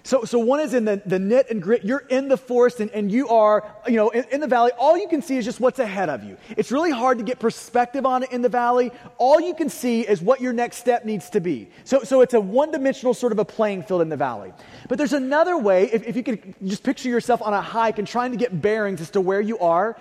So, 0.05 0.23
so 0.23 0.37
one 0.37 0.59
is 0.59 0.75
in 0.75 0.85
the, 0.85 1.01
the 1.03 1.17
knit 1.17 1.47
and 1.49 1.59
grit. 1.59 1.83
You're 1.83 2.05
in 2.09 2.27
the 2.27 2.37
forest 2.37 2.79
and, 2.79 2.91
and 2.91 3.11
you 3.11 3.27
are, 3.29 3.67
you 3.87 3.95
know, 3.95 4.09
in, 4.09 4.23
in, 4.31 4.39
the 4.39 4.45
valley. 4.45 4.69
All 4.77 4.95
you 4.95 5.07
can 5.07 5.23
see 5.23 5.35
is 5.35 5.45
just 5.45 5.59
what's 5.59 5.79
ahead 5.79 6.09
of 6.09 6.23
you. 6.23 6.37
It's 6.55 6.71
really 6.71 6.91
hard 6.91 7.17
to 7.17 7.23
get 7.23 7.39
perspective 7.39 8.05
on 8.05 8.21
it 8.21 8.31
in 8.31 8.43
the 8.43 8.49
valley. 8.49 8.91
All 9.17 9.41
you 9.41 9.55
can 9.55 9.67
see 9.67 10.01
is 10.01 10.21
what 10.21 10.41
your 10.41 10.53
next 10.53 10.77
step 10.77 11.05
needs 11.05 11.31
to 11.31 11.39
be. 11.39 11.69
So, 11.85 12.03
so 12.03 12.21
it's 12.21 12.35
a 12.35 12.39
one 12.39 12.69
dimensional 12.69 13.15
sort 13.15 13.31
of 13.31 13.39
a 13.39 13.45
playing 13.45 13.81
field 13.81 14.03
in 14.03 14.09
the 14.09 14.17
valley. 14.17 14.53
But 14.89 14.99
there's 14.99 15.13
another 15.13 15.57
way, 15.57 15.89
if, 15.91 16.03
if 16.03 16.15
you 16.15 16.21
could 16.21 16.53
just 16.63 16.83
picture 16.83 17.09
yourself 17.09 17.41
on 17.41 17.55
a 17.55 17.61
hike 17.61 17.97
and 17.97 18.07
trying 18.07 18.29
to 18.29 18.37
get 18.37 18.61
bearings 18.61 19.01
as 19.01 19.09
to 19.11 19.21
where 19.21 19.41
you 19.41 19.57
are, 19.57 19.97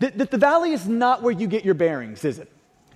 that, 0.00 0.18
that 0.18 0.30
the 0.30 0.38
valley 0.38 0.72
is 0.72 0.88
not 0.88 1.22
where 1.22 1.32
you 1.32 1.46
get 1.46 1.64
your 1.64 1.74
bearings, 1.74 2.24
is 2.24 2.38
it? 2.38 2.50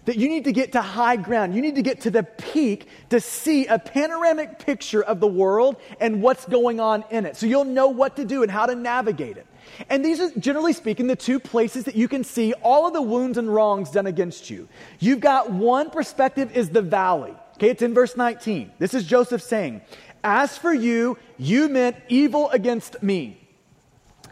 that 0.08 0.16
you 0.16 0.26
need 0.26 0.44
to 0.44 0.52
get 0.52 0.72
to 0.72 0.80
high 0.80 1.16
ground. 1.16 1.54
You 1.54 1.61
need 1.61 1.74
to 1.74 1.82
get 1.82 2.00
to 2.00 2.11
the 2.11 2.22
peak 2.22 2.88
to 3.11 3.20
see 3.20 3.66
a 3.66 3.78
panoramic 3.78 4.58
picture 4.58 5.02
of 5.02 5.20
the 5.20 5.26
world 5.26 5.76
and 6.00 6.22
what's 6.22 6.46
going 6.46 6.80
on 6.80 7.04
in 7.11 7.26
it. 7.26 7.37
So 7.37 7.44
you'll 7.44 7.66
know 7.66 7.88
what 7.88 8.16
to 8.16 8.24
do 8.24 8.42
and 8.42 8.50
how 8.50 8.64
to 8.64 8.74
navigate 8.74 9.37
it. 9.37 9.46
And 9.90 10.02
these 10.02 10.18
are, 10.18 10.30
generally 10.38 10.72
speaking, 10.72 11.08
the 11.08 11.14
two 11.14 11.38
places 11.38 11.84
that 11.84 11.94
you 11.94 12.08
can 12.08 12.24
see 12.24 12.54
all 12.62 12.87
of 12.87 12.94
the 12.94 13.02
wounds 13.02 13.37
and 13.37 13.54
wrongs 13.54 13.90
done 13.90 14.06
against 14.06 14.48
you. 14.48 14.66
You've 14.98 15.20
got 15.20 15.50
one 15.50 15.90
perspective 15.90 16.56
is 16.56 16.70
the 16.70 16.80
valley. 16.80 17.34
Okay, 17.56 17.68
it's 17.68 17.82
in 17.82 17.92
verse 17.92 18.16
19. 18.16 18.72
This 18.78 18.94
is 18.94 19.04
Joseph 19.04 19.42
saying, 19.42 19.82
As 20.24 20.56
for 20.56 20.72
you, 20.72 21.18
you 21.37 21.68
meant 21.68 21.96
evil 22.08 22.48
against 22.48 23.02
me. 23.02 23.46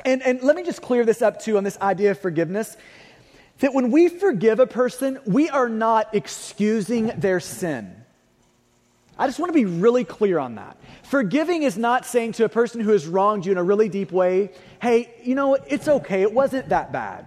And, 0.06 0.22
and 0.22 0.40
let 0.40 0.54
me 0.54 0.62
just 0.62 0.80
clear 0.80 1.04
this 1.04 1.20
up 1.20 1.42
too 1.42 1.58
on 1.58 1.64
this 1.64 1.78
idea 1.80 2.12
of 2.12 2.20
forgiveness 2.20 2.76
that 3.58 3.74
when 3.74 3.90
we 3.90 4.08
forgive 4.08 4.60
a 4.60 4.66
person, 4.66 5.18
we 5.26 5.50
are 5.50 5.68
not 5.68 6.14
excusing 6.14 7.08
their 7.18 7.40
sin. 7.40 7.92
I 9.18 9.26
just 9.26 9.40
want 9.40 9.48
to 9.48 9.54
be 9.54 9.64
really 9.64 10.04
clear 10.04 10.38
on 10.38 10.54
that. 10.56 10.76
Forgiving 11.04 11.64
is 11.64 11.76
not 11.76 12.06
saying 12.06 12.32
to 12.32 12.44
a 12.44 12.48
person 12.48 12.80
who 12.80 12.92
has 12.92 13.06
wronged 13.06 13.46
you 13.46 13.52
in 13.52 13.58
a 13.58 13.62
really 13.62 13.88
deep 13.88 14.12
way, 14.12 14.50
hey, 14.80 15.12
you 15.24 15.34
know, 15.34 15.54
it's 15.54 15.88
okay, 15.88 16.22
it 16.22 16.32
wasn't 16.32 16.68
that 16.68 16.92
bad, 16.92 17.24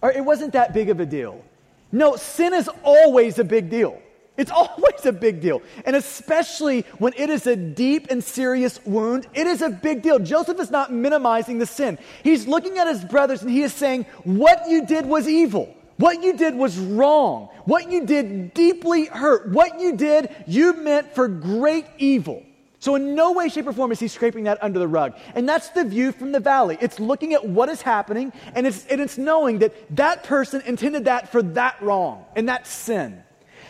or 0.00 0.10
it 0.10 0.24
wasn't 0.24 0.52
that 0.52 0.72
big 0.72 0.88
of 0.88 1.00
a 1.00 1.06
deal. 1.06 1.44
No, 1.92 2.16
sin 2.16 2.54
is 2.54 2.70
always 2.82 3.38
a 3.38 3.44
big 3.44 3.68
deal. 3.68 4.00
It's 4.36 4.50
always 4.50 5.04
a 5.04 5.12
big 5.12 5.40
deal. 5.40 5.62
And 5.84 5.96
especially 5.96 6.82
when 6.98 7.12
it 7.16 7.30
is 7.30 7.46
a 7.46 7.56
deep 7.56 8.08
and 8.10 8.22
serious 8.22 8.80
wound, 8.84 9.26
it 9.34 9.46
is 9.46 9.62
a 9.62 9.70
big 9.70 10.02
deal. 10.02 10.18
Joseph 10.18 10.60
is 10.60 10.70
not 10.70 10.92
minimizing 10.92 11.58
the 11.58 11.66
sin. 11.66 11.98
He's 12.22 12.46
looking 12.46 12.78
at 12.78 12.86
his 12.86 13.04
brothers 13.04 13.42
and 13.42 13.50
he 13.50 13.62
is 13.62 13.72
saying, 13.72 14.06
What 14.24 14.68
you 14.68 14.86
did 14.86 15.06
was 15.06 15.28
evil. 15.28 15.74
What 15.96 16.22
you 16.22 16.36
did 16.36 16.56
was 16.56 16.76
wrong. 16.76 17.50
What 17.66 17.90
you 17.90 18.04
did 18.04 18.52
deeply 18.52 19.06
hurt. 19.06 19.48
What 19.50 19.80
you 19.80 19.96
did, 19.96 20.34
you 20.46 20.72
meant 20.72 21.14
for 21.14 21.28
great 21.28 21.86
evil. 21.98 22.42
So, 22.80 22.96
in 22.96 23.14
no 23.14 23.32
way, 23.32 23.48
shape, 23.48 23.66
or 23.66 23.72
form 23.72 23.92
is 23.92 24.00
he 24.00 24.08
scraping 24.08 24.44
that 24.44 24.62
under 24.62 24.78
the 24.78 24.86
rug. 24.86 25.14
And 25.34 25.48
that's 25.48 25.70
the 25.70 25.84
view 25.84 26.12
from 26.12 26.32
the 26.32 26.40
valley. 26.40 26.76
It's 26.82 27.00
looking 27.00 27.32
at 27.32 27.46
what 27.46 27.70
is 27.70 27.80
happening 27.80 28.30
and 28.54 28.66
it's, 28.66 28.84
and 28.88 29.00
it's 29.00 29.16
knowing 29.16 29.60
that 29.60 29.72
that 29.96 30.24
person 30.24 30.60
intended 30.66 31.06
that 31.06 31.32
for 31.32 31.42
that 31.42 31.80
wrong 31.80 32.26
and 32.36 32.50
that 32.50 32.66
sin. 32.66 33.23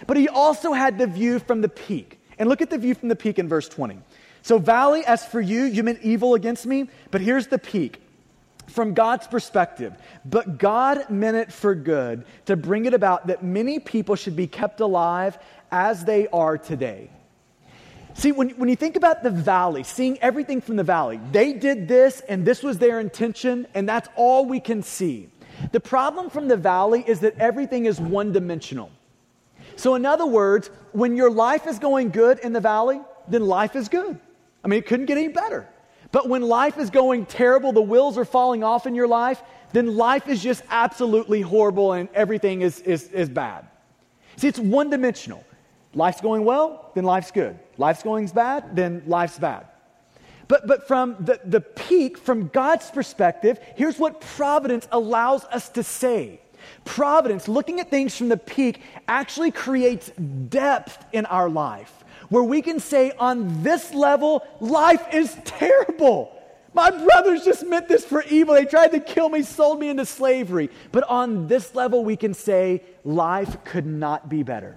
But 0.07 0.17
he 0.17 0.29
also 0.29 0.73
had 0.73 0.99
the 0.99 1.07
view 1.07 1.39
from 1.39 1.61
the 1.61 1.69
peak. 1.69 2.21
And 2.39 2.49
look 2.49 2.61
at 2.61 2.71
the 2.71 2.79
view 2.79 2.95
from 2.95 3.09
the 3.09 3.17
peak 3.17 3.39
in 3.39 3.49
verse 3.49 3.69
20. 3.69 3.99
So, 4.43 4.59
valley, 4.59 5.05
as 5.07 5.25
for 5.25 5.41
you, 5.41 5.63
you 5.65 5.83
meant 5.83 6.01
evil 6.03 6.35
against 6.35 6.67
me, 6.67 6.89
but 7.11 7.21
here's 7.21 7.47
the 7.47 7.59
peak 7.59 8.03
from 8.67 8.95
God's 8.95 9.27
perspective. 9.27 9.95
But 10.25 10.59
God 10.59 11.09
meant 11.11 11.37
it 11.37 11.53
for 11.53 11.75
good 11.75 12.25
to 12.47 12.57
bring 12.57 12.85
it 12.85 12.95
about 12.95 13.29
that 13.29 13.43
many 13.43 13.79
people 13.79 14.17
should 14.17 14.37
be 14.37 14.47
kept 14.47 14.81
alive 14.81 15.39
as 15.71 16.05
they 16.05 16.29
are 16.29 16.59
today. 16.59 17.11
See, 18.15 18.31
when, 18.31 18.51
when 18.51 18.69
you 18.69 18.77
think 18.77 18.97
about 18.97 19.23
the 19.23 19.31
valley, 19.31 19.83
seeing 19.83 20.19
everything 20.19 20.61
from 20.61 20.77
the 20.77 20.85
valley, 20.85 21.19
they 21.33 21.53
did 21.53 21.89
this 21.89 22.21
and 22.21 22.45
this 22.45 22.63
was 22.63 22.79
their 22.79 23.01
intention, 23.01 23.67
and 23.75 23.89
that's 23.89 24.09
all 24.15 24.47
we 24.47 24.61
can 24.61 24.83
see. 24.83 25.29
The 25.73 25.81
problem 25.81 26.31
from 26.31 26.49
the 26.49 26.57
valley 26.57 27.03
is 27.07 27.21
that 27.21 27.39
everything 27.39 27.87
is 27.87 28.01
one 28.01 28.33
dimensional. 28.33 28.91
So, 29.77 29.95
in 29.95 30.07
other 30.07 30.27
words, 30.27 30.71
when 30.93 31.17
your 31.17 31.31
life 31.31 31.67
is 31.67 31.79
going 31.79 32.11
good 32.11 32.39
in 32.41 32.53
the 32.53 32.61
valley, 32.61 33.01
then 33.29 33.47
life 33.47 33.77
is 33.77 33.89
good. 33.89 34.19
I 34.63 34.69
mean, 34.69 34.79
it 34.79 34.87
couldn't 34.87 35.07
get 35.07 35.19
any 35.19 35.29
better. 35.29 35.69
But 36.13 36.29
when 36.29 36.43
life 36.43 36.79
is 36.79 36.91
going 36.91 37.27
terrible, 37.27 37.73
the 37.73 37.83
wheels 37.83 38.17
are 38.17 38.25
falling 38.25 38.63
off 38.63 38.87
in 38.87 38.95
your 38.95 39.09
life, 39.09 39.43
then 39.73 39.97
life 39.97 40.29
is 40.29 40.43
just 40.43 40.63
absolutely 40.71 41.41
horrible 41.41 41.93
and 41.93 42.09
everything 42.15 42.63
is, 42.63 42.79
is, 42.81 43.09
is 43.09 43.29
bad. 43.29 43.67
See, 44.37 44.47
it's 44.47 44.59
one 44.59 44.91
dimensional. 44.91 45.45
Life's 45.93 46.21
going 46.21 46.45
well, 46.45 46.93
then 46.95 47.05
life's 47.05 47.31
good. 47.31 47.59
Life's 47.79 48.03
going 48.03 48.27
bad, 48.29 48.77
then 48.77 49.03
life's 49.07 49.39
bad. 49.39 49.67
But, 50.47 50.67
but 50.67 50.87
from 50.87 51.17
the, 51.21 51.41
the 51.45 51.61
peak, 51.61 52.19
from 52.19 52.49
God's 52.49 52.91
perspective, 52.91 53.59
here's 53.77 53.99
what 53.99 54.21
providence 54.21 54.87
allows 54.93 55.45
us 55.47 55.69
to 55.71 55.83
say 55.83 56.41
Providence, 56.85 57.49
looking 57.49 57.81
at 57.81 57.91
things 57.91 58.17
from 58.17 58.29
the 58.29 58.37
peak, 58.37 58.81
actually 59.09 59.51
creates 59.51 60.11
depth 60.49 61.05
in 61.13 61.27
our 61.27 61.49
life 61.49 62.05
where 62.29 62.43
we 62.43 62.63
can 62.63 62.81
say, 62.81 63.13
on 63.19 63.63
this 63.63 63.93
level, 63.95 64.47
life 64.61 65.07
is 65.13 65.37
terrible. 65.45 66.31
My 66.73 66.91
brothers 66.91 67.45
just 67.45 67.65
meant 67.65 67.87
this 67.87 68.05
for 68.05 68.25
evil. 68.25 68.55
They 68.55 68.65
tried 68.65 68.89
to 68.89 69.01
kill 69.01 69.29
me, 69.29 69.43
sold 69.43 69.79
me 69.79 69.89
into 69.89 70.05
slavery. 70.07 70.71
But 70.91 71.05
on 71.05 71.47
this 71.47 71.75
level, 71.75 72.05
we 72.05 72.17
can 72.17 72.35
say, 72.35 72.83
life 73.05 73.63
could 73.65 73.87
not 73.87 74.29
be 74.29 74.43
better. 74.43 74.77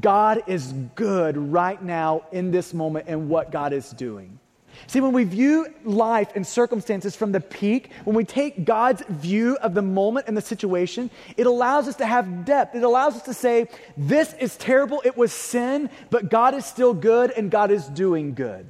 God 0.00 0.44
is 0.46 0.72
good 0.94 1.36
right 1.36 1.82
now 1.82 2.26
in 2.32 2.50
this 2.50 2.72
moment 2.72 3.06
and 3.08 3.28
what 3.28 3.50
God 3.50 3.72
is 3.72 3.90
doing. 3.90 4.38
See, 4.86 5.00
when 5.00 5.12
we 5.12 5.24
view 5.24 5.66
life 5.84 6.30
and 6.34 6.46
circumstances 6.46 7.16
from 7.16 7.32
the 7.32 7.40
peak, 7.40 7.90
when 8.04 8.16
we 8.16 8.24
take 8.24 8.64
God's 8.64 9.02
view 9.08 9.56
of 9.56 9.74
the 9.74 9.82
moment 9.82 10.26
and 10.28 10.36
the 10.36 10.42
situation, 10.42 11.10
it 11.36 11.46
allows 11.46 11.88
us 11.88 11.96
to 11.96 12.06
have 12.06 12.44
depth. 12.44 12.74
It 12.74 12.82
allows 12.82 13.16
us 13.16 13.22
to 13.22 13.34
say, 13.34 13.68
This 13.96 14.32
is 14.34 14.56
terrible, 14.56 15.02
it 15.04 15.16
was 15.16 15.32
sin, 15.32 15.90
but 16.10 16.30
God 16.30 16.54
is 16.54 16.64
still 16.64 16.94
good 16.94 17.30
and 17.30 17.50
God 17.50 17.70
is 17.70 17.86
doing 17.86 18.34
good. 18.34 18.66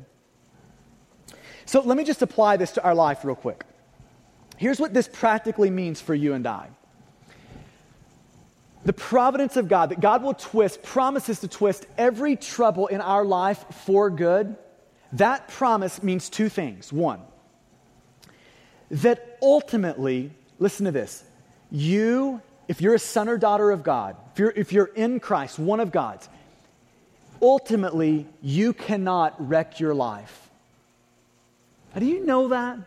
So 1.66 1.80
let 1.80 1.96
me 1.96 2.04
just 2.04 2.22
apply 2.22 2.56
this 2.56 2.72
to 2.72 2.84
our 2.84 2.94
life 2.94 3.24
real 3.24 3.36
quick. 3.36 3.64
Here's 4.56 4.78
what 4.78 4.94
this 4.94 5.08
practically 5.12 5.70
means 5.70 6.00
for 6.00 6.14
you 6.14 6.34
and 6.34 6.46
I 6.46 6.68
the 8.84 8.92
providence 8.92 9.56
of 9.56 9.68
God, 9.68 9.90
that 9.90 10.00
God 10.00 10.22
will 10.22 10.34
twist, 10.34 10.82
promises 10.82 11.40
to 11.40 11.48
twist 11.48 11.86
every 11.96 12.36
trouble 12.36 12.86
in 12.86 13.00
our 13.00 13.24
life 13.24 13.64
for 13.70 14.10
good, 14.10 14.56
that 15.14 15.48
promise 15.48 16.02
means 16.02 16.28
two 16.28 16.48
things. 16.48 16.92
One, 16.92 17.20
that 18.90 19.38
ultimately, 19.40 20.30
listen 20.58 20.86
to 20.86 20.92
this, 20.92 21.24
you, 21.70 22.40
if 22.68 22.80
you're 22.80 22.94
a 22.94 22.98
son 22.98 23.28
or 23.28 23.38
daughter 23.38 23.70
of 23.70 23.82
God, 23.82 24.16
if 24.32 24.38
you're, 24.38 24.52
if 24.56 24.72
you're 24.72 24.90
in 24.94 25.20
Christ, 25.20 25.58
one 25.58 25.80
of 25.80 25.92
God's, 25.92 26.28
ultimately, 27.40 28.26
you 28.42 28.72
cannot 28.72 29.48
wreck 29.48 29.80
your 29.80 29.94
life. 29.94 30.48
How 31.92 32.00
do 32.00 32.06
you 32.06 32.24
know 32.24 32.48
that? 32.48 32.78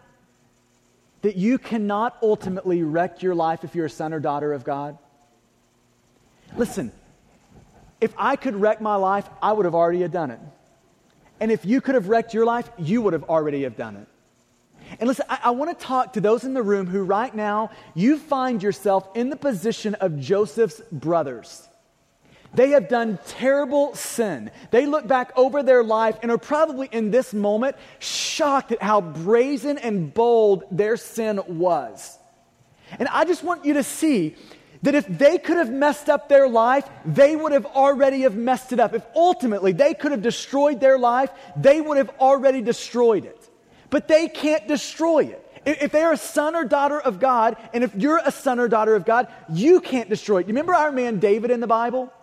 That 1.22 1.36
you 1.36 1.58
cannot 1.58 2.18
ultimately 2.22 2.84
wreck 2.84 3.22
your 3.22 3.36
life 3.36 3.64
if 3.64 3.74
you're 3.74 3.86
a 3.86 3.90
son 3.90 4.14
or 4.14 4.20
daughter 4.20 4.54
of 4.54 4.64
God? 4.64 4.98
Listen, 6.56 6.92
if 8.00 8.14
I 8.18 8.36
could 8.36 8.56
wreck 8.56 8.82
my 8.82 8.96
life, 8.96 9.28
I 9.42 9.52
would 9.54 9.66
have 9.66 9.76
already 9.76 10.06
done 10.08 10.32
it. 10.32 10.40
And 11.40 11.52
if 11.52 11.66
you 11.66 11.82
could 11.82 11.96
have 11.96 12.10
wrecked 12.10 12.34
your 12.34 12.46
life, 12.46 12.70
you 12.78 13.02
would 13.02 13.14
have 13.14 13.24
already 13.26 13.64
have 13.64 13.76
done 13.76 13.96
it. 13.98 14.08
And 15.00 15.08
listen, 15.08 15.26
I, 15.30 15.40
I 15.46 15.50
want 15.52 15.78
to 15.78 15.86
talk 15.86 16.14
to 16.14 16.22
those 16.22 16.44
in 16.44 16.54
the 16.54 16.64
room 16.64 16.88
who 16.88 17.04
right 17.04 17.34
now 17.34 17.72
you 17.94 18.18
find 18.18 18.64
yourself 18.64 19.08
in 19.16 19.30
the 19.30 19.36
position 19.36 19.96
of 19.96 20.20
Joseph's 20.20 20.82
brothers. 20.92 21.68
They 22.54 22.70
have 22.70 22.88
done 22.88 23.20
terrible 23.28 23.94
sin. 23.94 24.52
They 24.72 24.86
look 24.86 25.08
back 25.08 25.32
over 25.36 25.62
their 25.62 25.84
life 25.84 26.18
and 26.22 26.32
are 26.32 26.38
probably 26.38 26.88
in 26.92 27.12
this 27.12 27.34
moment 27.34 27.76
shocked 28.00 28.72
at 28.72 28.82
how 28.82 29.02
brazen 29.02 29.78
and 29.78 30.14
bold 30.14 30.64
their 30.72 30.98
sin 30.98 31.42
was. 31.48 32.18
And 32.98 33.08
I 33.10 33.26
just 33.26 33.44
want 33.44 33.66
you 33.66 33.74
to 33.74 33.84
see 33.84 34.36
that 34.88 34.96
if 34.96 35.06
they 35.06 35.38
could 35.38 35.58
have 35.58 35.70
messed 35.70 36.08
up 36.08 36.30
their 36.30 36.48
life, 36.48 36.88
they 37.04 37.36
would 37.36 37.52
have 37.52 37.66
already 37.66 38.22
have 38.22 38.38
messed 38.38 38.72
it 38.72 38.80
up. 38.80 38.94
If 38.94 39.06
ultimately 39.14 39.74
they 39.74 39.94
could 39.94 40.12
have 40.14 40.22
destroyed 40.22 40.80
their 40.80 40.98
life, 40.98 41.30
they 41.58 41.82
would 41.82 41.98
have 41.98 42.10
already 42.22 42.62
destroyed 42.62 43.26
it. 43.26 43.50
But 43.90 44.08
they 44.08 44.30
can't 44.30 44.66
destroy 44.66 45.26
it. 45.26 45.44
If 45.66 45.92
they're 45.92 46.14
a 46.14 46.18
son 46.18 46.56
or 46.56 46.64
daughter 46.64 47.02
of 47.02 47.20
God, 47.20 47.58
and 47.74 47.84
if 47.84 47.94
you're 47.96 48.22
a 48.24 48.32
son 48.32 48.62
or 48.62 48.70
daughter 48.70 48.96
of 48.96 49.04
God, 49.04 49.28
you 49.52 49.82
can't 49.82 50.08
destroy 50.08 50.38
it. 50.38 50.48
You 50.48 50.54
remember 50.54 50.74
our 50.74 50.94
man 50.94 51.20
David 51.20 51.52
in 51.52 51.60
the 51.60 51.68
Bible? 51.68 52.14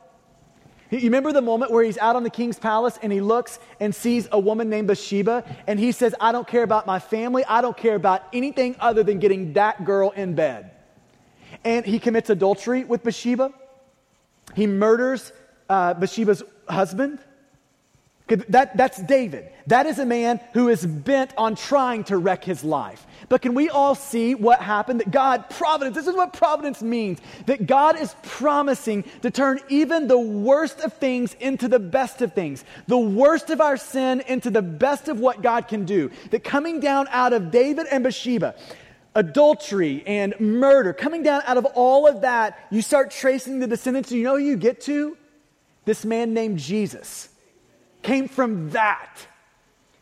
You 0.89 1.01
remember 1.01 1.33
the 1.33 1.43
moment 1.43 1.71
where 1.71 1.85
he's 1.85 1.99
out 1.99 2.17
on 2.17 2.23
the 2.23 2.31
king's 2.31 2.59
palace 2.59 2.99
and 3.03 3.13
he 3.13 3.21
looks 3.21 3.59
and 3.79 3.95
sees 3.95 4.27
a 4.33 4.41
woman 4.41 4.71
named 4.71 4.89
Bathsheba 4.89 5.45
and 5.67 5.79
he 5.79 5.93
says, 5.93 6.15
I 6.19 6.33
don't 6.33 6.49
care 6.49 6.63
about 6.63 6.87
my 6.87 6.99
family. 6.99 7.45
I 7.45 7.61
don't 7.61 7.77
care 7.77 7.95
about 7.95 8.23
anything 8.33 8.75
other 8.81 9.03
than 9.03 9.19
getting 9.19 9.53
that 9.53 9.85
girl 9.85 10.13
in 10.13 10.35
bed 10.35 10.71
and 11.65 11.85
he 11.85 11.99
commits 11.99 12.31
adultery 12.31 12.85
with 12.85 13.03
Bathsheba. 13.03 13.53
He 14.55 14.67
murders 14.67 15.33
uh, 15.69 15.95
Bathsheba's 15.95 16.43
husband. 16.69 17.19
That, 18.27 18.75
that's 18.75 19.03
David. 19.03 19.51
That 19.67 19.85
is 19.85 19.99
a 19.99 20.07
man 20.07 20.41
who 20.55 20.71
is 20.71 20.87
bent 20.87 21.33
on 21.37 21.57
trying 21.57 22.05
to 22.05 22.17
wreck 22.17 22.43
his 22.43 22.65
life. 22.65 23.07
But 23.29 23.43
can 23.43 23.53
we 23.53 23.69
all 23.69 23.95
see 23.95 24.35
what 24.35 24.63
happened? 24.63 25.01
That 25.01 25.11
God, 25.11 25.51
providence, 25.51 25.95
this 25.95 26.07
is 26.07 26.15
what 26.15 26.33
providence 26.33 26.81
means. 26.81 27.19
That 27.45 27.67
God 27.67 28.01
is 28.01 28.17
promising 28.23 29.05
to 29.21 29.31
turn 29.31 29.61
even 29.69 30.09
the 30.09 30.19
worst 30.19 30.81
of 30.81 30.95
things 30.95 31.35
into 31.35 31.69
the 31.69 31.79
best 31.79 32.23
of 32.23 32.33
things. 32.33 32.65
The 32.87 32.97
worst 32.97 33.51
of 33.51 33.61
our 33.61 33.77
sin 33.77 34.23
into 34.27 34.51
the 34.51 34.63
best 34.63 35.09
of 35.09 35.21
what 35.21 35.43
God 35.43 35.69
can 35.69 35.85
do. 35.85 36.11
That 36.31 36.45
coming 36.45 36.81
down 36.81 37.09
out 37.11 37.35
of 37.35 37.51
David 37.51 37.87
and 37.91 38.03
Bathsheba, 38.03 38.55
adultery 39.15 40.03
and 40.07 40.39
murder, 40.41 40.93
coming 40.93 41.23
down 41.23 41.43
out 41.47 41.57
of 41.57 41.65
all 41.75 42.07
of 42.07 42.23
that, 42.23 42.59
you 42.71 42.83
start 42.83 43.11
tracing 43.11 43.59
the 43.61 43.67
descendants. 43.67 44.11
You 44.11 44.23
know 44.25 44.37
who 44.37 44.43
you 44.43 44.57
get 44.57 44.81
to? 44.83 45.17
This 45.85 46.05
man 46.05 46.35
named 46.35 46.59
Jesus 46.59 47.29
came 48.03 48.29
from 48.29 48.71
that. 48.71 49.27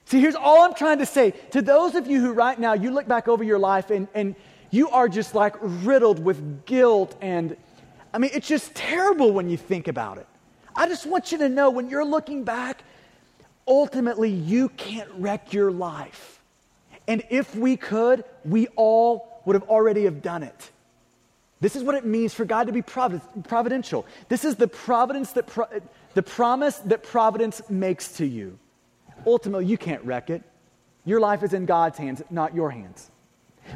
See, 0.07 0.21
here's 0.21 0.35
all 0.35 0.63
I'm 0.63 0.75
trying 0.75 0.99
to 0.99 1.07
say. 1.07 1.31
To 1.53 1.63
those 1.63 1.95
of 1.95 2.07
you 2.07 2.21
who 2.21 2.33
right 2.33 2.59
now, 2.59 2.75
you 2.75 2.91
look 2.91 3.09
back 3.09 3.29
over 3.29 3.43
your 3.43 3.59
life 3.59 3.91
and, 3.91 4.09
and 4.13 4.35
you 4.71 4.91
are 4.91 5.09
just 5.09 5.35
like 5.35 5.57
riddled 5.61 6.19
with 6.19 6.67
guilt 6.67 7.17
and, 7.23 7.57
I 8.13 8.19
mean, 8.19 8.31
it's 8.35 8.47
just 8.47 8.75
terrible 8.75 9.33
when 9.33 9.49
you 9.49 9.57
think 9.57 9.89
about 9.89 10.19
it. 10.19 10.27
I 10.77 10.87
just 10.87 11.07
want 11.07 11.33
you 11.33 11.39
to 11.39 11.49
know 11.49 11.71
when 11.71 11.89
you're 11.89 12.05
looking 12.05 12.45
back, 12.45 12.83
ultimately, 13.67 14.31
you 14.31 14.69
can't 14.71 15.11
wreck 15.17 15.53
your 15.53 15.71
life. 15.71 16.42
And 17.09 17.23
if 17.31 17.55
we 17.55 17.77
could, 17.77 18.25
we 18.45 18.69
all 18.69 19.43
would 19.45 19.55
have 19.55 19.69
already 19.69 20.05
have 20.05 20.23
done 20.23 20.43
it. 20.43 20.71
This 21.61 21.77
is 21.77 21.85
what 21.85 21.95
it 21.95 22.05
means 22.05 22.35
for 22.35 22.45
God 22.45 22.67
to 22.67 22.73
be 22.73 22.83
providential. 22.83 24.07
This 24.29 24.45
is 24.45 24.57
the 24.57 24.67
providence 24.67 25.33
that 25.33 25.47
pro- 25.47 25.69
the 26.15 26.23
promise 26.23 26.79
that 26.79 27.03
providence 27.03 27.63
makes 27.71 28.17
to 28.17 28.27
you. 28.27 28.59
Ultimately, 29.27 29.67
you 29.67 29.79
can't 29.79 30.05
wreck 30.05 30.31
it. 30.31 30.43
Your 31.05 31.21
life 31.21 31.43
is 31.43 31.53
in 31.53 31.67
God's 31.67 31.99
hands, 31.99 32.23
not 32.31 32.55
your 32.55 32.71
hands. 32.71 33.11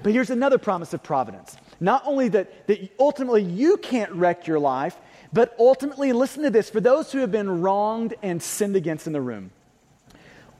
But 0.02 0.12
here's 0.12 0.30
another 0.30 0.58
promise 0.58 0.92
of 0.94 1.02
providence. 1.02 1.56
Not 1.78 2.02
only 2.04 2.28
that, 2.30 2.66
that 2.66 2.90
ultimately 2.98 3.42
you 3.42 3.76
can't 3.76 4.10
wreck 4.12 4.46
your 4.46 4.58
life, 4.58 4.96
but 5.32 5.54
ultimately, 5.58 6.12
listen 6.12 6.44
to 6.44 6.50
this 6.50 6.70
for 6.70 6.80
those 6.80 7.12
who 7.12 7.18
have 7.18 7.30
been 7.30 7.60
wronged 7.60 8.14
and 8.22 8.42
sinned 8.42 8.76
against 8.76 9.06
in 9.06 9.12
the 9.12 9.20
room. 9.20 9.50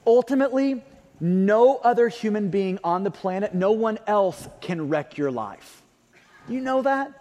Ultimately, 0.05 0.83
no 1.19 1.77
other 1.77 2.07
human 2.09 2.49
being 2.49 2.79
on 2.83 3.03
the 3.03 3.11
planet, 3.11 3.53
no 3.53 3.71
one 3.71 3.99
else 4.07 4.47
can 4.61 4.89
wreck 4.89 5.17
your 5.17 5.31
life. 5.31 5.81
You 6.47 6.61
know 6.61 6.81
that? 6.83 7.11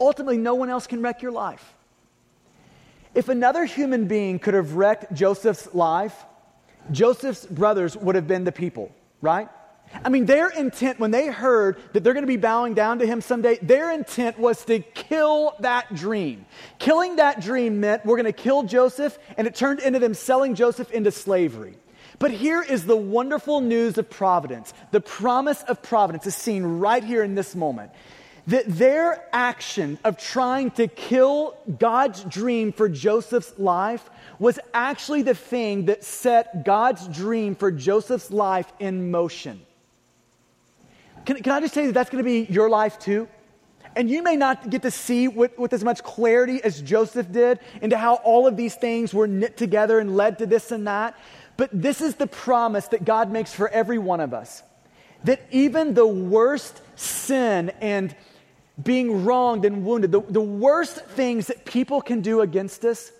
Ultimately, 0.00 0.38
no 0.38 0.54
one 0.54 0.68
else 0.68 0.86
can 0.86 1.02
wreck 1.02 1.22
your 1.22 1.32
life. 1.32 1.74
If 3.14 3.28
another 3.28 3.64
human 3.64 4.06
being 4.06 4.38
could 4.38 4.54
have 4.54 4.74
wrecked 4.74 5.12
Joseph's 5.12 5.74
life, 5.74 6.14
Joseph's 6.92 7.46
brothers 7.46 7.96
would 7.96 8.14
have 8.14 8.28
been 8.28 8.44
the 8.44 8.52
people, 8.52 8.92
right? 9.20 9.48
I 10.04 10.10
mean, 10.10 10.26
their 10.26 10.50
intent, 10.50 11.00
when 11.00 11.10
they 11.10 11.28
heard 11.28 11.78
that 11.92 12.04
they're 12.04 12.12
going 12.12 12.22
to 12.22 12.28
be 12.28 12.36
bowing 12.36 12.74
down 12.74 12.98
to 12.98 13.06
him 13.06 13.20
someday, 13.20 13.58
their 13.62 13.90
intent 13.90 14.38
was 14.38 14.64
to 14.66 14.80
kill 14.80 15.54
that 15.60 15.94
dream. 15.94 16.44
Killing 16.78 17.16
that 17.16 17.40
dream 17.40 17.80
meant 17.80 18.04
we're 18.04 18.16
going 18.16 18.26
to 18.26 18.32
kill 18.32 18.62
Joseph, 18.64 19.18
and 19.36 19.46
it 19.46 19.54
turned 19.54 19.80
into 19.80 19.98
them 19.98 20.14
selling 20.14 20.54
Joseph 20.54 20.90
into 20.90 21.10
slavery. 21.10 21.76
But 22.18 22.32
here 22.32 22.62
is 22.62 22.84
the 22.84 22.96
wonderful 22.96 23.60
news 23.60 23.96
of 23.98 24.10
providence. 24.10 24.74
The 24.90 25.00
promise 25.00 25.62
of 25.62 25.82
providence 25.82 26.26
is 26.26 26.34
seen 26.34 26.64
right 26.64 27.02
here 27.02 27.22
in 27.22 27.34
this 27.34 27.54
moment. 27.54 27.92
That 28.48 28.64
their 28.66 29.24
action 29.32 29.98
of 30.04 30.18
trying 30.18 30.70
to 30.72 30.88
kill 30.88 31.56
God's 31.78 32.24
dream 32.24 32.72
for 32.72 32.88
Joseph's 32.88 33.58
life 33.58 34.08
was 34.38 34.58
actually 34.72 35.22
the 35.22 35.34
thing 35.34 35.86
that 35.86 36.02
set 36.02 36.64
God's 36.64 37.06
dream 37.08 37.54
for 37.54 37.70
Joseph's 37.70 38.30
life 38.30 38.72
in 38.78 39.10
motion. 39.10 39.60
Can, 41.26 41.42
can 41.42 41.52
I 41.52 41.60
just 41.60 41.74
say 41.74 41.86
that 41.86 41.92
that's 41.92 42.08
going 42.10 42.24
to 42.24 42.28
be 42.28 42.50
your 42.50 42.70
life 42.70 42.98
too? 42.98 43.28
And 43.94 44.08
you 44.08 44.22
may 44.22 44.36
not 44.36 44.70
get 44.70 44.82
to 44.82 44.90
see 44.90 45.28
with, 45.28 45.58
with, 45.58 45.72
as 45.72 45.84
much 45.84 46.02
clarity 46.02 46.62
as 46.62 46.80
Joseph 46.80 47.30
did 47.32 47.58
into 47.82 47.96
how 47.96 48.14
all 48.16 48.46
of 48.46 48.56
these 48.56 48.74
things 48.74 49.12
were 49.12 49.26
knit 49.26 49.56
together 49.56 49.98
and 49.98 50.16
led 50.16 50.38
to 50.38 50.46
this 50.46 50.70
and 50.70 50.86
that. 50.86 51.18
But 51.58 51.70
this 51.72 52.00
is 52.00 52.14
the 52.14 52.28
promise 52.28 52.88
that 52.88 53.04
God 53.04 53.30
makes 53.30 53.52
for 53.52 53.68
every 53.68 53.98
one 53.98 54.20
of 54.20 54.32
us 54.32 54.62
that 55.24 55.42
even 55.50 55.94
the 55.94 56.06
worst 56.06 56.80
sin 56.94 57.70
and 57.80 58.14
being 58.80 59.24
wronged 59.24 59.64
and 59.64 59.84
wounded, 59.84 60.12
the, 60.12 60.20
the 60.20 60.40
worst 60.40 61.04
things 61.04 61.48
that 61.48 61.64
people 61.64 62.00
can 62.00 62.20
do 62.20 62.40
against 62.40 62.84
us, 62.84 63.10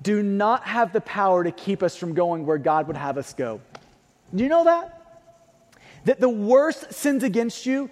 do 0.00 0.22
not 0.22 0.62
have 0.62 0.92
the 0.92 1.00
power 1.00 1.42
to 1.42 1.50
keep 1.50 1.82
us 1.82 1.96
from 1.96 2.14
going 2.14 2.46
where 2.46 2.58
God 2.58 2.86
would 2.86 2.96
have 2.96 3.18
us 3.18 3.34
go. 3.34 3.60
Do 4.32 4.44
you 4.44 4.48
know 4.48 4.62
that? 4.62 4.94
That 6.04 6.20
the 6.20 6.28
worst 6.28 6.92
sins 6.92 7.24
against 7.24 7.66
you, 7.66 7.90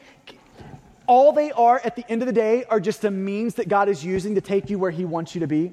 all 1.08 1.32
they 1.32 1.50
are 1.50 1.80
at 1.82 1.96
the 1.96 2.08
end 2.08 2.22
of 2.22 2.26
the 2.26 2.32
day 2.32 2.62
are 2.64 2.78
just 2.78 3.04
a 3.04 3.10
means 3.10 3.56
that 3.56 3.68
God 3.68 3.88
is 3.88 4.04
using 4.04 4.36
to 4.36 4.40
take 4.40 4.70
you 4.70 4.78
where 4.78 4.92
He 4.92 5.04
wants 5.04 5.34
you 5.34 5.40
to 5.40 5.48
be. 5.48 5.72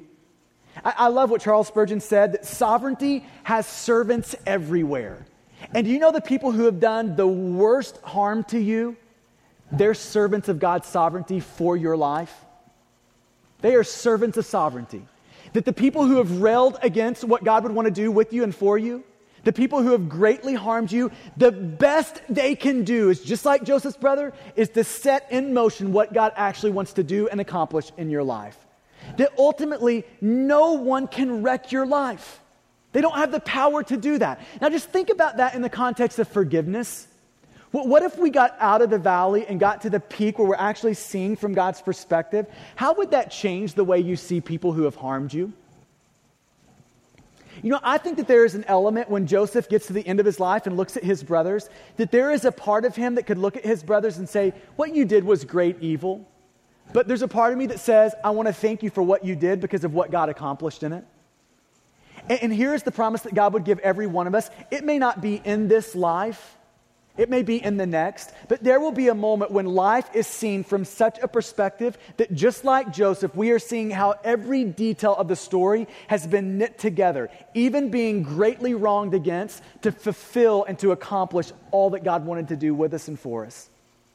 I, 0.84 0.94
I 0.98 1.08
love 1.08 1.30
what 1.30 1.42
Charles 1.42 1.68
Spurgeon 1.68 2.00
said 2.00 2.34
that 2.34 2.46
sovereignty 2.46 3.26
has 3.44 3.68
servants 3.68 4.36
everywhere. 4.46 5.26
And 5.74 5.86
do 5.86 5.92
you 5.92 6.00
know 6.00 6.12
the 6.12 6.22
people 6.22 6.52
who 6.52 6.66
have 6.66 6.80
done 6.80 7.16
the 7.16 7.28
worst 7.28 8.00
harm 8.04 8.44
to 8.46 8.60
you? 8.60 8.98
They're 9.72 9.94
servants 9.94 10.50
of 10.50 10.60
God's 10.60 10.88
sovereignty 10.88 11.40
for 11.40 11.76
your 11.76 11.98
life. 11.98 12.34
They 13.62 13.76
are 13.76 13.84
servants 13.84 14.38
of 14.38 14.46
sovereignty. 14.46 15.06
That 15.54 15.66
the 15.66 15.74
people 15.74 16.06
who 16.06 16.18
have 16.18 16.42
railed 16.42 16.78
against 16.82 17.24
what 17.24 17.44
God 17.44 17.64
would 17.64 17.72
want 17.72 17.88
to 17.88 17.92
do 17.92 18.12
with 18.12 18.34
you 18.34 18.44
and 18.44 18.54
for 18.54 18.78
you, 18.78 19.04
the 19.44 19.54
people 19.54 19.82
who 19.82 19.92
have 19.92 20.10
greatly 20.10 20.54
harmed 20.54 20.92
you, 20.92 21.12
the 21.38 21.52
best 21.52 22.22
they 22.30 22.56
can 22.56 22.84
do 22.84 23.10
is 23.10 23.22
just 23.22 23.46
like 23.46 23.64
Joseph's 23.64 23.98
brother, 23.98 24.34
is 24.56 24.70
to 24.70 24.84
set 24.84 25.32
in 25.32 25.54
motion 25.54 25.92
what 25.92 26.14
God 26.14 26.34
actually 26.36 26.72
wants 26.72 26.94
to 26.94 27.04
do 27.04 27.28
and 27.28 27.42
accomplish 27.42 27.92
in 27.98 28.10
your 28.10 28.24
life. 28.24 28.58
That 29.18 29.34
ultimately, 29.38 30.06
no 30.22 30.74
one 30.74 31.08
can 31.08 31.44
wreck 31.44 31.72
your 31.72 31.86
life. 31.86 32.40
They 32.92 33.02
don't 33.02 33.16
have 33.16 33.32
the 33.32 33.40
power 33.40 33.84
to 33.84 33.98
do 33.98 34.18
that. 34.20 34.42
Now, 34.62 34.70
just 34.70 34.90
think 34.90 35.10
about 35.10 35.38
that 35.38 35.56
in 35.56 35.62
the 35.62 35.70
context 35.70 36.20
of 36.20 36.28
forgiveness. 36.28 37.08
What 37.72 38.04
if 38.04 38.20
we 38.20 38.30
got 38.30 38.56
out 38.60 38.84
of 38.84 38.92
the 38.92 39.00
valley 39.00 39.48
and 39.48 39.60
got 39.60 39.82
to 39.82 39.90
the 39.90 40.00
peak 40.00 40.38
where 40.38 40.48
we're 40.48 40.56
actually 40.56 40.94
seeing 40.94 41.36
from 41.36 41.56
God's 41.56 41.82
perspective? 41.82 42.46
How 42.76 42.94
would 42.94 43.10
that 43.12 43.32
change 43.32 43.74
the 43.74 43.84
way 43.84 44.00
you 44.00 44.16
see 44.16 44.42
people 44.42 44.74
who 44.74 44.84
have 44.84 44.96
harmed 44.96 45.34
you? 45.34 45.52
You 47.64 47.72
know, 47.72 47.80
I 47.82 47.98
think 47.98 48.18
that 48.18 48.28
there 48.28 48.46
is 48.46 48.54
an 48.54 48.64
element 48.68 49.10
when 49.10 49.26
Joseph 49.26 49.70
gets 49.70 49.88
to 49.88 49.94
the 49.94 50.06
end 50.06 50.20
of 50.20 50.26
his 50.26 50.40
life 50.40 50.68
and 50.68 50.78
looks 50.78 50.98
at 50.98 51.04
his 51.04 51.24
brothers, 51.24 51.68
that 51.98 52.12
there 52.12 52.30
is 52.30 52.46
a 52.46 52.52
part 52.52 52.86
of 52.86 52.96
him 52.96 53.16
that 53.16 53.24
could 53.24 53.40
look 53.40 53.58
at 53.58 53.66
his 53.66 53.82
brothers 53.82 54.20
and 54.20 54.30
say, 54.30 54.54
What 54.76 54.94
you 54.94 55.06
did 55.06 55.24
was 55.24 55.44
great 55.44 55.82
evil. 55.82 56.28
But 56.94 57.08
there's 57.08 57.24
a 57.24 57.28
part 57.28 57.52
of 57.52 57.60
me 57.60 57.66
that 57.68 57.80
says, 57.80 58.14
I 58.24 58.30
want 58.30 58.48
to 58.48 58.54
thank 58.54 58.84
you 58.84 58.90
for 58.90 59.02
what 59.02 59.26
you 59.26 59.36
did 59.36 59.60
because 59.60 59.84
of 59.84 59.94
what 59.94 60.12
God 60.12 60.30
accomplished 60.30 60.84
in 60.84 60.94
it. 60.94 61.04
And, 62.30 62.44
and 62.44 62.54
here's 62.54 62.84
the 62.84 62.92
promise 62.92 63.24
that 63.24 63.34
God 63.34 63.54
would 63.54 63.66
give 63.66 63.80
every 63.80 64.08
one 64.08 64.28
of 64.28 64.36
us 64.36 64.50
it 64.72 64.84
may 64.84 65.00
not 65.00 65.22
be 65.22 65.42
in 65.44 65.68
this 65.68 65.96
life. 65.96 66.58
It 67.16 67.30
may 67.30 67.44
be 67.44 67.64
in 67.64 67.78
the 67.78 67.86
next, 67.86 68.32
but 68.48 68.64
there 68.64 68.80
will 68.80 68.92
be 68.92 69.08
a 69.08 69.14
moment 69.14 69.52
when 69.52 69.68
life 69.68 70.10
is 70.16 70.26
seen 70.26 70.64
from 70.64 70.84
such 70.84 71.20
a 71.20 71.28
perspective 71.28 71.96
that 72.18 72.34
just 72.34 72.66
like 72.66 72.92
Joseph, 72.92 73.36
we 73.36 73.52
are 73.52 73.60
seeing 73.60 73.92
how 73.92 74.16
every 74.24 74.64
detail 74.64 75.14
of 75.14 75.28
the 75.28 75.36
story 75.36 75.88
has 76.08 76.26
been 76.26 76.58
knit 76.58 76.80
together, 76.80 77.30
even 77.54 77.92
being 77.92 78.24
greatly 78.24 78.74
wronged 78.74 79.14
against 79.14 79.62
to 79.84 79.92
fulfill 79.92 80.64
and 80.64 80.80
to 80.80 80.92
accomplish 80.92 81.52
all 81.70 81.92
that 81.92 82.04
God 82.04 82.26
wanted 82.26 82.48
to 82.48 82.56
do 82.56 82.74
with 82.74 82.96
us 82.96 83.08
and 83.08 83.20
for 83.20 83.46
us. 83.46 83.70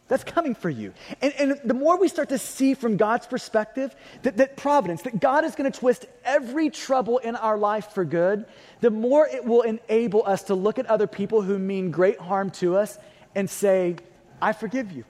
That's 0.09 0.25
coming 0.25 0.55
for 0.55 0.71
you. 0.71 0.95
And, 1.21 1.35
and, 1.39 1.61
the 1.65 1.75
more 1.75 1.99
we 1.99 2.09
start 2.09 2.31
to 2.31 2.39
see 2.39 2.73
from 2.73 2.97
God's 2.97 3.27
perspective 3.27 3.95
that, 4.23 4.39
that 4.39 4.57
providence, 4.57 5.03
that 5.03 5.21
God 5.21 5.45
is 5.45 5.55
going 5.55 5.71
to 5.71 5.79
twist 5.79 6.07
every 6.25 6.71
trouble 6.71 7.19
in 7.19 7.37
our 7.37 7.59
life 7.59 7.93
for 7.93 8.07
good, 8.07 8.47
the 8.81 8.91
more 8.91 9.29
it 9.29 9.45
will 9.45 9.63
enable 9.63 10.27
us 10.27 10.45
to 10.45 10.55
look 10.55 10.79
at 10.79 10.87
other 10.87 11.07
people 11.07 11.43
who 11.43 11.59
mean 11.59 11.91
great 11.91 12.19
harm 12.19 12.51
to 12.53 12.77
us 12.77 12.99
and 13.35 13.51
say, 13.51 13.97
I 14.41 14.55
forgive 14.55 14.93
you. 14.93 15.05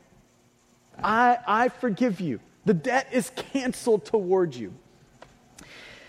I, 1.03 1.39
I 1.47 1.69
forgive 1.69 2.21
you. 2.21 2.41
The 2.65 2.75
debt 2.75 3.09
is 3.13 3.31
canceled 3.31 4.05
toward 4.05 4.55
you. 4.57 4.75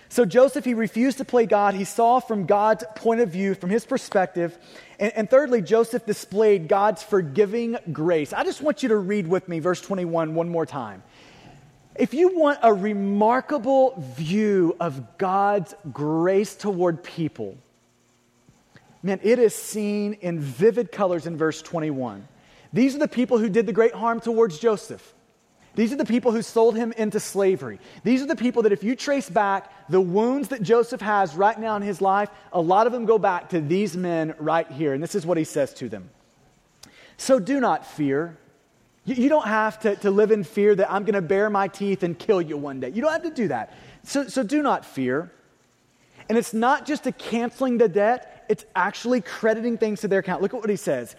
So 0.09 0.25
Joseph, 0.25 0.65
he 0.65 0.73
refused 0.73 1.19
to 1.19 1.25
play 1.25 1.45
God. 1.45 1.75
He 1.75 1.83
saw 1.83 2.19
from 2.19 2.47
God's 2.47 2.83
point 2.95 3.21
of 3.21 3.29
view, 3.29 3.53
from 3.53 3.69
his 3.69 3.85
perspective. 3.85 4.57
And, 4.99 5.13
and, 5.15 5.29
thirdly, 5.29 5.61
Joseph 5.61 6.05
displayed 6.05 6.67
God's 6.67 7.01
forgiving 7.01 7.77
grace. 7.91 8.33
I 8.33 8.43
just 8.43 8.61
want 8.61 8.83
you 8.83 8.89
to 8.89 8.97
read 8.97 9.27
with 9.27 9.47
me 9.47 9.59
verse 9.59 9.81
21 9.81 10.35
one 10.35 10.49
more 10.49 10.65
time. 10.65 11.03
If 11.95 12.13
you 12.13 12.37
want 12.37 12.59
a 12.61 12.73
remarkable 12.73 13.93
view 14.15 14.75
of 14.79 15.17
God's 15.17 15.73
grace 15.91 16.55
toward 16.55 17.03
people, 17.03 17.57
man, 19.01 19.19
it 19.23 19.39
is 19.39 19.55
seen 19.55 20.13
in 20.13 20.39
vivid 20.39 20.91
colors 20.91 21.27
in 21.27 21.37
verse 21.37 21.61
21. 21.61 22.27
These 22.71 22.95
are 22.95 22.99
the 22.99 23.07
people 23.07 23.37
who 23.37 23.49
did 23.49 23.65
the 23.65 23.73
great 23.73 23.93
harm 23.93 24.19
towards 24.19 24.59
Joseph. 24.59 25.13
These 25.79 25.93
are 25.93 25.95
the 25.95 26.03
people 26.03 26.33
who 26.33 26.41
sold 26.41 26.75
him 26.75 26.91
into 26.97 27.21
slavery. 27.21 27.79
These 28.03 28.21
are 28.21 28.25
the 28.25 28.35
people 28.35 28.63
that, 28.63 28.73
if 28.73 28.83
you 28.83 28.97
trace 28.97 29.29
back 29.29 29.71
the 29.87 30.01
wounds 30.01 30.49
that 30.49 30.61
Joseph 30.61 30.99
has 30.99 31.35
right 31.35 31.57
now 31.57 31.77
in 31.77 31.81
his 31.81 32.01
life, 32.01 32.29
a 32.51 32.59
lot 32.59 32.85
of 32.85 32.91
them 32.91 33.05
go 33.05 33.17
back 33.17 33.47
to 33.51 33.61
these 33.61 33.95
men 33.95 34.35
right 34.39 34.69
here. 34.69 34.93
And 34.93 35.01
this 35.01 35.15
is 35.15 35.25
what 35.25 35.37
he 35.37 35.45
says 35.45 35.73
to 35.75 35.87
them 35.87 36.09
So 37.15 37.39
do 37.39 37.61
not 37.61 37.85
fear. 37.85 38.37
You, 39.05 39.29
don't 39.29 39.47
have 39.47 39.79
to, 39.79 39.95
to 39.95 40.11
live 40.11 40.31
in 40.31 40.43
fear 40.43 40.75
that 40.75 40.91
I'm 40.91 41.03
going 41.03 41.13
to 41.13 41.21
bare 41.21 41.49
my 41.49 41.69
teeth 41.69 42.03
and 42.03 42.19
kill 42.19 42.41
you 42.41 42.57
one 42.57 42.81
day. 42.81 42.89
You 42.89 43.01
don't 43.01 43.13
have 43.13 43.23
to 43.23 43.31
do 43.31 43.47
that. 43.47 43.73
So, 44.03 44.27
so 44.27 44.43
do 44.43 44.61
not 44.61 44.83
fear. 44.83 45.31
And 46.27 46.37
it's 46.37 46.53
not 46.53 46.85
just 46.85 47.07
a 47.07 47.13
canceling 47.13 47.77
the 47.77 47.87
debt, 47.87 48.45
it's 48.49 48.65
actually 48.75 49.21
crediting 49.21 49.77
things 49.77 50.01
to 50.01 50.09
their 50.09 50.19
account. 50.19 50.41
Look 50.41 50.53
at 50.53 50.59
what 50.59 50.69
he 50.69 50.75
says. 50.75 51.15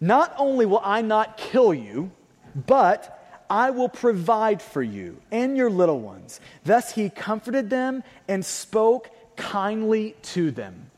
Not 0.00 0.32
only 0.38 0.66
will 0.66 0.82
I 0.84 1.02
not 1.02 1.36
kill 1.36 1.74
you, 1.74 2.12
but 2.54 3.13
I 3.48 3.70
will 3.70 3.88
provide 3.88 4.62
for 4.62 4.82
you 4.82 5.20
and 5.30 5.56
your 5.56 5.70
little 5.70 6.00
ones. 6.00 6.40
Thus 6.64 6.92
he 6.92 7.10
comforted 7.10 7.70
them 7.70 8.02
and 8.28 8.44
spoke 8.44 9.10
kindly 9.36 10.16
to 10.22 10.50
them. 10.50 10.90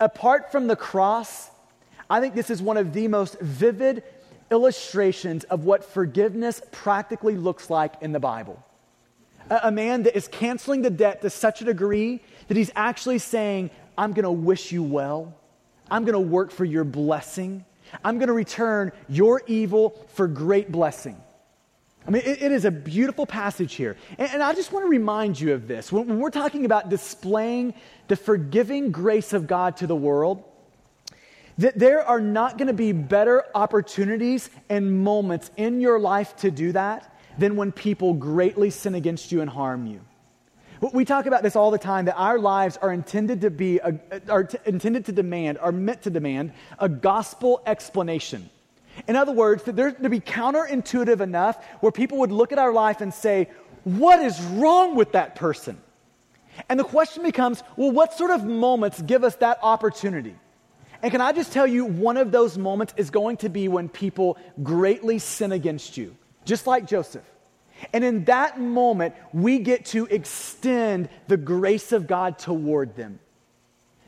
Apart 0.00 0.52
from 0.52 0.66
the 0.66 0.76
cross, 0.76 1.50
I 2.08 2.20
think 2.20 2.34
this 2.34 2.50
is 2.50 2.62
one 2.62 2.76
of 2.76 2.92
the 2.92 3.08
most 3.08 3.38
vivid 3.40 4.02
illustrations 4.50 5.44
of 5.44 5.64
what 5.64 5.84
forgiveness 5.84 6.62
practically 6.70 7.36
looks 7.36 7.68
like 7.68 7.94
in 8.00 8.12
the 8.12 8.20
Bible. 8.20 8.64
A, 9.50 9.60
a 9.64 9.70
man 9.70 10.04
that 10.04 10.16
is 10.16 10.28
canceling 10.28 10.82
the 10.82 10.90
debt 10.90 11.22
to 11.22 11.30
such 11.30 11.60
a 11.60 11.64
degree 11.64 12.20
that 12.48 12.56
he's 12.56 12.70
actually 12.74 13.18
saying, 13.18 13.70
I'm 13.96 14.12
going 14.12 14.24
to 14.24 14.30
wish 14.30 14.72
you 14.72 14.82
well. 14.82 15.34
I'm 15.90 16.04
going 16.04 16.14
to 16.14 16.20
work 16.20 16.50
for 16.50 16.64
your 16.64 16.84
blessing. 16.84 17.64
I'm 18.04 18.18
going 18.18 18.28
to 18.28 18.34
return 18.34 18.92
your 19.08 19.42
evil 19.46 20.06
for 20.14 20.28
great 20.28 20.70
blessing. 20.70 21.16
I 22.08 22.10
mean, 22.10 22.22
it, 22.24 22.42
it 22.42 22.52
is 22.52 22.64
a 22.64 22.70
beautiful 22.70 23.26
passage 23.26 23.74
here. 23.74 23.94
And, 24.16 24.30
and, 24.32 24.42
I 24.42 24.54
just 24.54 24.72
want 24.72 24.86
to 24.86 24.88
remind 24.88 25.38
you 25.38 25.52
of 25.52 25.68
this. 25.68 25.92
When, 25.92 26.08
when 26.08 26.18
we're 26.18 26.30
talking 26.30 26.64
about 26.64 26.88
displaying 26.88 27.74
the 28.08 28.16
forgiving 28.16 28.90
grace 28.90 29.34
of 29.34 29.46
God 29.46 29.76
to 29.76 29.86
the 29.86 29.94
world, 29.94 30.42
that 31.58 31.78
there 31.78 32.02
are 32.02 32.20
not 32.20 32.56
going 32.56 32.68
to 32.68 32.72
be 32.72 32.92
better 32.92 33.44
opportunities 33.54 34.48
and 34.70 35.04
moments 35.04 35.50
in 35.58 35.82
your 35.82 36.00
life 36.00 36.34
to 36.36 36.50
do 36.50 36.72
that 36.72 37.14
than 37.36 37.56
when 37.56 37.72
people 37.72 38.14
greatly 38.14 38.70
sin 38.70 38.94
against 38.94 39.30
you 39.30 39.42
and 39.42 39.50
harm 39.50 39.86
you. 39.86 40.00
We 40.94 41.04
talk 41.04 41.26
about 41.26 41.42
this 41.42 41.56
all 41.56 41.70
the 41.70 41.76
time 41.76 42.06
that 42.06 42.16
our 42.16 42.38
lives 42.38 42.78
are 42.78 42.92
intended 42.92 43.42
to 43.42 43.50
be, 43.50 43.80
a, 43.80 44.00
are 44.30 44.44
t- 44.44 44.58
intended 44.64 45.04
to 45.06 45.12
demand, 45.12 45.58
are 45.58 45.72
meant 45.72 46.02
to 46.02 46.10
demand 46.10 46.52
a 46.78 46.88
gospel 46.88 47.60
explanation. 47.66 48.48
In 49.06 49.16
other 49.16 49.32
words, 49.32 49.62
that 49.64 49.76
there 49.76 49.92
to 49.92 50.08
be 50.08 50.20
counterintuitive 50.20 51.20
enough 51.20 51.62
where 51.80 51.92
people 51.92 52.18
would 52.18 52.32
look 52.32 52.52
at 52.52 52.58
our 52.58 52.72
life 52.72 53.00
and 53.00 53.12
say, 53.12 53.48
What 53.84 54.20
is 54.20 54.40
wrong 54.40 54.96
with 54.96 55.12
that 55.12 55.36
person? 55.36 55.80
And 56.68 56.78
the 56.78 56.84
question 56.84 57.22
becomes, 57.22 57.62
well, 57.76 57.90
what 57.92 58.14
sort 58.14 58.30
of 58.30 58.44
moments 58.44 59.00
give 59.02 59.22
us 59.22 59.36
that 59.36 59.58
opportunity? 59.62 60.34
And 61.02 61.12
can 61.12 61.20
I 61.20 61.32
just 61.32 61.52
tell 61.52 61.66
you, 61.66 61.84
one 61.84 62.16
of 62.16 62.32
those 62.32 62.58
moments 62.58 62.94
is 62.96 63.10
going 63.10 63.36
to 63.38 63.48
be 63.48 63.68
when 63.68 63.88
people 63.88 64.36
greatly 64.62 65.20
sin 65.20 65.52
against 65.52 65.96
you, 65.96 66.16
just 66.44 66.66
like 66.66 66.86
Joseph. 66.86 67.24
And 67.92 68.02
in 68.02 68.24
that 68.24 68.60
moment, 68.60 69.14
we 69.32 69.60
get 69.60 69.84
to 69.86 70.06
extend 70.06 71.08
the 71.28 71.36
grace 71.36 71.92
of 71.92 72.08
God 72.08 72.38
toward 72.38 72.96
them. 72.96 73.20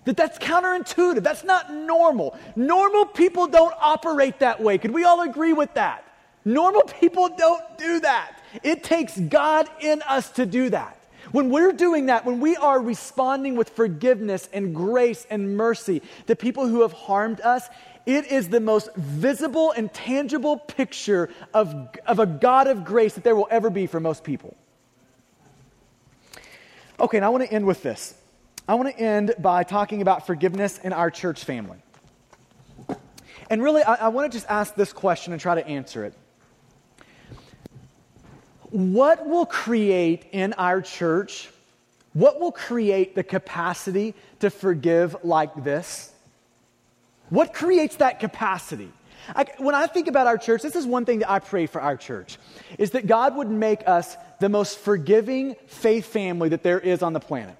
That 0.05 0.17
that's 0.17 0.39
counterintuitive. 0.39 1.23
That's 1.23 1.45
not 1.45 1.73
normal. 1.73 2.39
Normal 2.57 3.07
people 3.07 3.47
don't 3.47 3.75
operate 3.81 4.39
that 4.39 4.61
way. 4.61 4.79
Could 4.79 4.93
we 4.93 5.05
all 5.05 5.23
agree 5.23 5.53
with 5.53 5.75
that? 5.75 6.05
Normal 6.45 6.83
people 6.83 7.29
don't 7.37 7.79
do 7.79 8.01
that. 8.01 8.43
It 8.63 8.83
takes 8.83 9.19
God 9.19 9.69
in 9.81 10.03
us 10.03 10.31
to 10.33 10.47
do 10.47 10.71
that. 10.71 10.97
When 11.33 11.51
we're 11.51 11.73
doing 11.73 12.07
that, 12.07 12.25
when 12.25 12.41
we 12.41 12.57
are 12.57 12.81
responding 12.81 13.55
with 13.57 13.71
forgiveness 13.71 14.49
and 14.53 14.75
grace 14.75 15.27
and 15.31 15.57
mercy 15.57 16.03
to 16.27 16.35
people 16.35 16.67
who 16.67 16.81
have 16.83 16.93
harmed 16.93 17.41
us, 17.43 17.69
it 18.07 18.27
is 18.27 18.49
the 18.49 18.61
most 18.61 18.95
visible 18.97 19.73
and 19.73 19.93
tangible 19.93 20.57
picture 20.57 21.29
of, 21.53 21.91
of 22.07 22.19
a 22.19 22.27
God 22.27 22.67
of 22.67 22.85
grace 22.85 23.15
that 23.15 23.25
there 23.25 23.37
will 23.37 23.49
ever 23.51 23.71
be 23.71 23.87
for 23.87 24.01
most 24.01 24.25
people. 24.25 24.57
Okay, 26.99 27.19
and 27.19 27.25
I 27.25 27.29
want 27.29 27.45
to 27.45 27.53
end 27.53 27.67
with 27.67 27.83
this. 27.83 28.15
I 28.71 28.75
want 28.75 28.89
to 28.89 29.03
end 29.03 29.35
by 29.37 29.65
talking 29.65 30.01
about 30.01 30.29
forgiveness 30.29 30.79
in 30.79 30.93
our 30.93 31.11
church 31.11 31.43
family. 31.43 31.79
And 33.51 33.61
really, 33.61 33.83
I, 33.83 33.95
I 33.95 34.09
want 34.11 34.31
to 34.31 34.37
just 34.39 34.49
ask 34.49 34.77
this 34.77 34.93
question 34.93 35.33
and 35.33 35.43
try 35.43 35.57
to 35.57 35.67
answer 35.67 36.05
it. 36.05 36.15
What 38.71 39.27
will 39.27 39.45
create 39.45 40.27
in 40.31 40.53
our 40.53 40.83
church, 40.83 41.51
what 42.13 42.39
will 42.39 42.53
create 42.53 43.17
the 43.17 43.25
capacity 43.25 44.15
to 44.39 44.51
forgive 44.51 45.17
like 45.25 45.65
this? 45.65 46.13
What 47.29 47.53
creates 47.53 47.97
that 47.97 48.21
capacity? 48.21 48.93
I, 49.35 49.47
when 49.59 49.75
I 49.75 49.89
think 49.89 50.07
about 50.07 50.29
our 50.29 50.39
church, 50.39 50.63
this 50.63 50.77
is 50.77 50.87
one 50.87 51.05
thing 51.07 51.19
that 51.19 51.31
I 51.31 51.41
pray 51.41 51.67
for 51.67 51.81
our 51.81 51.97
church, 51.97 52.39
is 52.79 52.93
that 52.93 53.09
God 53.09 53.35
would 53.35 53.51
make 53.51 53.89
us 53.89 54.17
the 54.39 54.49
most 54.49 54.79
forgiving 54.79 55.57
faith 55.67 56.07
family 56.07 56.51
that 56.51 56.63
there 56.63 56.79
is 56.79 57.03
on 57.03 57.15
the 57.15 57.21
planet 57.21 57.57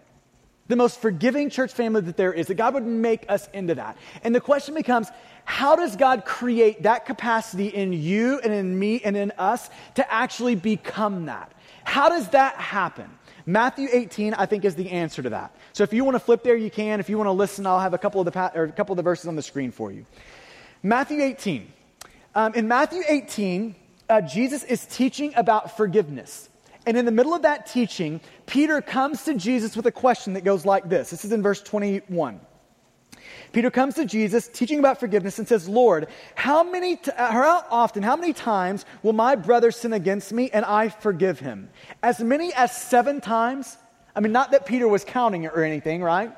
the 0.71 0.77
most 0.77 1.01
forgiving 1.01 1.51
church 1.51 1.73
family 1.73 2.01
that 2.03 2.17
there 2.17 2.33
is, 2.33 2.47
that 2.47 2.55
God 2.55 2.75
would 2.75 2.87
make 2.87 3.27
us 3.29 3.49
into 3.53 3.75
that. 3.75 3.97
And 4.23 4.35
the 4.35 4.41
question 4.41 4.75
becomes 4.75 5.09
how 5.45 5.75
does 5.75 5.97
God 5.97 6.25
create 6.25 6.85
that 6.85 7.07
capacity 7.07 7.67
in 7.67 7.93
you 7.93 8.41
and 8.43 8.53
in 8.53 8.79
me 8.79 9.01
and 9.05 9.17
in 9.17 9.33
us 9.37 9.69
to 9.97 10.13
actually 10.13 10.55
become 10.55 11.27
that? 11.27 11.53
How 11.83 12.09
does 12.09 12.29
that 12.29 12.55
happen? 12.55 13.11
Matthew 13.47 13.89
18, 13.91 14.35
I 14.35 14.47
think, 14.47 14.65
is 14.65 14.77
the 14.77 14.91
answer 14.91 15.23
to 15.23 15.31
that. 15.31 15.57
So 15.73 15.83
if 15.83 15.93
you 15.93 16.05
want 16.05 16.15
to 16.15 16.21
flip 16.21 16.45
there, 16.45 16.57
you 16.57 16.71
can. 16.71 17.01
If 17.01 17.09
you 17.09 17.17
want 17.17 17.27
to 17.27 17.33
listen, 17.33 17.67
I'll 17.67 17.81
have 17.81 17.95
a 17.95 17.99
couple 17.99 18.21
of 18.21 18.27
the, 18.27 18.33
pa- 18.33 18.53
or 18.55 18.65
a 18.65 18.73
couple 18.73 18.93
of 18.93 18.97
the 18.97 19.03
verses 19.03 19.27
on 19.27 19.35
the 19.35 19.43
screen 19.43 19.73
for 19.73 19.91
you. 19.91 20.07
Matthew 20.83 21.21
18. 21.21 21.73
Um, 22.35 22.55
in 22.55 22.69
Matthew 22.69 23.03
18, 23.09 23.75
uh, 24.09 24.21
Jesus 24.21 24.63
is 24.63 24.87
teaching 24.87 25.33
about 25.35 25.77
forgiveness. 25.77 26.50
And 26.87 26.97
in 26.97 27.05
the 27.05 27.13
middle 27.13 27.35
of 27.35 27.43
that 27.43 27.67
teaching, 27.67 28.21
Peter 28.47 28.81
comes 28.81 29.25
to 29.25 29.35
Jesus 29.35 29.77
with 29.77 29.87
a 29.87 29.93
question 29.93 30.33
that 30.35 30.45
goes 30.45 30.65
like 30.65 30.89
this. 30.89 31.11
This 31.11 31.25
is 31.25 31.33
in 31.33 31.43
verse 31.43 31.63
21. 31.63 32.41
Peter 33.53 33.71
comes 33.71 33.95
to 33.95 34.05
Jesus 34.05 34.49
teaching 34.49 34.79
about 34.79 35.01
forgiveness 35.01 35.39
and 35.39 35.47
says, 35.47 35.69
Lord, 35.69 36.07
how 36.35 36.63
many, 36.63 36.97
t- 36.97 37.11
uh, 37.11 37.31
how 37.31 37.65
often, 37.71 38.03
how 38.03 38.17
many 38.17 38.33
times 38.33 38.85
will 39.03 39.13
my 39.13 39.35
brother 39.35 39.71
sin 39.71 39.93
against 39.93 40.33
me 40.33 40.51
and 40.53 40.65
I 40.65 40.89
forgive 40.89 41.41
him? 41.41 41.69
As 42.03 42.21
many 42.21 42.53
as 42.55 42.77
seven 42.77 43.21
times? 43.21 43.77
I 44.15 44.21
mean, 44.21 44.33
not 44.33 44.53
that 44.53 44.67
Peter 44.67 44.89
was 44.89 45.05
counting 45.05 45.45
it 45.45 45.53
or 45.55 45.65
anything, 45.65 46.03
right? 46.03 46.33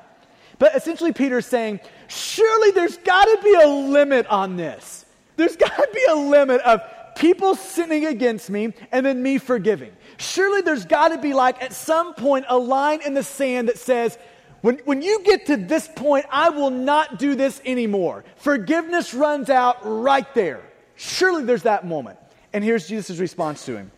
But 0.59 0.75
essentially, 0.75 1.13
Peter's 1.13 1.45
saying, 1.45 1.79
surely 2.07 2.71
there's 2.71 2.97
got 2.97 3.25
to 3.25 3.39
be 3.43 3.53
a 3.53 3.67
limit 3.67 4.27
on 4.27 4.55
this. 4.55 5.05
There's 5.35 5.55
got 5.55 5.75
to 5.75 5.89
be 5.93 6.05
a 6.09 6.15
limit 6.15 6.61
of 6.61 6.81
people 7.15 7.55
sinning 7.55 8.05
against 8.05 8.49
me 8.49 8.73
and 8.91 9.05
then 9.05 9.21
me 9.21 9.37
forgiving. 9.37 9.91
Surely 10.17 10.61
there's 10.61 10.85
got 10.85 11.09
to 11.09 11.17
be, 11.17 11.33
like, 11.33 11.61
at 11.61 11.73
some 11.73 12.13
point, 12.13 12.45
a 12.49 12.57
line 12.57 13.01
in 13.01 13.13
the 13.13 13.23
sand 13.23 13.67
that 13.69 13.77
says, 13.77 14.17
when, 14.61 14.77
when 14.85 15.01
you 15.01 15.21
get 15.23 15.47
to 15.47 15.57
this 15.57 15.89
point, 15.93 16.25
I 16.31 16.49
will 16.49 16.69
not 16.69 17.19
do 17.19 17.35
this 17.35 17.61
anymore. 17.65 18.23
Forgiveness 18.37 19.13
runs 19.13 19.49
out 19.49 19.77
right 19.83 20.31
there. 20.33 20.63
Surely 20.95 21.43
there's 21.43 21.63
that 21.63 21.85
moment. 21.85 22.17
And 22.53 22.63
here's 22.63 22.87
Jesus' 22.87 23.17
response 23.19 23.65
to 23.65 23.75
him 23.75 23.91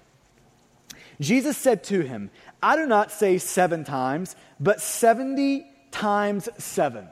Jesus 1.19 1.57
said 1.57 1.83
to 1.85 2.01
him, 2.01 2.31
I 2.63 2.75
do 2.75 2.87
not 2.87 3.11
say 3.11 3.37
seven 3.37 3.83
times, 3.83 4.35
but 4.59 4.81
70 4.81 5.65
times 5.91 6.49
seven. 6.57 7.07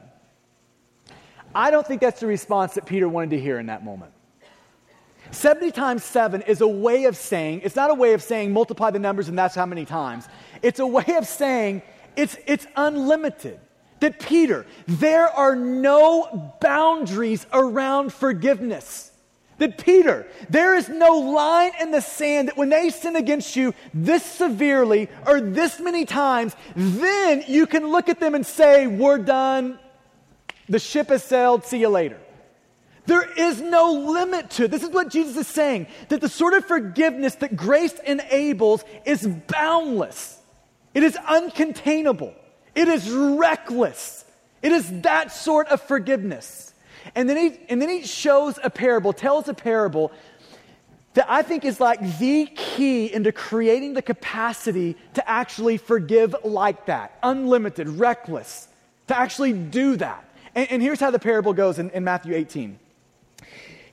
I 1.53 1.69
don't 1.69 1.85
think 1.85 2.01
that's 2.01 2.19
the 2.19 2.27
response 2.27 2.73
that 2.73 2.85
Peter 2.85 3.07
wanted 3.07 3.31
to 3.31 3.39
hear 3.39 3.59
in 3.59 3.67
that 3.67 3.83
moment. 3.85 4.13
70 5.33 5.71
times 5.71 6.03
7 6.03 6.41
is 6.43 6.61
a 6.61 6.67
way 6.67 7.05
of 7.05 7.17
saying, 7.17 7.61
it's 7.63 7.75
not 7.75 7.89
a 7.89 7.93
way 7.93 8.13
of 8.13 8.21
saying 8.21 8.51
multiply 8.51 8.91
the 8.91 8.99
numbers 8.99 9.27
and 9.27 9.37
that's 9.37 9.55
how 9.55 9.65
many 9.65 9.85
times. 9.85 10.27
It's 10.61 10.79
a 10.79 10.87
way 10.87 11.15
of 11.17 11.27
saying 11.27 11.81
it's, 12.15 12.37
it's 12.45 12.67
unlimited. 12.75 13.59
That 13.99 14.19
Peter, 14.19 14.65
there 14.85 15.29
are 15.29 15.55
no 15.55 16.53
boundaries 16.59 17.47
around 17.53 18.11
forgiveness. 18.11 19.11
That 19.59 19.77
Peter, 19.77 20.27
there 20.49 20.75
is 20.75 20.89
no 20.89 21.19
line 21.19 21.71
in 21.79 21.91
the 21.91 22.01
sand 22.01 22.49
that 22.49 22.57
when 22.57 22.69
they 22.69 22.89
sin 22.89 23.15
against 23.15 23.55
you 23.55 23.73
this 23.93 24.23
severely 24.23 25.07
or 25.25 25.39
this 25.39 25.79
many 25.79 26.05
times, 26.05 26.55
then 26.75 27.45
you 27.47 27.65
can 27.65 27.87
look 27.87 28.09
at 28.09 28.19
them 28.19 28.35
and 28.35 28.45
say, 28.45 28.87
We're 28.87 29.19
done. 29.19 29.79
The 30.67 30.79
ship 30.79 31.07
has 31.07 31.23
sailed. 31.23 31.63
See 31.65 31.79
you 31.79 31.89
later. 31.89 32.19
There 33.05 33.29
is 33.37 33.61
no 33.61 33.91
limit 33.91 34.49
to 34.51 34.65
it. 34.65 34.71
This 34.71 34.83
is 34.83 34.89
what 34.89 35.09
Jesus 35.09 35.35
is 35.35 35.47
saying 35.47 35.87
that 36.09 36.21
the 36.21 36.29
sort 36.29 36.53
of 36.53 36.65
forgiveness 36.65 37.35
that 37.35 37.55
grace 37.55 37.93
enables 38.05 38.85
is 39.05 39.27
boundless, 39.27 40.39
it 40.93 41.03
is 41.03 41.15
uncontainable, 41.15 42.33
it 42.75 42.87
is 42.87 43.09
reckless. 43.09 44.23
It 44.63 44.71
is 44.71 45.01
that 45.01 45.31
sort 45.33 45.67
of 45.67 45.81
forgiveness. 45.81 46.73
And 47.15 47.29
then, 47.29 47.35
he, 47.37 47.59
and 47.67 47.81
then 47.81 47.89
he 47.89 48.03
shows 48.03 48.57
a 48.63 48.69
parable, 48.69 49.11
tells 49.11 49.49
a 49.49 49.53
parable 49.53 50.11
that 51.15 51.25
I 51.29 51.43
think 51.43 51.65
is 51.65 51.81
like 51.81 52.17
the 52.17 52.45
key 52.45 53.13
into 53.13 53.33
creating 53.33 53.93
the 53.93 54.01
capacity 54.01 54.95
to 55.15 55.29
actually 55.29 55.77
forgive 55.77 56.33
like 56.43 56.85
that, 56.87 57.19
unlimited, 57.21 57.87
reckless, 57.89 58.69
to 59.07 59.17
actually 59.17 59.51
do 59.53 59.97
that. 59.97 60.25
And, 60.55 60.71
and 60.71 60.81
here's 60.81 61.01
how 61.01 61.11
the 61.11 61.19
parable 61.19 61.53
goes 61.53 61.77
in, 61.77 61.89
in 61.91 62.05
Matthew 62.05 62.33
18. 62.33 62.79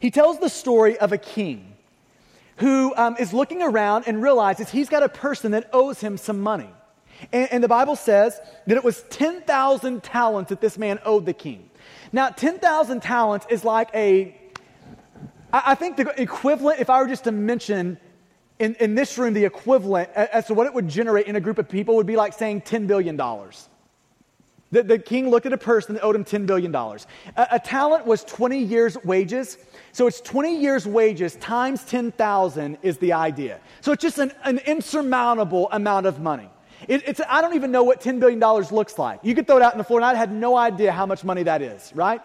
He 0.01 0.11
tells 0.11 0.41
the 0.41 0.49
story 0.49 0.99
of 0.99 1.13
a 1.13 1.19
king 1.19 1.77
who 2.57 2.95
um, 2.97 3.17
is 3.19 3.33
looking 3.33 3.63
around 3.63 4.05
and 4.07 4.23
realizes 4.23 4.71
he's 4.71 4.89
got 4.89 5.03
a 5.03 5.09
person 5.09 5.53
that 5.53 5.71
owes 5.73 6.01
him 6.01 6.17
some 6.17 6.41
money. 6.41 6.71
And, 7.33 7.53
and 7.53 7.65
the 7.65 7.69
Bible 7.69 7.97
says 7.97 8.41
that 8.67 8.77
it 8.77 8.83
was 8.83 9.03
10,000 9.11 10.03
talents 10.03 10.49
that 10.49 10.61
this 10.61 10.77
man 10.77 10.99
owed 11.05 11.27
the 11.27 11.33
king. 11.33 11.71
Now, 12.13 12.31
10,000 12.31 13.01
talents 13.01 13.47
is 13.49 13.65
like 13.65 13.89
a, 13.95 14.37
I, 15.53 15.63
I 15.67 15.75
think 15.75 15.97
the 15.97 16.21
equivalent, 16.21 16.81
if 16.81 16.91
I 16.91 17.01
were 17.01 17.09
just 17.09 17.25
to 17.25 17.33
mention 17.33 17.99
in, 18.59 18.75
in 18.75 18.95
this 18.95 19.17
room, 19.17 19.33
the 19.33 19.45
equivalent 19.45 20.11
as 20.11 20.47
to 20.47 20.55
what 20.55 20.67
it 20.67 20.75
would 20.75 20.89
generate 20.89 21.27
in 21.27 21.37
a 21.37 21.41
group 21.41 21.59
of 21.59 21.69
people 21.69 21.97
would 21.97 22.07
be 22.07 22.17
like 22.17 22.35
saying 22.35 22.63
$10 22.63 22.87
billion. 22.87 23.17
The, 24.73 24.83
the, 24.85 24.99
king 24.99 25.31
looked 25.31 25.47
at 25.47 25.53
a 25.53 25.59
person 25.59 25.95
that 25.95 26.05
owed 26.05 26.15
him 26.15 26.25
$10 26.25 26.47
billion. 26.47 26.75
A, 26.75 26.99
a, 27.37 27.59
talent 27.59 28.07
was 28.07 28.23
20 28.25 28.59
years' 28.59 28.97
wages. 29.03 29.59
So 29.93 30.07
it's 30.07 30.21
20 30.21 30.61
years' 30.61 30.87
wages 30.87 31.37
times 31.37 31.85
10,000 31.85 32.79
is 32.83 32.99
the 32.99 33.13
idea. 33.13 33.61
So 33.81 33.93
it's 33.93 34.03
just 34.03 34.19
an, 34.19 34.33
an 34.45 34.59
insurmountable 34.59 35.69
amount 35.73 36.07
of 36.07 36.21
money. 36.21 36.49
It, 36.89 37.07
it's, 37.07 37.21
I 37.29 37.41
don't 37.41 37.55
even 37.55 37.71
know 37.71 37.83
what 37.83 38.01
$10 38.01 38.21
billion 38.21 38.41
looks 38.41 38.99
like. 38.99 39.21
You 39.23 39.35
could 39.35 39.47
throw 39.47 39.57
it 39.57 39.63
out 39.63 39.73
on 39.73 39.79
the 39.79 39.85
floor, 39.85 40.01
and 40.01 40.07
I 40.07 40.15
had 40.15 40.33
no 40.33 40.57
idea 40.57 40.93
how 40.93 41.07
much 41.07 41.25
money 41.25 41.43
that 41.43 41.61
is, 41.61 41.93
right? 41.95 42.21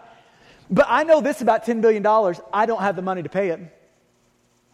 But 0.70 0.86
I 0.88 1.04
know 1.04 1.20
this 1.20 1.42
about 1.42 1.64
$10 1.64 1.80
billion 1.80 2.04
I 2.52 2.66
don't 2.66 2.80
have 2.80 2.96
the 2.96 3.02
money 3.02 3.22
to 3.22 3.28
pay 3.28 3.50
it. 3.50 3.60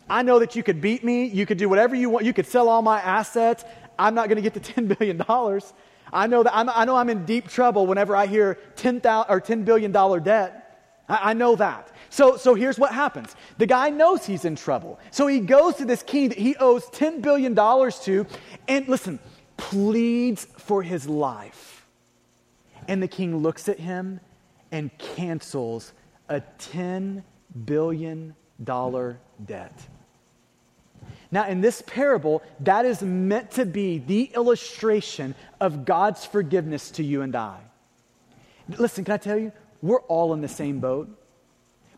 I 0.09 0.23
know 0.23 0.39
that 0.41 0.57
you 0.57 0.63
could 0.63 0.81
beat 0.81 1.05
me, 1.05 1.27
you 1.27 1.47
could 1.47 1.59
do 1.59 1.69
whatever 1.69 1.95
you 1.95 2.11
want, 2.11 2.25
you 2.25 2.33
could 2.33 2.47
sell 2.47 2.69
all 2.69 2.83
my 2.83 3.01
assets. 3.01 3.65
I'm 3.99 4.15
not 4.15 4.29
going 4.29 4.43
to 4.43 4.43
get 4.43 4.63
to 4.63 4.73
$10 4.83 4.99
billion. 4.99 5.23
I 6.13 6.27
know 6.27 6.43
that 6.43 6.55
I'm, 6.55 6.69
I 6.69 6.85
know 6.85 6.97
I'm 6.97 7.09
in 7.09 7.25
deep 7.25 7.49
trouble 7.49 7.87
whenever 7.87 8.15
I 8.15 8.27
hear 8.27 8.59
10, 8.77 9.03
000, 9.03 9.25
or 9.29 9.41
$10 9.41 9.65
billion 9.65 9.93
debt. 10.23 11.03
I, 11.09 11.31
I 11.31 11.33
know 11.33 11.57
that. 11.57 11.91
So, 12.13 12.37
so 12.37 12.55
here's 12.55 12.79
what 12.79 12.93
happens. 12.93 13.35
The 13.57 13.65
guy 13.65 13.89
knows 13.89 14.27
he's 14.27 14.45
in 14.45 14.55
trouble. 14.55 15.01
So 15.11 15.27
he 15.27 15.41
goes 15.41 15.77
to 15.77 15.87
this 15.87 16.03
king 16.03 16.29
that 16.29 16.37
he 16.37 16.55
owes 16.57 16.85
$10 16.91 17.23
billion 17.23 17.55
to, 17.57 18.27
and 18.69 18.87
listen, 18.87 19.19
pleads 19.57 20.45
for 20.59 20.83
his 20.83 21.09
life. 21.09 21.87
And 22.87 23.03
the 23.03 23.09
king 23.09 23.39
looks 23.39 23.67
at 23.67 23.79
him 23.79 24.21
and 24.71 24.91
cancels 24.99 25.95
a 26.29 26.43
$10 26.59 27.23
billion 27.65 28.35
debt. 29.47 29.89
Now, 31.31 31.47
in 31.47 31.63
this 31.63 31.83
parable, 31.87 32.43
that 32.61 32.85
is 32.85 33.01
meant 33.01 33.53
to 33.53 33.65
be 33.65 34.01
the 34.01 34.25
illustration 34.35 35.35
of 35.63 35.87
God's 35.87 36.27
forgiveness 36.27 36.91
to 36.91 37.03
you 37.03 37.23
and 37.23 37.35
I. 37.35 37.59
Listen, 38.77 39.03
can 39.03 39.15
I 39.15 39.17
tell 39.17 39.39
you? 39.39 39.51
We're 39.81 40.03
all 40.03 40.35
in 40.35 40.43
the 40.43 40.49
same 40.49 40.79
boat. 40.79 41.09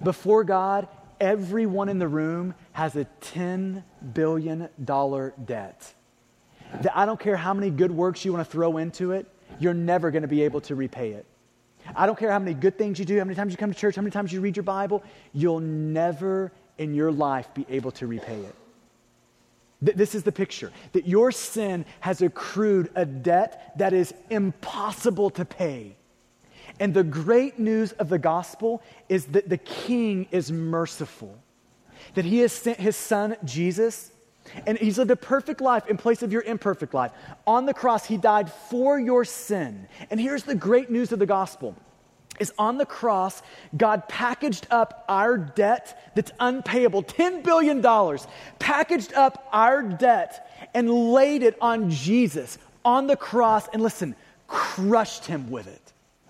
Before 0.03 0.45
God, 0.45 0.88
everyone 1.20 1.88
in 1.88 1.99
the 1.99 2.09
room 2.09 2.55
has 2.72 2.97
a 2.97 3.07
$10 3.20 3.82
billion 4.12 4.68
debt. 4.84 5.95
That 6.82 6.97
I 6.97 7.07
don't 7.07 7.20
care 7.20 7.36
how 7.36 7.55
many 7.55 7.70
good 7.70 7.90
works 7.90 8.24
you 8.24 8.32
want 8.32 8.45
to 8.45 8.51
throw 8.51 8.78
into 8.78 9.12
it, 9.12 9.26
you're 9.59 9.74
never 9.74 10.11
going 10.11 10.22
to 10.22 10.28
be 10.28 10.42
able 10.42 10.61
to 10.62 10.74
repay 10.74 11.11
it. 11.11 11.26
I 11.95 12.07
don't 12.07 12.18
care 12.18 12.30
how 12.30 12.38
many 12.38 12.55
good 12.55 12.78
things 12.78 12.99
you 12.99 13.05
do, 13.05 13.18
how 13.18 13.24
many 13.24 13.34
times 13.34 13.53
you 13.53 13.59
come 13.59 13.72
to 13.72 13.78
church, 13.78 13.97
how 13.97 14.03
many 14.03 14.11
times 14.11 14.32
you 14.32 14.40
read 14.40 14.57
your 14.57 14.64
Bible, 14.64 15.03
you'll 15.32 15.61
never 15.61 16.51
in 16.78 16.95
your 16.95 17.12
life 17.12 17.53
be 17.55 17.66
able 17.68 17.90
to 17.92 18.07
repay 18.07 18.40
it. 18.40 18.55
This 19.97 20.14
is 20.14 20.22
the 20.22 20.32
picture 20.32 20.72
that 20.92 21.07
your 21.07 21.30
sin 21.30 21.84
has 22.01 22.22
accrued 22.22 22.90
a 22.95 23.05
debt 23.05 23.74
that 23.76 23.92
is 23.92 24.14
impossible 24.30 25.30
to 25.30 25.45
pay. 25.45 25.97
And 26.81 26.93
the 26.93 27.05
great 27.05 27.59
news 27.59 27.93
of 27.93 28.09
the 28.09 28.18
gospel 28.18 28.83
is 29.09 29.27
that 29.27 29.49
the 29.49 29.59
king 29.59 30.27
is 30.31 30.51
merciful, 30.51 31.39
that 32.14 32.25
he 32.25 32.41
has 32.41 32.53
sent 32.53 32.79
his 32.79 32.97
son, 32.97 33.37
Jesus, 33.45 34.11
and 34.66 34.77
he's 34.77 34.99
lived 34.99 35.11
a 35.11 35.16
perfect 35.16 35.61
life 35.61 35.87
in 35.87 35.97
place 35.97 36.22
of 36.22 36.33
your 36.33 36.43
imperfect 36.43 36.93
life. 36.93 37.12
On 37.47 37.64
the 37.66 37.75
cross, 37.75 38.05
he 38.05 38.16
died 38.16 38.53
for 38.53 38.99
your 38.99 39.25
sin. 39.25 39.89
And 40.11 40.20
here's 40.20 40.43
the 40.43 40.55
great 40.55 40.91
news 40.91 41.12
of 41.12 41.18
the 41.18 41.27
gospel 41.27 41.77
is 42.41 42.53
on 42.59 42.79
the 42.79 42.87
cross, 42.87 43.43
God 43.77 44.09
packaged 44.09 44.66
up 44.68 45.05
our 45.09 45.39
debt 45.39 46.11
that's 46.16 46.33
unpayable, 46.41 47.05
$10 47.05 47.45
billion, 47.45 47.81
packaged 48.59 49.14
up 49.14 49.49
our 49.53 49.85
debt 49.85 50.68
and 50.75 51.12
laid 51.12 51.45
it 51.45 51.57
on 51.61 51.91
Jesus 51.91 52.59
on 52.85 53.07
the 53.07 53.16
cross, 53.16 53.68
and 53.68 53.83
listen, 53.83 54.14
crushed 54.47 55.25
him 55.27 55.51
with 55.51 55.66
it, 55.66 55.84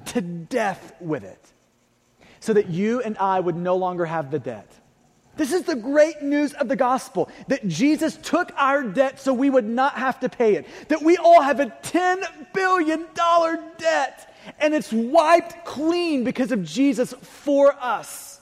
to 0.06 0.20
death 0.20 0.94
with 1.00 1.24
it, 1.24 1.52
so 2.40 2.52
that 2.52 2.68
you 2.68 3.00
and 3.00 3.16
I 3.18 3.40
would 3.40 3.56
no 3.56 3.76
longer 3.76 4.04
have 4.04 4.30
the 4.30 4.38
debt. 4.38 4.70
This 5.36 5.52
is 5.52 5.62
the 5.62 5.74
great 5.74 6.22
news 6.22 6.52
of 6.52 6.68
the 6.68 6.76
gospel 6.76 7.28
that 7.48 7.66
Jesus 7.66 8.16
took 8.16 8.52
our 8.56 8.84
debt 8.84 9.18
so 9.18 9.32
we 9.32 9.50
would 9.50 9.64
not 9.64 9.94
have 9.94 10.20
to 10.20 10.28
pay 10.28 10.54
it, 10.54 10.66
that 10.88 11.02
we 11.02 11.16
all 11.16 11.42
have 11.42 11.58
a 11.58 11.66
$10 11.66 12.52
billion 12.52 13.06
debt 13.78 14.34
and 14.58 14.74
it's 14.74 14.92
wiped 14.92 15.64
clean 15.64 16.24
because 16.24 16.52
of 16.52 16.64
Jesus 16.64 17.14
for 17.22 17.74
us. 17.80 18.40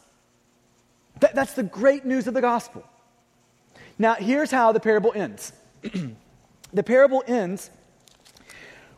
That, 1.20 1.34
that's 1.34 1.54
the 1.54 1.62
great 1.62 2.04
news 2.04 2.26
of 2.26 2.34
the 2.34 2.40
gospel. 2.40 2.84
Now, 3.98 4.14
here's 4.14 4.50
how 4.50 4.72
the 4.72 4.80
parable 4.80 5.12
ends 5.14 5.52
the 6.72 6.82
parable 6.82 7.22
ends 7.26 7.70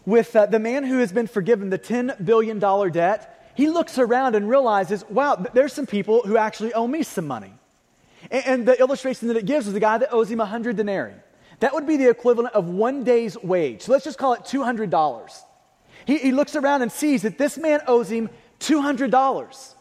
with 0.07 0.34
uh, 0.36 0.46
the 0.46 0.59
man 0.59 0.84
who 0.84 0.98
has 0.98 1.12
been 1.12 1.26
forgiven 1.26 1.70
the 1.70 1.78
$10 1.78 2.24
billion 2.24 2.59
debt, 2.59 3.52
he 3.55 3.68
looks 3.68 3.98
around 3.98 4.34
and 4.34 4.48
realizes, 4.48 5.05
wow, 5.09 5.36
there's 5.55 5.72
some 5.72 5.86
people 5.86 6.22
who 6.22 6.36
actually 6.36 6.74
owe 6.74 6.86
me 6.86 7.02
some 7.02 7.26
money. 7.26 7.52
And, 8.30 8.46
and 8.46 8.66
the 8.66 8.78
illustration 8.78 9.28
that 9.28 9.36
it 9.36 9.46
gives 9.46 9.66
is 9.66 9.72
the 9.72 9.80
guy 9.80 9.98
that 9.98 10.12
owes 10.12 10.30
him 10.30 10.38
100 10.38 10.76
denarii. 10.76 11.14
That 11.61 11.72
would 11.72 11.86
be 11.86 11.96
the 11.96 12.11
equivalent 12.11 12.55
of 12.55 12.68
one 12.68 13.05
day's 13.05 13.40
wage. 13.42 13.82
So 13.82 13.92
let's 13.92 14.05
just 14.05 14.18
call 14.18 14.34
it 14.34 14.40
$200. 14.40 15.32
He, 16.05 16.18
he 16.18 16.32
looks 16.32 16.57
around 16.57 16.82
and 16.82 16.90
sees 16.90 17.22
that 17.22 17.38
this 17.38 17.57
man 17.57 17.80
owes 17.86 18.11
him 18.11 18.28
$200. 18.61 19.73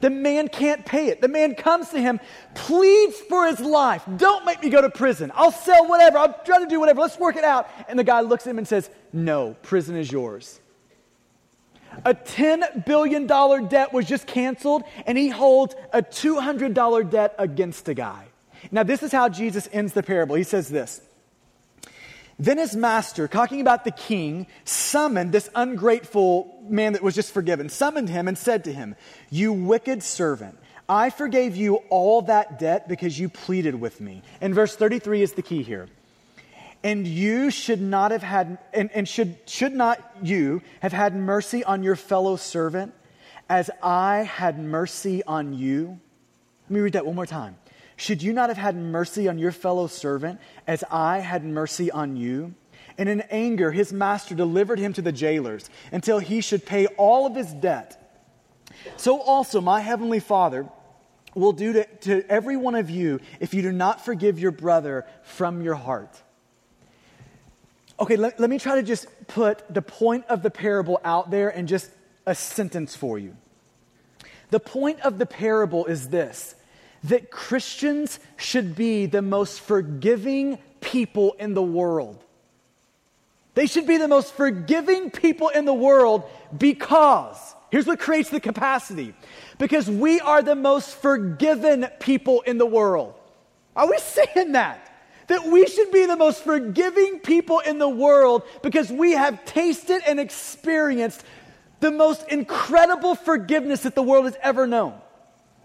The 0.00 0.10
man 0.10 0.48
can't 0.48 0.84
pay 0.84 1.08
it. 1.08 1.20
The 1.20 1.28
man 1.28 1.54
comes 1.54 1.88
to 1.90 2.00
him, 2.00 2.20
pleads 2.54 3.18
for 3.20 3.46
his 3.46 3.60
life. 3.60 4.02
Don't 4.16 4.44
make 4.44 4.62
me 4.62 4.68
go 4.68 4.82
to 4.82 4.90
prison. 4.90 5.32
I'll 5.34 5.52
sell 5.52 5.86
whatever. 5.88 6.18
I'll 6.18 6.38
try 6.44 6.58
to 6.58 6.66
do 6.66 6.78
whatever. 6.78 7.00
Let's 7.00 7.18
work 7.18 7.36
it 7.36 7.44
out. 7.44 7.68
And 7.88 7.98
the 7.98 8.04
guy 8.04 8.20
looks 8.20 8.46
at 8.46 8.50
him 8.50 8.58
and 8.58 8.68
says, 8.68 8.90
No, 9.12 9.56
prison 9.62 9.96
is 9.96 10.12
yours. 10.12 10.60
A 12.04 12.14
$10 12.14 12.84
billion 12.84 13.26
debt 13.26 13.92
was 13.92 14.04
just 14.04 14.26
canceled, 14.26 14.82
and 15.06 15.16
he 15.16 15.28
holds 15.28 15.74
a 15.94 16.02
$200 16.02 17.10
debt 17.10 17.34
against 17.38 17.88
a 17.88 17.94
guy. 17.94 18.26
Now, 18.70 18.82
this 18.82 19.02
is 19.02 19.12
how 19.12 19.28
Jesus 19.28 19.68
ends 19.72 19.92
the 19.92 20.02
parable. 20.02 20.36
He 20.36 20.42
says 20.42 20.68
this 20.68 21.00
then 22.38 22.58
his 22.58 22.76
master, 22.76 23.28
talking 23.28 23.60
about 23.60 23.84
the 23.84 23.90
king, 23.90 24.46
summoned 24.64 25.32
this 25.32 25.48
ungrateful 25.54 26.62
man 26.68 26.92
that 26.92 27.02
was 27.02 27.14
just 27.14 27.32
forgiven, 27.32 27.68
summoned 27.68 28.10
him 28.10 28.28
and 28.28 28.36
said 28.36 28.64
to 28.64 28.72
him, 28.72 28.94
You 29.30 29.52
wicked 29.54 30.02
servant, 30.02 30.58
I 30.88 31.10
forgave 31.10 31.56
you 31.56 31.76
all 31.88 32.22
that 32.22 32.58
debt 32.58 32.88
because 32.88 33.18
you 33.18 33.28
pleaded 33.28 33.80
with 33.80 34.00
me. 34.00 34.22
And 34.40 34.54
verse 34.54 34.76
33 34.76 35.22
is 35.22 35.32
the 35.32 35.42
key 35.42 35.62
here. 35.62 35.88
And 36.84 37.06
you 37.06 37.50
should 37.50 37.80
not 37.80 38.10
have 38.10 38.22
had, 38.22 38.58
and, 38.72 38.90
and 38.92 39.08
should, 39.08 39.38
should 39.46 39.72
not 39.72 39.98
you 40.22 40.62
have 40.80 40.92
had 40.92 41.16
mercy 41.16 41.64
on 41.64 41.82
your 41.82 41.96
fellow 41.96 42.36
servant 42.36 42.94
as 43.48 43.70
I 43.82 44.18
had 44.18 44.58
mercy 44.58 45.24
on 45.24 45.54
you? 45.54 45.98
Let 46.64 46.70
me 46.70 46.80
read 46.80 46.92
that 46.92 47.06
one 47.06 47.14
more 47.14 47.26
time. 47.26 47.56
Should 47.96 48.22
you 48.22 48.32
not 48.32 48.50
have 48.50 48.58
had 48.58 48.76
mercy 48.76 49.26
on 49.28 49.38
your 49.38 49.52
fellow 49.52 49.86
servant 49.86 50.38
as 50.66 50.84
I 50.90 51.18
had 51.18 51.44
mercy 51.44 51.90
on 51.90 52.16
you? 52.16 52.54
And 52.98 53.08
in 53.08 53.22
anger, 53.30 53.72
his 53.72 53.92
master 53.92 54.34
delivered 54.34 54.78
him 54.78 54.92
to 54.94 55.02
the 55.02 55.12
jailers 55.12 55.68
until 55.92 56.18
he 56.18 56.40
should 56.40 56.64
pay 56.64 56.86
all 56.86 57.26
of 57.26 57.34
his 57.34 57.52
debt. 57.52 58.02
So 58.96 59.20
also, 59.20 59.60
my 59.60 59.80
heavenly 59.80 60.20
Father 60.20 60.68
will 61.34 61.52
do 61.52 61.74
to, 61.74 61.84
to 61.84 62.24
every 62.28 62.56
one 62.56 62.74
of 62.74 62.88
you 62.88 63.20
if 63.40 63.52
you 63.54 63.62
do 63.62 63.72
not 63.72 64.04
forgive 64.04 64.38
your 64.38 64.50
brother 64.50 65.06
from 65.22 65.62
your 65.62 65.74
heart. 65.74 66.22
Okay, 67.98 68.16
let, 68.16 68.38
let 68.38 68.50
me 68.50 68.58
try 68.58 68.76
to 68.76 68.82
just 68.82 69.06
put 69.26 69.62
the 69.72 69.82
point 69.82 70.26
of 70.26 70.42
the 70.42 70.50
parable 70.50 71.00
out 71.04 71.30
there 71.30 71.48
in 71.48 71.66
just 71.66 71.90
a 72.26 72.34
sentence 72.34 72.94
for 72.94 73.18
you. 73.18 73.36
The 74.50 74.60
point 74.60 75.00
of 75.00 75.18
the 75.18 75.26
parable 75.26 75.86
is 75.86 76.08
this 76.08 76.54
that 77.08 77.30
Christians 77.30 78.18
should 78.36 78.74
be 78.74 79.06
the 79.06 79.22
most 79.22 79.60
forgiving 79.60 80.58
people 80.80 81.34
in 81.38 81.54
the 81.54 81.62
world. 81.62 82.22
They 83.54 83.66
should 83.66 83.86
be 83.86 83.96
the 83.96 84.08
most 84.08 84.34
forgiving 84.34 85.10
people 85.10 85.48
in 85.48 85.64
the 85.64 85.74
world 85.74 86.24
because, 86.56 87.54
here's 87.70 87.86
what 87.86 87.98
creates 87.98 88.28
the 88.28 88.40
capacity 88.40 89.14
because 89.58 89.88
we 89.88 90.20
are 90.20 90.42
the 90.42 90.54
most 90.54 90.94
forgiven 90.96 91.88
people 92.00 92.42
in 92.42 92.58
the 92.58 92.66
world. 92.66 93.14
Are 93.74 93.88
we 93.88 93.98
saying 93.98 94.52
that? 94.52 94.82
That 95.28 95.46
we 95.46 95.66
should 95.66 95.90
be 95.90 96.06
the 96.06 96.16
most 96.16 96.44
forgiving 96.44 97.18
people 97.20 97.60
in 97.60 97.78
the 97.78 97.88
world 97.88 98.42
because 98.62 98.92
we 98.92 99.12
have 99.12 99.44
tasted 99.44 100.02
and 100.06 100.20
experienced 100.20 101.24
the 101.80 101.90
most 101.90 102.28
incredible 102.28 103.14
forgiveness 103.14 103.80
that 103.82 103.94
the 103.94 104.02
world 104.02 104.26
has 104.26 104.36
ever 104.42 104.66
known. 104.66 104.94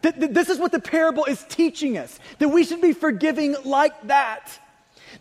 This 0.01 0.49
is 0.49 0.59
what 0.59 0.71
the 0.71 0.79
parable 0.79 1.25
is 1.25 1.43
teaching 1.49 1.97
us 1.97 2.19
that 2.39 2.49
we 2.49 2.63
should 2.63 2.81
be 2.81 2.93
forgiving 2.93 3.55
like 3.63 4.07
that. 4.07 4.59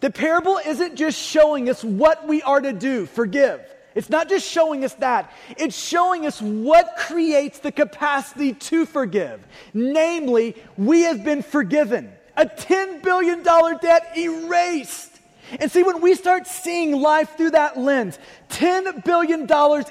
The 0.01 0.11
parable 0.11 0.59
isn't 0.65 0.97
just 0.97 1.19
showing 1.19 1.69
us 1.69 1.85
what 1.85 2.27
we 2.27 2.43
are 2.43 2.61
to 2.61 2.73
do, 2.73 3.07
forgive. 3.07 3.61
It's 3.95 4.09
not 4.09 4.29
just 4.29 4.49
showing 4.49 4.85
us 4.85 4.95
that, 4.95 5.33
it's 5.59 5.77
showing 5.77 6.25
us 6.25 6.41
what 6.41 6.97
creates 6.97 7.59
the 7.59 7.73
capacity 7.73 8.55
to 8.55 8.87
forgive. 8.87 9.45
Namely, 9.75 10.57
we 10.77 11.03
have 11.03 11.25
been 11.25 11.43
forgiven. 11.43 12.13
A 12.37 12.47
$10 12.47 13.03
billion 13.03 13.43
debt 13.43 14.17
erased. 14.17 15.11
And 15.59 15.71
see, 15.71 15.83
when 15.83 16.01
we 16.01 16.15
start 16.15 16.47
seeing 16.47 17.01
life 17.01 17.37
through 17.37 17.51
that 17.51 17.77
lens, 17.77 18.19
$10 18.51 19.05
billion 19.05 19.49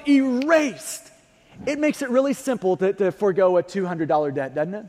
erased 0.08 1.09
it 1.66 1.78
makes 1.78 2.02
it 2.02 2.10
really 2.10 2.32
simple 2.32 2.76
to, 2.78 2.92
to 2.92 3.12
forego 3.12 3.58
a 3.58 3.62
$200 3.62 4.34
debt, 4.34 4.54
doesn't 4.54 4.74
it? 4.74 4.86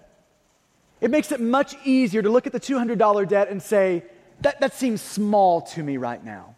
It 1.02 1.12
makes 1.12 1.32
it 1.32 1.42
much 1.42 1.76
easier 1.84 2.22
to 2.22 2.30
look 2.30 2.46
at 2.46 2.54
the 2.54 2.60
$200 2.60 3.28
debt 3.28 3.50
and 3.50 3.62
say, 3.62 4.04
that, 4.42 4.60
that 4.62 4.74
seems 4.74 5.02
small 5.02 5.62
to 5.62 5.84
me 5.84 5.98
right 5.98 6.24
now. 6.24 6.56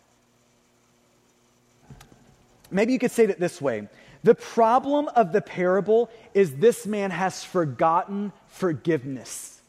Maybe 2.70 2.94
you 2.94 3.00
could 3.00 3.12
say 3.12 3.26
it 3.26 3.40
this 3.40 3.62
way 3.62 3.88
The 4.24 4.36
problem 4.36 5.08
of 5.16 5.32
the 5.32 5.42
parable 5.42 6.10
is 6.34 6.56
this 6.56 6.86
man 6.86 7.12
has 7.12 7.44
forgotten 7.44 8.32
forgiveness. 8.48 9.62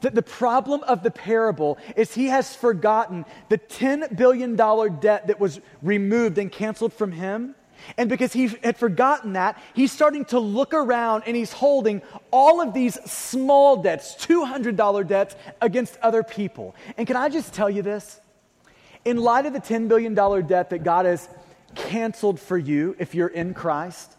That 0.00 0.14
the 0.16 0.22
problem 0.22 0.82
of 0.84 1.04
the 1.04 1.12
parable 1.12 1.78
is 1.96 2.12
he 2.12 2.26
has 2.26 2.56
forgotten 2.56 3.24
the 3.48 3.58
$10 3.58 4.16
billion 4.16 4.56
debt 4.56 5.28
that 5.28 5.38
was 5.38 5.60
removed 5.80 6.38
and 6.38 6.50
canceled 6.50 6.92
from 6.92 7.12
him 7.12 7.54
and 7.96 8.08
because 8.08 8.32
he 8.32 8.48
had 8.62 8.76
forgotten 8.76 9.34
that, 9.34 9.60
he's 9.74 9.92
starting 9.92 10.24
to 10.26 10.38
look 10.38 10.74
around 10.74 11.24
and 11.26 11.36
he's 11.36 11.52
holding 11.52 12.02
all 12.30 12.60
of 12.60 12.74
these 12.74 12.94
small 13.10 13.76
debts, 13.82 14.14
$200 14.16 15.06
debts, 15.06 15.36
against 15.60 15.98
other 15.98 16.22
people. 16.22 16.74
And 16.96 17.06
can 17.06 17.16
I 17.16 17.28
just 17.28 17.52
tell 17.52 17.70
you 17.70 17.82
this? 17.82 18.20
In 19.04 19.16
light 19.16 19.46
of 19.46 19.52
the 19.52 19.60
$10 19.60 19.88
billion 19.88 20.14
debt 20.46 20.70
that 20.70 20.84
God 20.84 21.06
has 21.06 21.28
canceled 21.74 22.38
for 22.38 22.58
you 22.58 22.94
if 22.98 23.14
you're 23.14 23.28
in 23.28 23.54
Christ, 23.54 24.16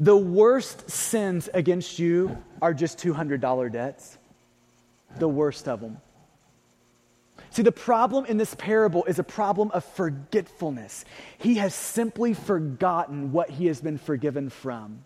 the 0.00 0.16
worst 0.16 0.88
sins 0.90 1.48
against 1.52 1.98
you 1.98 2.36
are 2.62 2.72
just 2.72 2.98
$200 2.98 3.72
debts. 3.72 4.16
The 5.18 5.28
worst 5.28 5.68
of 5.68 5.80
them. 5.80 5.98
See, 7.50 7.62
the 7.62 7.72
problem 7.72 8.26
in 8.26 8.36
this 8.36 8.54
parable 8.54 9.04
is 9.04 9.18
a 9.18 9.24
problem 9.24 9.70
of 9.72 9.84
forgetfulness. 9.84 11.04
He 11.38 11.54
has 11.56 11.74
simply 11.74 12.34
forgotten 12.34 13.32
what 13.32 13.50
he 13.50 13.66
has 13.66 13.80
been 13.80 13.98
forgiven 13.98 14.50
from. 14.50 15.04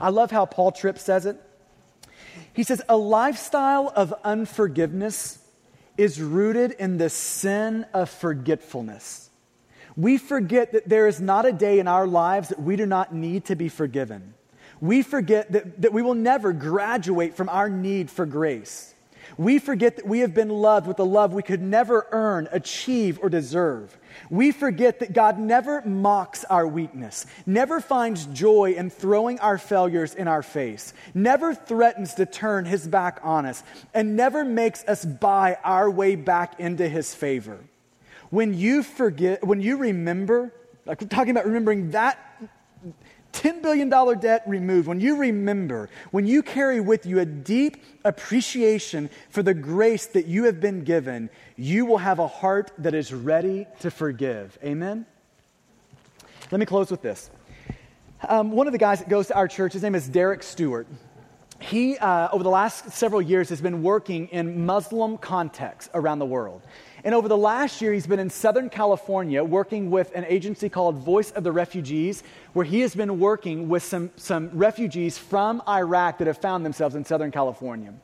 I 0.00 0.10
love 0.10 0.30
how 0.30 0.46
Paul 0.46 0.72
Tripp 0.72 0.98
says 0.98 1.26
it. 1.26 1.40
He 2.52 2.62
says, 2.62 2.82
A 2.88 2.96
lifestyle 2.96 3.92
of 3.94 4.14
unforgiveness 4.24 5.38
is 5.96 6.20
rooted 6.20 6.72
in 6.72 6.98
the 6.98 7.10
sin 7.10 7.84
of 7.92 8.08
forgetfulness. 8.08 9.30
We 9.96 10.16
forget 10.16 10.72
that 10.72 10.88
there 10.88 11.08
is 11.08 11.20
not 11.20 11.44
a 11.44 11.52
day 11.52 11.80
in 11.80 11.88
our 11.88 12.06
lives 12.06 12.50
that 12.50 12.62
we 12.62 12.76
do 12.76 12.86
not 12.86 13.12
need 13.12 13.46
to 13.46 13.56
be 13.56 13.68
forgiven. 13.68 14.34
We 14.80 15.02
forget 15.02 15.50
that, 15.52 15.82
that 15.82 15.92
we 15.92 16.02
will 16.02 16.14
never 16.14 16.52
graduate 16.52 17.34
from 17.34 17.48
our 17.48 17.68
need 17.68 18.08
for 18.08 18.24
grace. 18.24 18.94
We 19.38 19.60
forget 19.60 19.96
that 19.96 20.06
we 20.06 20.18
have 20.18 20.34
been 20.34 20.48
loved 20.48 20.88
with 20.88 20.98
a 20.98 21.04
love 21.04 21.32
we 21.32 21.44
could 21.44 21.62
never 21.62 22.08
earn, 22.10 22.48
achieve, 22.50 23.20
or 23.22 23.30
deserve. 23.30 23.96
We 24.30 24.50
forget 24.50 24.98
that 24.98 25.12
God 25.12 25.38
never 25.38 25.80
mocks 25.82 26.44
our 26.44 26.66
weakness, 26.66 27.24
never 27.46 27.80
finds 27.80 28.26
joy 28.26 28.74
in 28.76 28.90
throwing 28.90 29.38
our 29.38 29.56
failures 29.56 30.12
in 30.12 30.26
our 30.26 30.42
face, 30.42 30.92
never 31.14 31.54
threatens 31.54 32.14
to 32.14 32.26
turn 32.26 32.64
his 32.64 32.88
back 32.88 33.20
on 33.22 33.46
us, 33.46 33.62
and 33.94 34.16
never 34.16 34.44
makes 34.44 34.82
us 34.84 35.04
buy 35.04 35.56
our 35.62 35.88
way 35.88 36.16
back 36.16 36.58
into 36.58 36.88
his 36.88 37.14
favor. 37.14 37.60
When 38.30 38.54
you 38.54 38.82
forget, 38.82 39.46
when 39.46 39.60
you 39.60 39.76
remember, 39.76 40.52
like 40.84 41.00
we're 41.00 41.06
talking 41.06 41.30
about 41.30 41.46
remembering 41.46 41.92
that 41.92 42.18
$10 43.38 43.62
billion 43.62 43.88
debt 44.18 44.42
removed, 44.46 44.88
when 44.88 45.00
you 45.00 45.16
remember, 45.16 45.88
when 46.10 46.26
you 46.26 46.42
carry 46.42 46.80
with 46.80 47.06
you 47.06 47.20
a 47.20 47.24
deep 47.24 47.84
appreciation 48.04 49.08
for 49.30 49.44
the 49.44 49.54
grace 49.54 50.06
that 50.06 50.26
you 50.26 50.44
have 50.44 50.60
been 50.60 50.82
given, 50.82 51.30
you 51.56 51.86
will 51.86 51.98
have 51.98 52.18
a 52.18 52.26
heart 52.26 52.72
that 52.78 52.94
is 52.94 53.12
ready 53.12 53.66
to 53.80 53.90
forgive. 53.90 54.58
Amen? 54.64 55.06
Let 56.50 56.58
me 56.58 56.66
close 56.66 56.90
with 56.90 57.00
this. 57.00 57.30
Um, 58.28 58.50
one 58.50 58.66
of 58.66 58.72
the 58.72 58.78
guys 58.78 58.98
that 58.98 59.08
goes 59.08 59.28
to 59.28 59.36
our 59.36 59.46
church, 59.46 59.72
his 59.72 59.82
name 59.82 59.94
is 59.94 60.08
Derek 60.08 60.42
Stewart. 60.42 60.88
He, 61.60 61.96
uh, 61.98 62.28
over 62.32 62.42
the 62.42 62.50
last 62.50 62.90
several 62.90 63.22
years, 63.22 63.48
has 63.50 63.60
been 63.60 63.82
working 63.82 64.28
in 64.28 64.66
Muslim 64.66 65.16
contexts 65.16 65.90
around 65.94 66.18
the 66.18 66.26
world. 66.26 66.62
And 67.04 67.14
over 67.14 67.28
the 67.28 67.36
last 67.36 67.80
year, 67.80 67.92
he's 67.92 68.06
been 68.06 68.18
in 68.18 68.28
Southern 68.28 68.68
California 68.70 69.42
working 69.44 69.90
with 69.90 70.12
an 70.14 70.24
agency 70.24 70.68
called 70.68 70.96
Voice 70.96 71.30
of 71.30 71.44
the 71.44 71.52
Refugees, 71.52 72.24
where 72.54 72.64
he 72.64 72.80
has 72.80 72.94
been 72.94 73.20
working 73.20 73.68
with 73.68 73.84
some, 73.84 74.10
some 74.16 74.50
refugees 74.52 75.16
from 75.16 75.62
Iraq 75.68 76.18
that 76.18 76.26
have 76.26 76.38
found 76.38 76.64
themselves 76.64 76.96
in 76.96 77.04
Southern 77.04 77.30
California. 77.30 77.94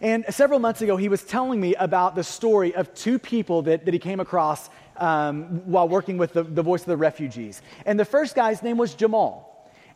And 0.00 0.24
several 0.30 0.60
months 0.60 0.82
ago, 0.82 0.96
he 0.96 1.08
was 1.08 1.22
telling 1.22 1.60
me 1.60 1.74
about 1.74 2.14
the 2.14 2.24
story 2.24 2.74
of 2.74 2.92
two 2.94 3.18
people 3.18 3.62
that, 3.62 3.84
that 3.84 3.94
he 3.94 4.00
came 4.00 4.20
across 4.20 4.70
um, 4.96 5.62
while 5.64 5.88
working 5.88 6.18
with 6.18 6.32
the, 6.32 6.42
the 6.42 6.62
Voice 6.62 6.82
of 6.82 6.86
the 6.86 6.96
Refugees. 6.96 7.62
And 7.86 7.98
the 7.98 8.04
first 8.04 8.34
guy's 8.34 8.62
name 8.62 8.76
was 8.76 8.94
Jamal. 8.94 9.44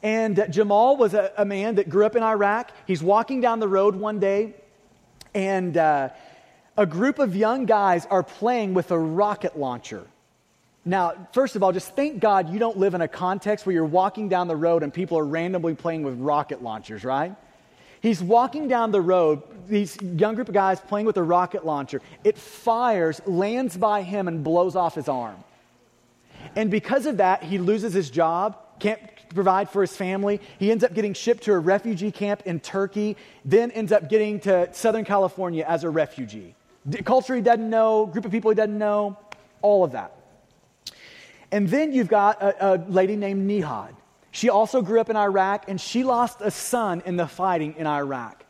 And 0.02 0.46
Jamal 0.50 0.96
was 0.96 1.14
a, 1.14 1.32
a, 1.36 1.44
man 1.44 1.76
that 1.76 1.88
grew 1.88 2.04
up 2.04 2.16
in 2.16 2.22
Iraq. 2.24 2.72
He's 2.86 3.02
walking 3.02 3.40
down 3.40 3.60
the 3.60 3.68
road 3.68 3.94
one 3.94 4.18
day, 4.18 4.54
and 5.32 5.76
uh, 5.76 6.08
a 6.76 6.86
group 6.86 7.18
of 7.18 7.36
young 7.36 7.66
guys 7.66 8.06
are 8.06 8.22
playing 8.22 8.74
with 8.74 8.90
a 8.90 8.98
rocket 8.98 9.58
launcher. 9.58 10.06
Now, 10.84 11.28
first 11.32 11.54
of 11.54 11.62
all, 11.62 11.70
just 11.70 11.94
thank 11.94 12.18
God 12.18 12.52
you 12.52 12.58
don't 12.58 12.76
live 12.76 12.94
in 12.94 13.02
a 13.02 13.08
context 13.08 13.66
where 13.66 13.72
you're 13.72 13.84
walking 13.84 14.28
down 14.28 14.48
the 14.48 14.56
road 14.56 14.82
and 14.82 14.92
people 14.92 15.18
are 15.18 15.24
randomly 15.24 15.74
playing 15.74 16.02
with 16.02 16.18
rocket 16.18 16.62
launchers, 16.62 17.04
right? 17.04 17.36
He's 18.00 18.20
walking 18.20 18.66
down 18.66 18.90
the 18.90 19.00
road, 19.00 19.42
these 19.68 19.96
young 20.02 20.34
group 20.34 20.48
of 20.48 20.54
guys 20.54 20.80
playing 20.80 21.06
with 21.06 21.16
a 21.18 21.22
rocket 21.22 21.64
launcher. 21.64 22.00
It 22.24 22.36
fires, 22.36 23.20
lands 23.26 23.76
by 23.76 24.02
him, 24.02 24.26
and 24.26 24.42
blows 24.42 24.74
off 24.74 24.96
his 24.96 25.08
arm. 25.08 25.36
And 26.56 26.68
because 26.68 27.06
of 27.06 27.18
that, 27.18 27.44
he 27.44 27.58
loses 27.58 27.92
his 27.92 28.10
job, 28.10 28.58
can't 28.80 29.00
provide 29.32 29.70
for 29.70 29.82
his 29.82 29.96
family. 29.96 30.40
He 30.58 30.72
ends 30.72 30.82
up 30.82 30.94
getting 30.94 31.14
shipped 31.14 31.44
to 31.44 31.52
a 31.52 31.58
refugee 31.60 32.10
camp 32.10 32.42
in 32.44 32.58
Turkey, 32.58 33.16
then 33.44 33.70
ends 33.70 33.92
up 33.92 34.08
getting 34.08 34.40
to 34.40 34.68
Southern 34.74 35.04
California 35.04 35.64
as 35.66 35.84
a 35.84 35.90
refugee. 35.90 36.56
Culture 37.04 37.36
he 37.36 37.42
doesn't 37.42 37.70
know, 37.70 38.06
group 38.06 38.24
of 38.24 38.30
people 38.30 38.50
he 38.50 38.54
doesn't 38.54 38.78
know, 38.78 39.16
all 39.60 39.84
of 39.84 39.92
that. 39.92 40.12
And 41.50 41.68
then 41.68 41.92
you've 41.92 42.08
got 42.08 42.42
a, 42.42 42.74
a 42.74 42.84
lady 42.88 43.14
named 43.14 43.48
Nihad. 43.48 43.94
She 44.30 44.48
also 44.48 44.80
grew 44.80 45.00
up 45.00 45.10
in 45.10 45.16
Iraq 45.16 45.68
and 45.68 45.80
she 45.80 46.02
lost 46.02 46.38
a 46.40 46.50
son 46.50 47.02
in 47.04 47.16
the 47.16 47.26
fighting 47.26 47.74
in 47.76 47.86
Iraq. 47.86 48.44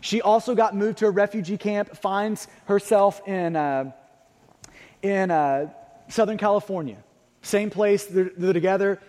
She 0.00 0.20
also 0.20 0.54
got 0.54 0.74
moved 0.76 0.98
to 0.98 1.06
a 1.06 1.10
refugee 1.10 1.56
camp, 1.56 1.96
finds 1.96 2.48
herself 2.66 3.26
in, 3.26 3.56
uh, 3.56 3.92
in 5.02 5.30
uh, 5.30 5.70
Southern 6.08 6.38
California. 6.38 6.98
Same 7.42 7.70
place, 7.70 8.06
they're, 8.06 8.30
they're 8.36 8.52
together. 8.52 9.00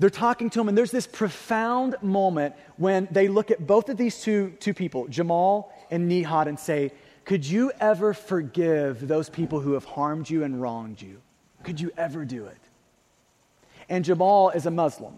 They're 0.00 0.10
talking 0.10 0.50
to 0.50 0.60
him, 0.60 0.68
and 0.68 0.78
there's 0.78 0.92
this 0.92 1.06
profound 1.06 1.96
moment 2.02 2.54
when 2.76 3.08
they 3.10 3.26
look 3.26 3.50
at 3.50 3.66
both 3.66 3.88
of 3.88 3.96
these 3.96 4.20
two, 4.20 4.50
two 4.60 4.74
people, 4.74 5.08
Jamal 5.08 5.72
and 5.90 6.10
Nihad, 6.10 6.46
and 6.46 6.58
say, 6.58 6.92
Could 7.28 7.44
you 7.44 7.70
ever 7.78 8.14
forgive 8.14 9.06
those 9.06 9.28
people 9.28 9.60
who 9.60 9.72
have 9.72 9.84
harmed 9.84 10.30
you 10.30 10.44
and 10.44 10.62
wronged 10.62 11.02
you? 11.02 11.20
Could 11.62 11.78
you 11.78 11.90
ever 11.94 12.24
do 12.24 12.46
it? 12.46 12.56
And 13.90 14.02
Jamal 14.02 14.48
is 14.48 14.64
a 14.64 14.70
Muslim. 14.70 15.12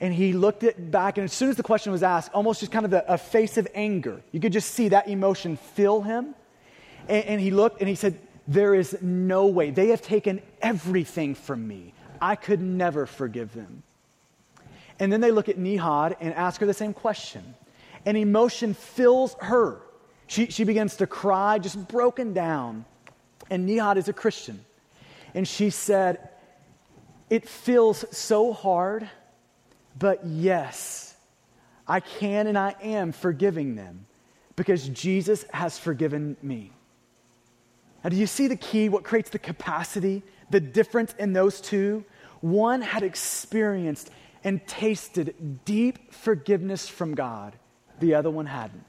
And 0.00 0.12
he 0.12 0.34
looked 0.34 0.64
it 0.64 0.90
back, 0.90 1.16
and 1.16 1.24
as 1.24 1.32
soon 1.32 1.48
as 1.48 1.56
the 1.56 1.62
question 1.62 1.92
was 1.92 2.02
asked, 2.02 2.30
almost 2.34 2.60
just 2.60 2.70
kind 2.70 2.84
of 2.84 2.92
a, 2.92 3.06
a 3.08 3.16
face 3.16 3.56
of 3.56 3.66
anger. 3.74 4.20
You 4.32 4.40
could 4.40 4.52
just 4.52 4.72
see 4.72 4.88
that 4.88 5.08
emotion 5.08 5.56
fill 5.56 6.02
him. 6.02 6.34
And, 7.08 7.24
and 7.24 7.40
he 7.40 7.50
looked 7.50 7.80
and 7.80 7.88
he 7.88 7.94
said, 7.94 8.20
There 8.46 8.74
is 8.74 8.98
no 9.00 9.46
way. 9.46 9.70
They 9.70 9.88
have 9.88 10.02
taken 10.02 10.42
everything 10.60 11.34
from 11.34 11.66
me. 11.66 11.94
I 12.20 12.36
could 12.36 12.60
never 12.60 13.06
forgive 13.06 13.54
them. 13.54 13.82
And 15.00 15.10
then 15.10 15.22
they 15.22 15.30
look 15.30 15.48
at 15.48 15.56
Nihad 15.56 16.16
and 16.20 16.34
ask 16.34 16.60
her 16.60 16.66
the 16.66 16.74
same 16.74 16.92
question. 16.92 17.54
And 18.04 18.14
emotion 18.18 18.74
fills 18.74 19.36
her. 19.40 19.80
She, 20.26 20.46
she 20.46 20.64
begins 20.64 20.96
to 20.96 21.06
cry, 21.06 21.58
just 21.58 21.88
broken 21.88 22.32
down. 22.32 22.84
And 23.50 23.68
Nihad 23.68 23.96
is 23.96 24.08
a 24.08 24.12
Christian. 24.12 24.64
And 25.34 25.46
she 25.46 25.70
said, 25.70 26.30
It 27.28 27.48
feels 27.48 28.04
so 28.16 28.52
hard 28.52 29.08
but 29.98 30.26
yes, 30.26 31.14
I 31.86 32.00
can 32.00 32.46
and 32.46 32.58
I 32.58 32.74
am 32.82 33.12
forgiving 33.12 33.76
them 33.76 34.06
because 34.56 34.88
Jesus 34.88 35.44
has 35.52 35.78
forgiven 35.78 36.36
me. 36.42 36.72
Now, 38.02 38.10
do 38.10 38.16
you 38.16 38.26
see 38.26 38.48
the 38.48 38.56
key? 38.56 38.88
What 38.88 39.04
creates 39.04 39.30
the 39.30 39.38
capacity, 39.38 40.22
the 40.50 40.60
difference 40.60 41.14
in 41.18 41.32
those 41.32 41.60
two? 41.60 42.04
One 42.40 42.82
had 42.82 43.02
experienced 43.02 44.10
and 44.42 44.66
tasted 44.66 45.64
deep 45.64 46.12
forgiveness 46.12 46.86
from 46.86 47.14
God, 47.14 47.54
the 48.00 48.14
other 48.14 48.30
one 48.30 48.46
hadn't. 48.46 48.84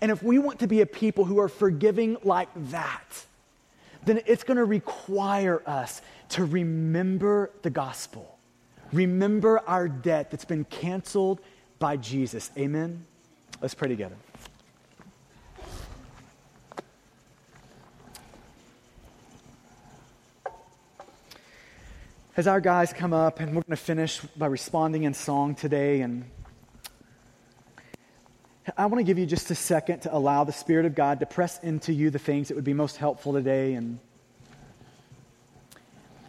And 0.00 0.10
if 0.10 0.22
we 0.22 0.38
want 0.38 0.60
to 0.60 0.66
be 0.66 0.80
a 0.80 0.86
people 0.86 1.24
who 1.24 1.38
are 1.40 1.48
forgiving 1.48 2.16
like 2.22 2.48
that, 2.70 3.24
then 4.04 4.20
it's 4.26 4.44
going 4.44 4.56
to 4.56 4.64
require 4.64 5.62
us 5.66 6.00
to 6.30 6.44
remember 6.44 7.50
the 7.62 7.70
gospel 7.70 8.38
Remember 8.92 9.60
our 9.68 9.88
debt 9.88 10.30
that's 10.30 10.44
been 10.44 10.64
canceled 10.64 11.40
by 11.78 11.96
Jesus. 11.96 12.50
Amen? 12.58 13.04
Let's 13.60 13.74
pray 13.74 13.88
together. 13.88 14.16
As 22.36 22.46
our 22.46 22.60
guys 22.60 22.92
come 22.92 23.12
up, 23.12 23.38
and 23.38 23.50
we're 23.50 23.62
going 23.62 23.76
to 23.76 23.76
finish 23.76 24.20
by 24.20 24.46
responding 24.46 25.04
in 25.04 25.14
song 25.14 25.54
today, 25.54 26.00
and 26.00 26.24
I 28.76 28.86
want 28.86 28.98
to 28.98 29.04
give 29.04 29.18
you 29.18 29.26
just 29.26 29.50
a 29.50 29.54
second 29.54 30.00
to 30.00 30.14
allow 30.14 30.44
the 30.44 30.52
Spirit 30.52 30.84
of 30.84 30.94
God 30.94 31.20
to 31.20 31.26
press 31.26 31.58
into 31.62 31.92
you 31.92 32.10
the 32.10 32.18
things 32.18 32.48
that 32.48 32.54
would 32.54 32.64
be 32.64 32.74
most 32.74 32.96
helpful 32.96 33.32
today. 33.32 33.74
And, 33.74 33.98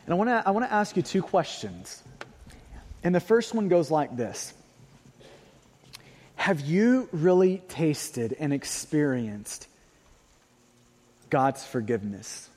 and 0.06 0.14
I, 0.14 0.16
want 0.16 0.30
to, 0.30 0.44
I 0.46 0.52
want 0.52 0.66
to 0.66 0.74
ask 0.74 0.96
you 0.96 1.04
two 1.04 1.22
questions. 1.22 2.02
And 3.04 3.14
the 3.14 3.20
first 3.20 3.54
one 3.54 3.68
goes 3.68 3.92
like 3.92 4.16
this 4.16 4.54
Have 6.36 6.62
you 6.62 7.10
really 7.12 7.62
tasted 7.68 8.36
and 8.40 8.54
experienced 8.54 9.68
God's 11.30 11.66
forgiveness? 11.66 12.50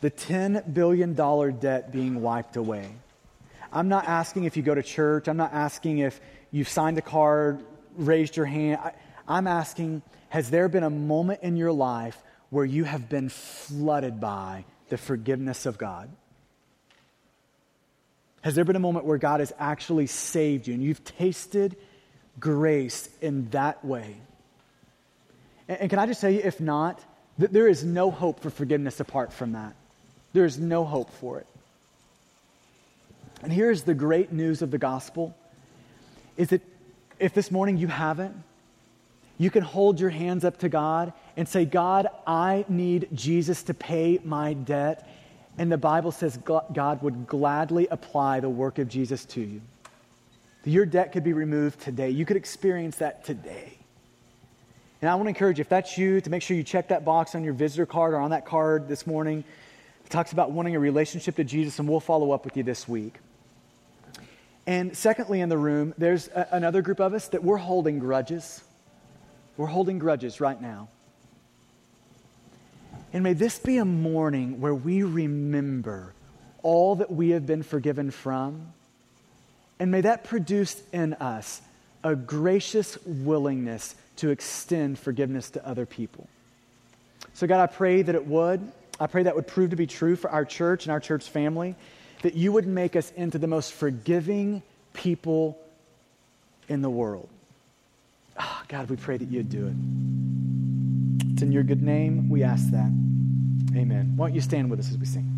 The 0.00 0.10
$10 0.10 0.74
billion 0.74 1.14
debt 1.14 1.92
being 1.92 2.20
wiped 2.20 2.56
away. 2.56 2.90
I'm 3.72 3.88
not 3.88 4.08
asking 4.08 4.44
if 4.44 4.56
you 4.56 4.64
go 4.64 4.74
to 4.74 4.82
church. 4.82 5.28
I'm 5.28 5.36
not 5.36 5.52
asking 5.52 5.98
if 5.98 6.20
you've 6.50 6.68
signed 6.68 6.98
a 6.98 7.02
card, 7.02 7.64
raised 7.96 8.36
your 8.36 8.46
hand. 8.46 8.80
I, 9.28 9.38
am 9.38 9.46
asking, 9.46 10.02
has 10.28 10.50
there 10.50 10.68
been 10.68 10.82
a 10.82 10.90
moment 10.90 11.40
in 11.42 11.56
your 11.56 11.72
life 11.72 12.20
where 12.50 12.64
you 12.64 12.84
have 12.84 13.08
been 13.08 13.28
flooded 13.28 14.20
by 14.20 14.64
the 14.88 14.98
forgiveness 14.98 15.66
of 15.66 15.78
God? 15.78 16.10
Has 18.42 18.54
there 18.54 18.64
been 18.64 18.76
a 18.76 18.80
moment 18.80 19.04
where 19.04 19.18
God 19.18 19.40
has 19.40 19.52
actually 19.58 20.06
saved 20.06 20.66
you 20.66 20.74
and 20.74 20.82
you've 20.82 21.04
tasted 21.04 21.76
grace 22.40 23.08
in 23.20 23.48
that 23.50 23.84
way? 23.84 24.16
And, 25.68 25.82
and 25.82 25.90
can 25.90 25.98
I 25.98 26.06
just 26.06 26.20
tell 26.20 26.30
you, 26.30 26.40
if 26.42 26.60
not, 26.60 27.00
that 27.38 27.52
there 27.52 27.68
is 27.68 27.84
no 27.84 28.10
hope 28.10 28.40
for 28.40 28.50
forgiveness 28.50 29.00
apart 29.00 29.32
from 29.32 29.52
that. 29.52 29.74
There 30.32 30.44
is 30.44 30.58
no 30.58 30.84
hope 30.84 31.10
for 31.14 31.38
it. 31.38 31.46
And 33.42 33.52
here's 33.52 33.82
the 33.82 33.94
great 33.94 34.32
news 34.32 34.62
of 34.62 34.70
the 34.70 34.78
gospel 34.78 35.36
is 36.36 36.48
that 36.48 36.62
if 37.22 37.32
this 37.32 37.50
morning 37.50 37.76
you 37.76 37.86
haven't, 37.86 38.34
you 39.38 39.50
can 39.50 39.62
hold 39.62 40.00
your 40.00 40.10
hands 40.10 40.44
up 40.44 40.58
to 40.58 40.68
God 40.68 41.12
and 41.36 41.48
say, 41.48 41.64
God, 41.64 42.08
I 42.26 42.64
need 42.68 43.08
Jesus 43.14 43.62
to 43.64 43.74
pay 43.74 44.20
my 44.24 44.52
debt. 44.52 45.08
And 45.56 45.70
the 45.70 45.78
Bible 45.78 46.12
says 46.12 46.36
God 46.36 47.02
would 47.02 47.26
gladly 47.26 47.86
apply 47.90 48.40
the 48.40 48.48
work 48.48 48.78
of 48.78 48.88
Jesus 48.88 49.24
to 49.26 49.40
you. 49.40 49.60
Your 50.64 50.86
debt 50.86 51.12
could 51.12 51.24
be 51.24 51.32
removed 51.32 51.80
today. 51.80 52.10
You 52.10 52.24
could 52.24 52.36
experience 52.36 52.96
that 52.96 53.24
today. 53.24 53.78
And 55.00 55.10
I 55.10 55.14
want 55.14 55.26
to 55.26 55.30
encourage 55.30 55.58
you, 55.58 55.62
if 55.62 55.68
that's 55.68 55.98
you, 55.98 56.20
to 56.20 56.30
make 56.30 56.42
sure 56.42 56.56
you 56.56 56.62
check 56.62 56.88
that 56.88 57.04
box 57.04 57.34
on 57.34 57.42
your 57.42 57.54
visitor 57.54 57.86
card 57.86 58.14
or 58.14 58.18
on 58.18 58.30
that 58.30 58.46
card 58.46 58.86
this 58.86 59.06
morning. 59.06 59.42
It 60.04 60.10
talks 60.10 60.32
about 60.32 60.52
wanting 60.52 60.76
a 60.76 60.80
relationship 60.80 61.36
to 61.36 61.44
Jesus, 61.44 61.78
and 61.78 61.88
we'll 61.88 62.00
follow 62.00 62.30
up 62.30 62.44
with 62.44 62.56
you 62.56 62.62
this 62.62 62.86
week. 62.88 63.16
And 64.66 64.96
secondly, 64.96 65.40
in 65.40 65.48
the 65.48 65.58
room, 65.58 65.94
there's 65.98 66.28
a, 66.28 66.48
another 66.52 66.82
group 66.82 67.00
of 67.00 67.14
us 67.14 67.28
that 67.28 67.42
we're 67.42 67.56
holding 67.56 67.98
grudges. 67.98 68.62
We're 69.56 69.66
holding 69.66 69.98
grudges 69.98 70.40
right 70.40 70.60
now. 70.60 70.88
And 73.12 73.22
may 73.22 73.34
this 73.34 73.58
be 73.58 73.78
a 73.78 73.84
morning 73.84 74.60
where 74.60 74.74
we 74.74 75.02
remember 75.02 76.14
all 76.62 76.96
that 76.96 77.10
we 77.10 77.30
have 77.30 77.46
been 77.46 77.62
forgiven 77.62 78.10
from. 78.10 78.72
And 79.78 79.90
may 79.90 80.00
that 80.02 80.24
produce 80.24 80.80
in 80.92 81.14
us 81.14 81.60
a 82.04 82.14
gracious 82.14 82.98
willingness 83.04 83.94
to 84.16 84.30
extend 84.30 84.98
forgiveness 84.98 85.50
to 85.50 85.66
other 85.66 85.86
people. 85.86 86.28
So, 87.34 87.46
God, 87.46 87.62
I 87.62 87.66
pray 87.66 88.02
that 88.02 88.14
it 88.14 88.26
would. 88.26 88.60
I 89.00 89.06
pray 89.06 89.24
that 89.24 89.34
would 89.34 89.46
prove 89.46 89.70
to 89.70 89.76
be 89.76 89.86
true 89.86 90.16
for 90.16 90.30
our 90.30 90.44
church 90.44 90.84
and 90.84 90.92
our 90.92 91.00
church 91.00 91.28
family, 91.28 91.74
that 92.22 92.34
you 92.34 92.52
would 92.52 92.66
make 92.66 92.96
us 92.96 93.12
into 93.16 93.38
the 93.38 93.46
most 93.46 93.72
forgiving 93.72 94.62
people 94.94 95.58
in 96.68 96.82
the 96.82 96.90
world. 96.90 97.28
Oh, 98.40 98.62
God, 98.68 98.88
we 98.88 98.96
pray 98.96 99.18
that 99.18 99.28
you'd 99.28 99.50
do 99.50 99.66
it. 99.66 99.74
It's 101.32 101.42
in 101.42 101.52
your 101.52 101.62
good 101.62 101.82
name 101.82 102.28
we 102.28 102.42
ask 102.42 102.70
that. 102.70 102.90
Amen. 103.76 104.14
Why 104.16 104.28
don't 104.28 104.34
you 104.34 104.40
stand 104.40 104.70
with 104.70 104.80
us 104.80 104.90
as 104.90 104.98
we 104.98 105.06
sing? 105.06 105.28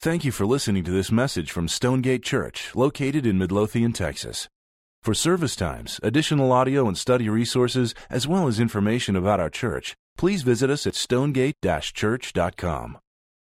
Thank 0.00 0.24
you 0.24 0.32
for 0.32 0.46
listening 0.46 0.84
to 0.84 0.90
this 0.90 1.10
message 1.10 1.50
from 1.50 1.68
Stonegate 1.68 2.22
Church, 2.22 2.74
located 2.74 3.26
in 3.26 3.38
Midlothian, 3.38 3.92
Texas. 3.92 4.48
For 5.02 5.14
service 5.14 5.56
times, 5.56 5.98
additional 6.02 6.52
audio 6.52 6.86
and 6.86 6.98
study 6.98 7.28
resources, 7.28 7.94
as 8.10 8.28
well 8.28 8.48
as 8.48 8.60
information 8.60 9.16
about 9.16 9.40
our 9.40 9.50
church, 9.50 9.94
please 10.16 10.42
visit 10.42 10.70
us 10.70 10.86
at 10.86 10.94
stonegate-church.com. 10.94 12.98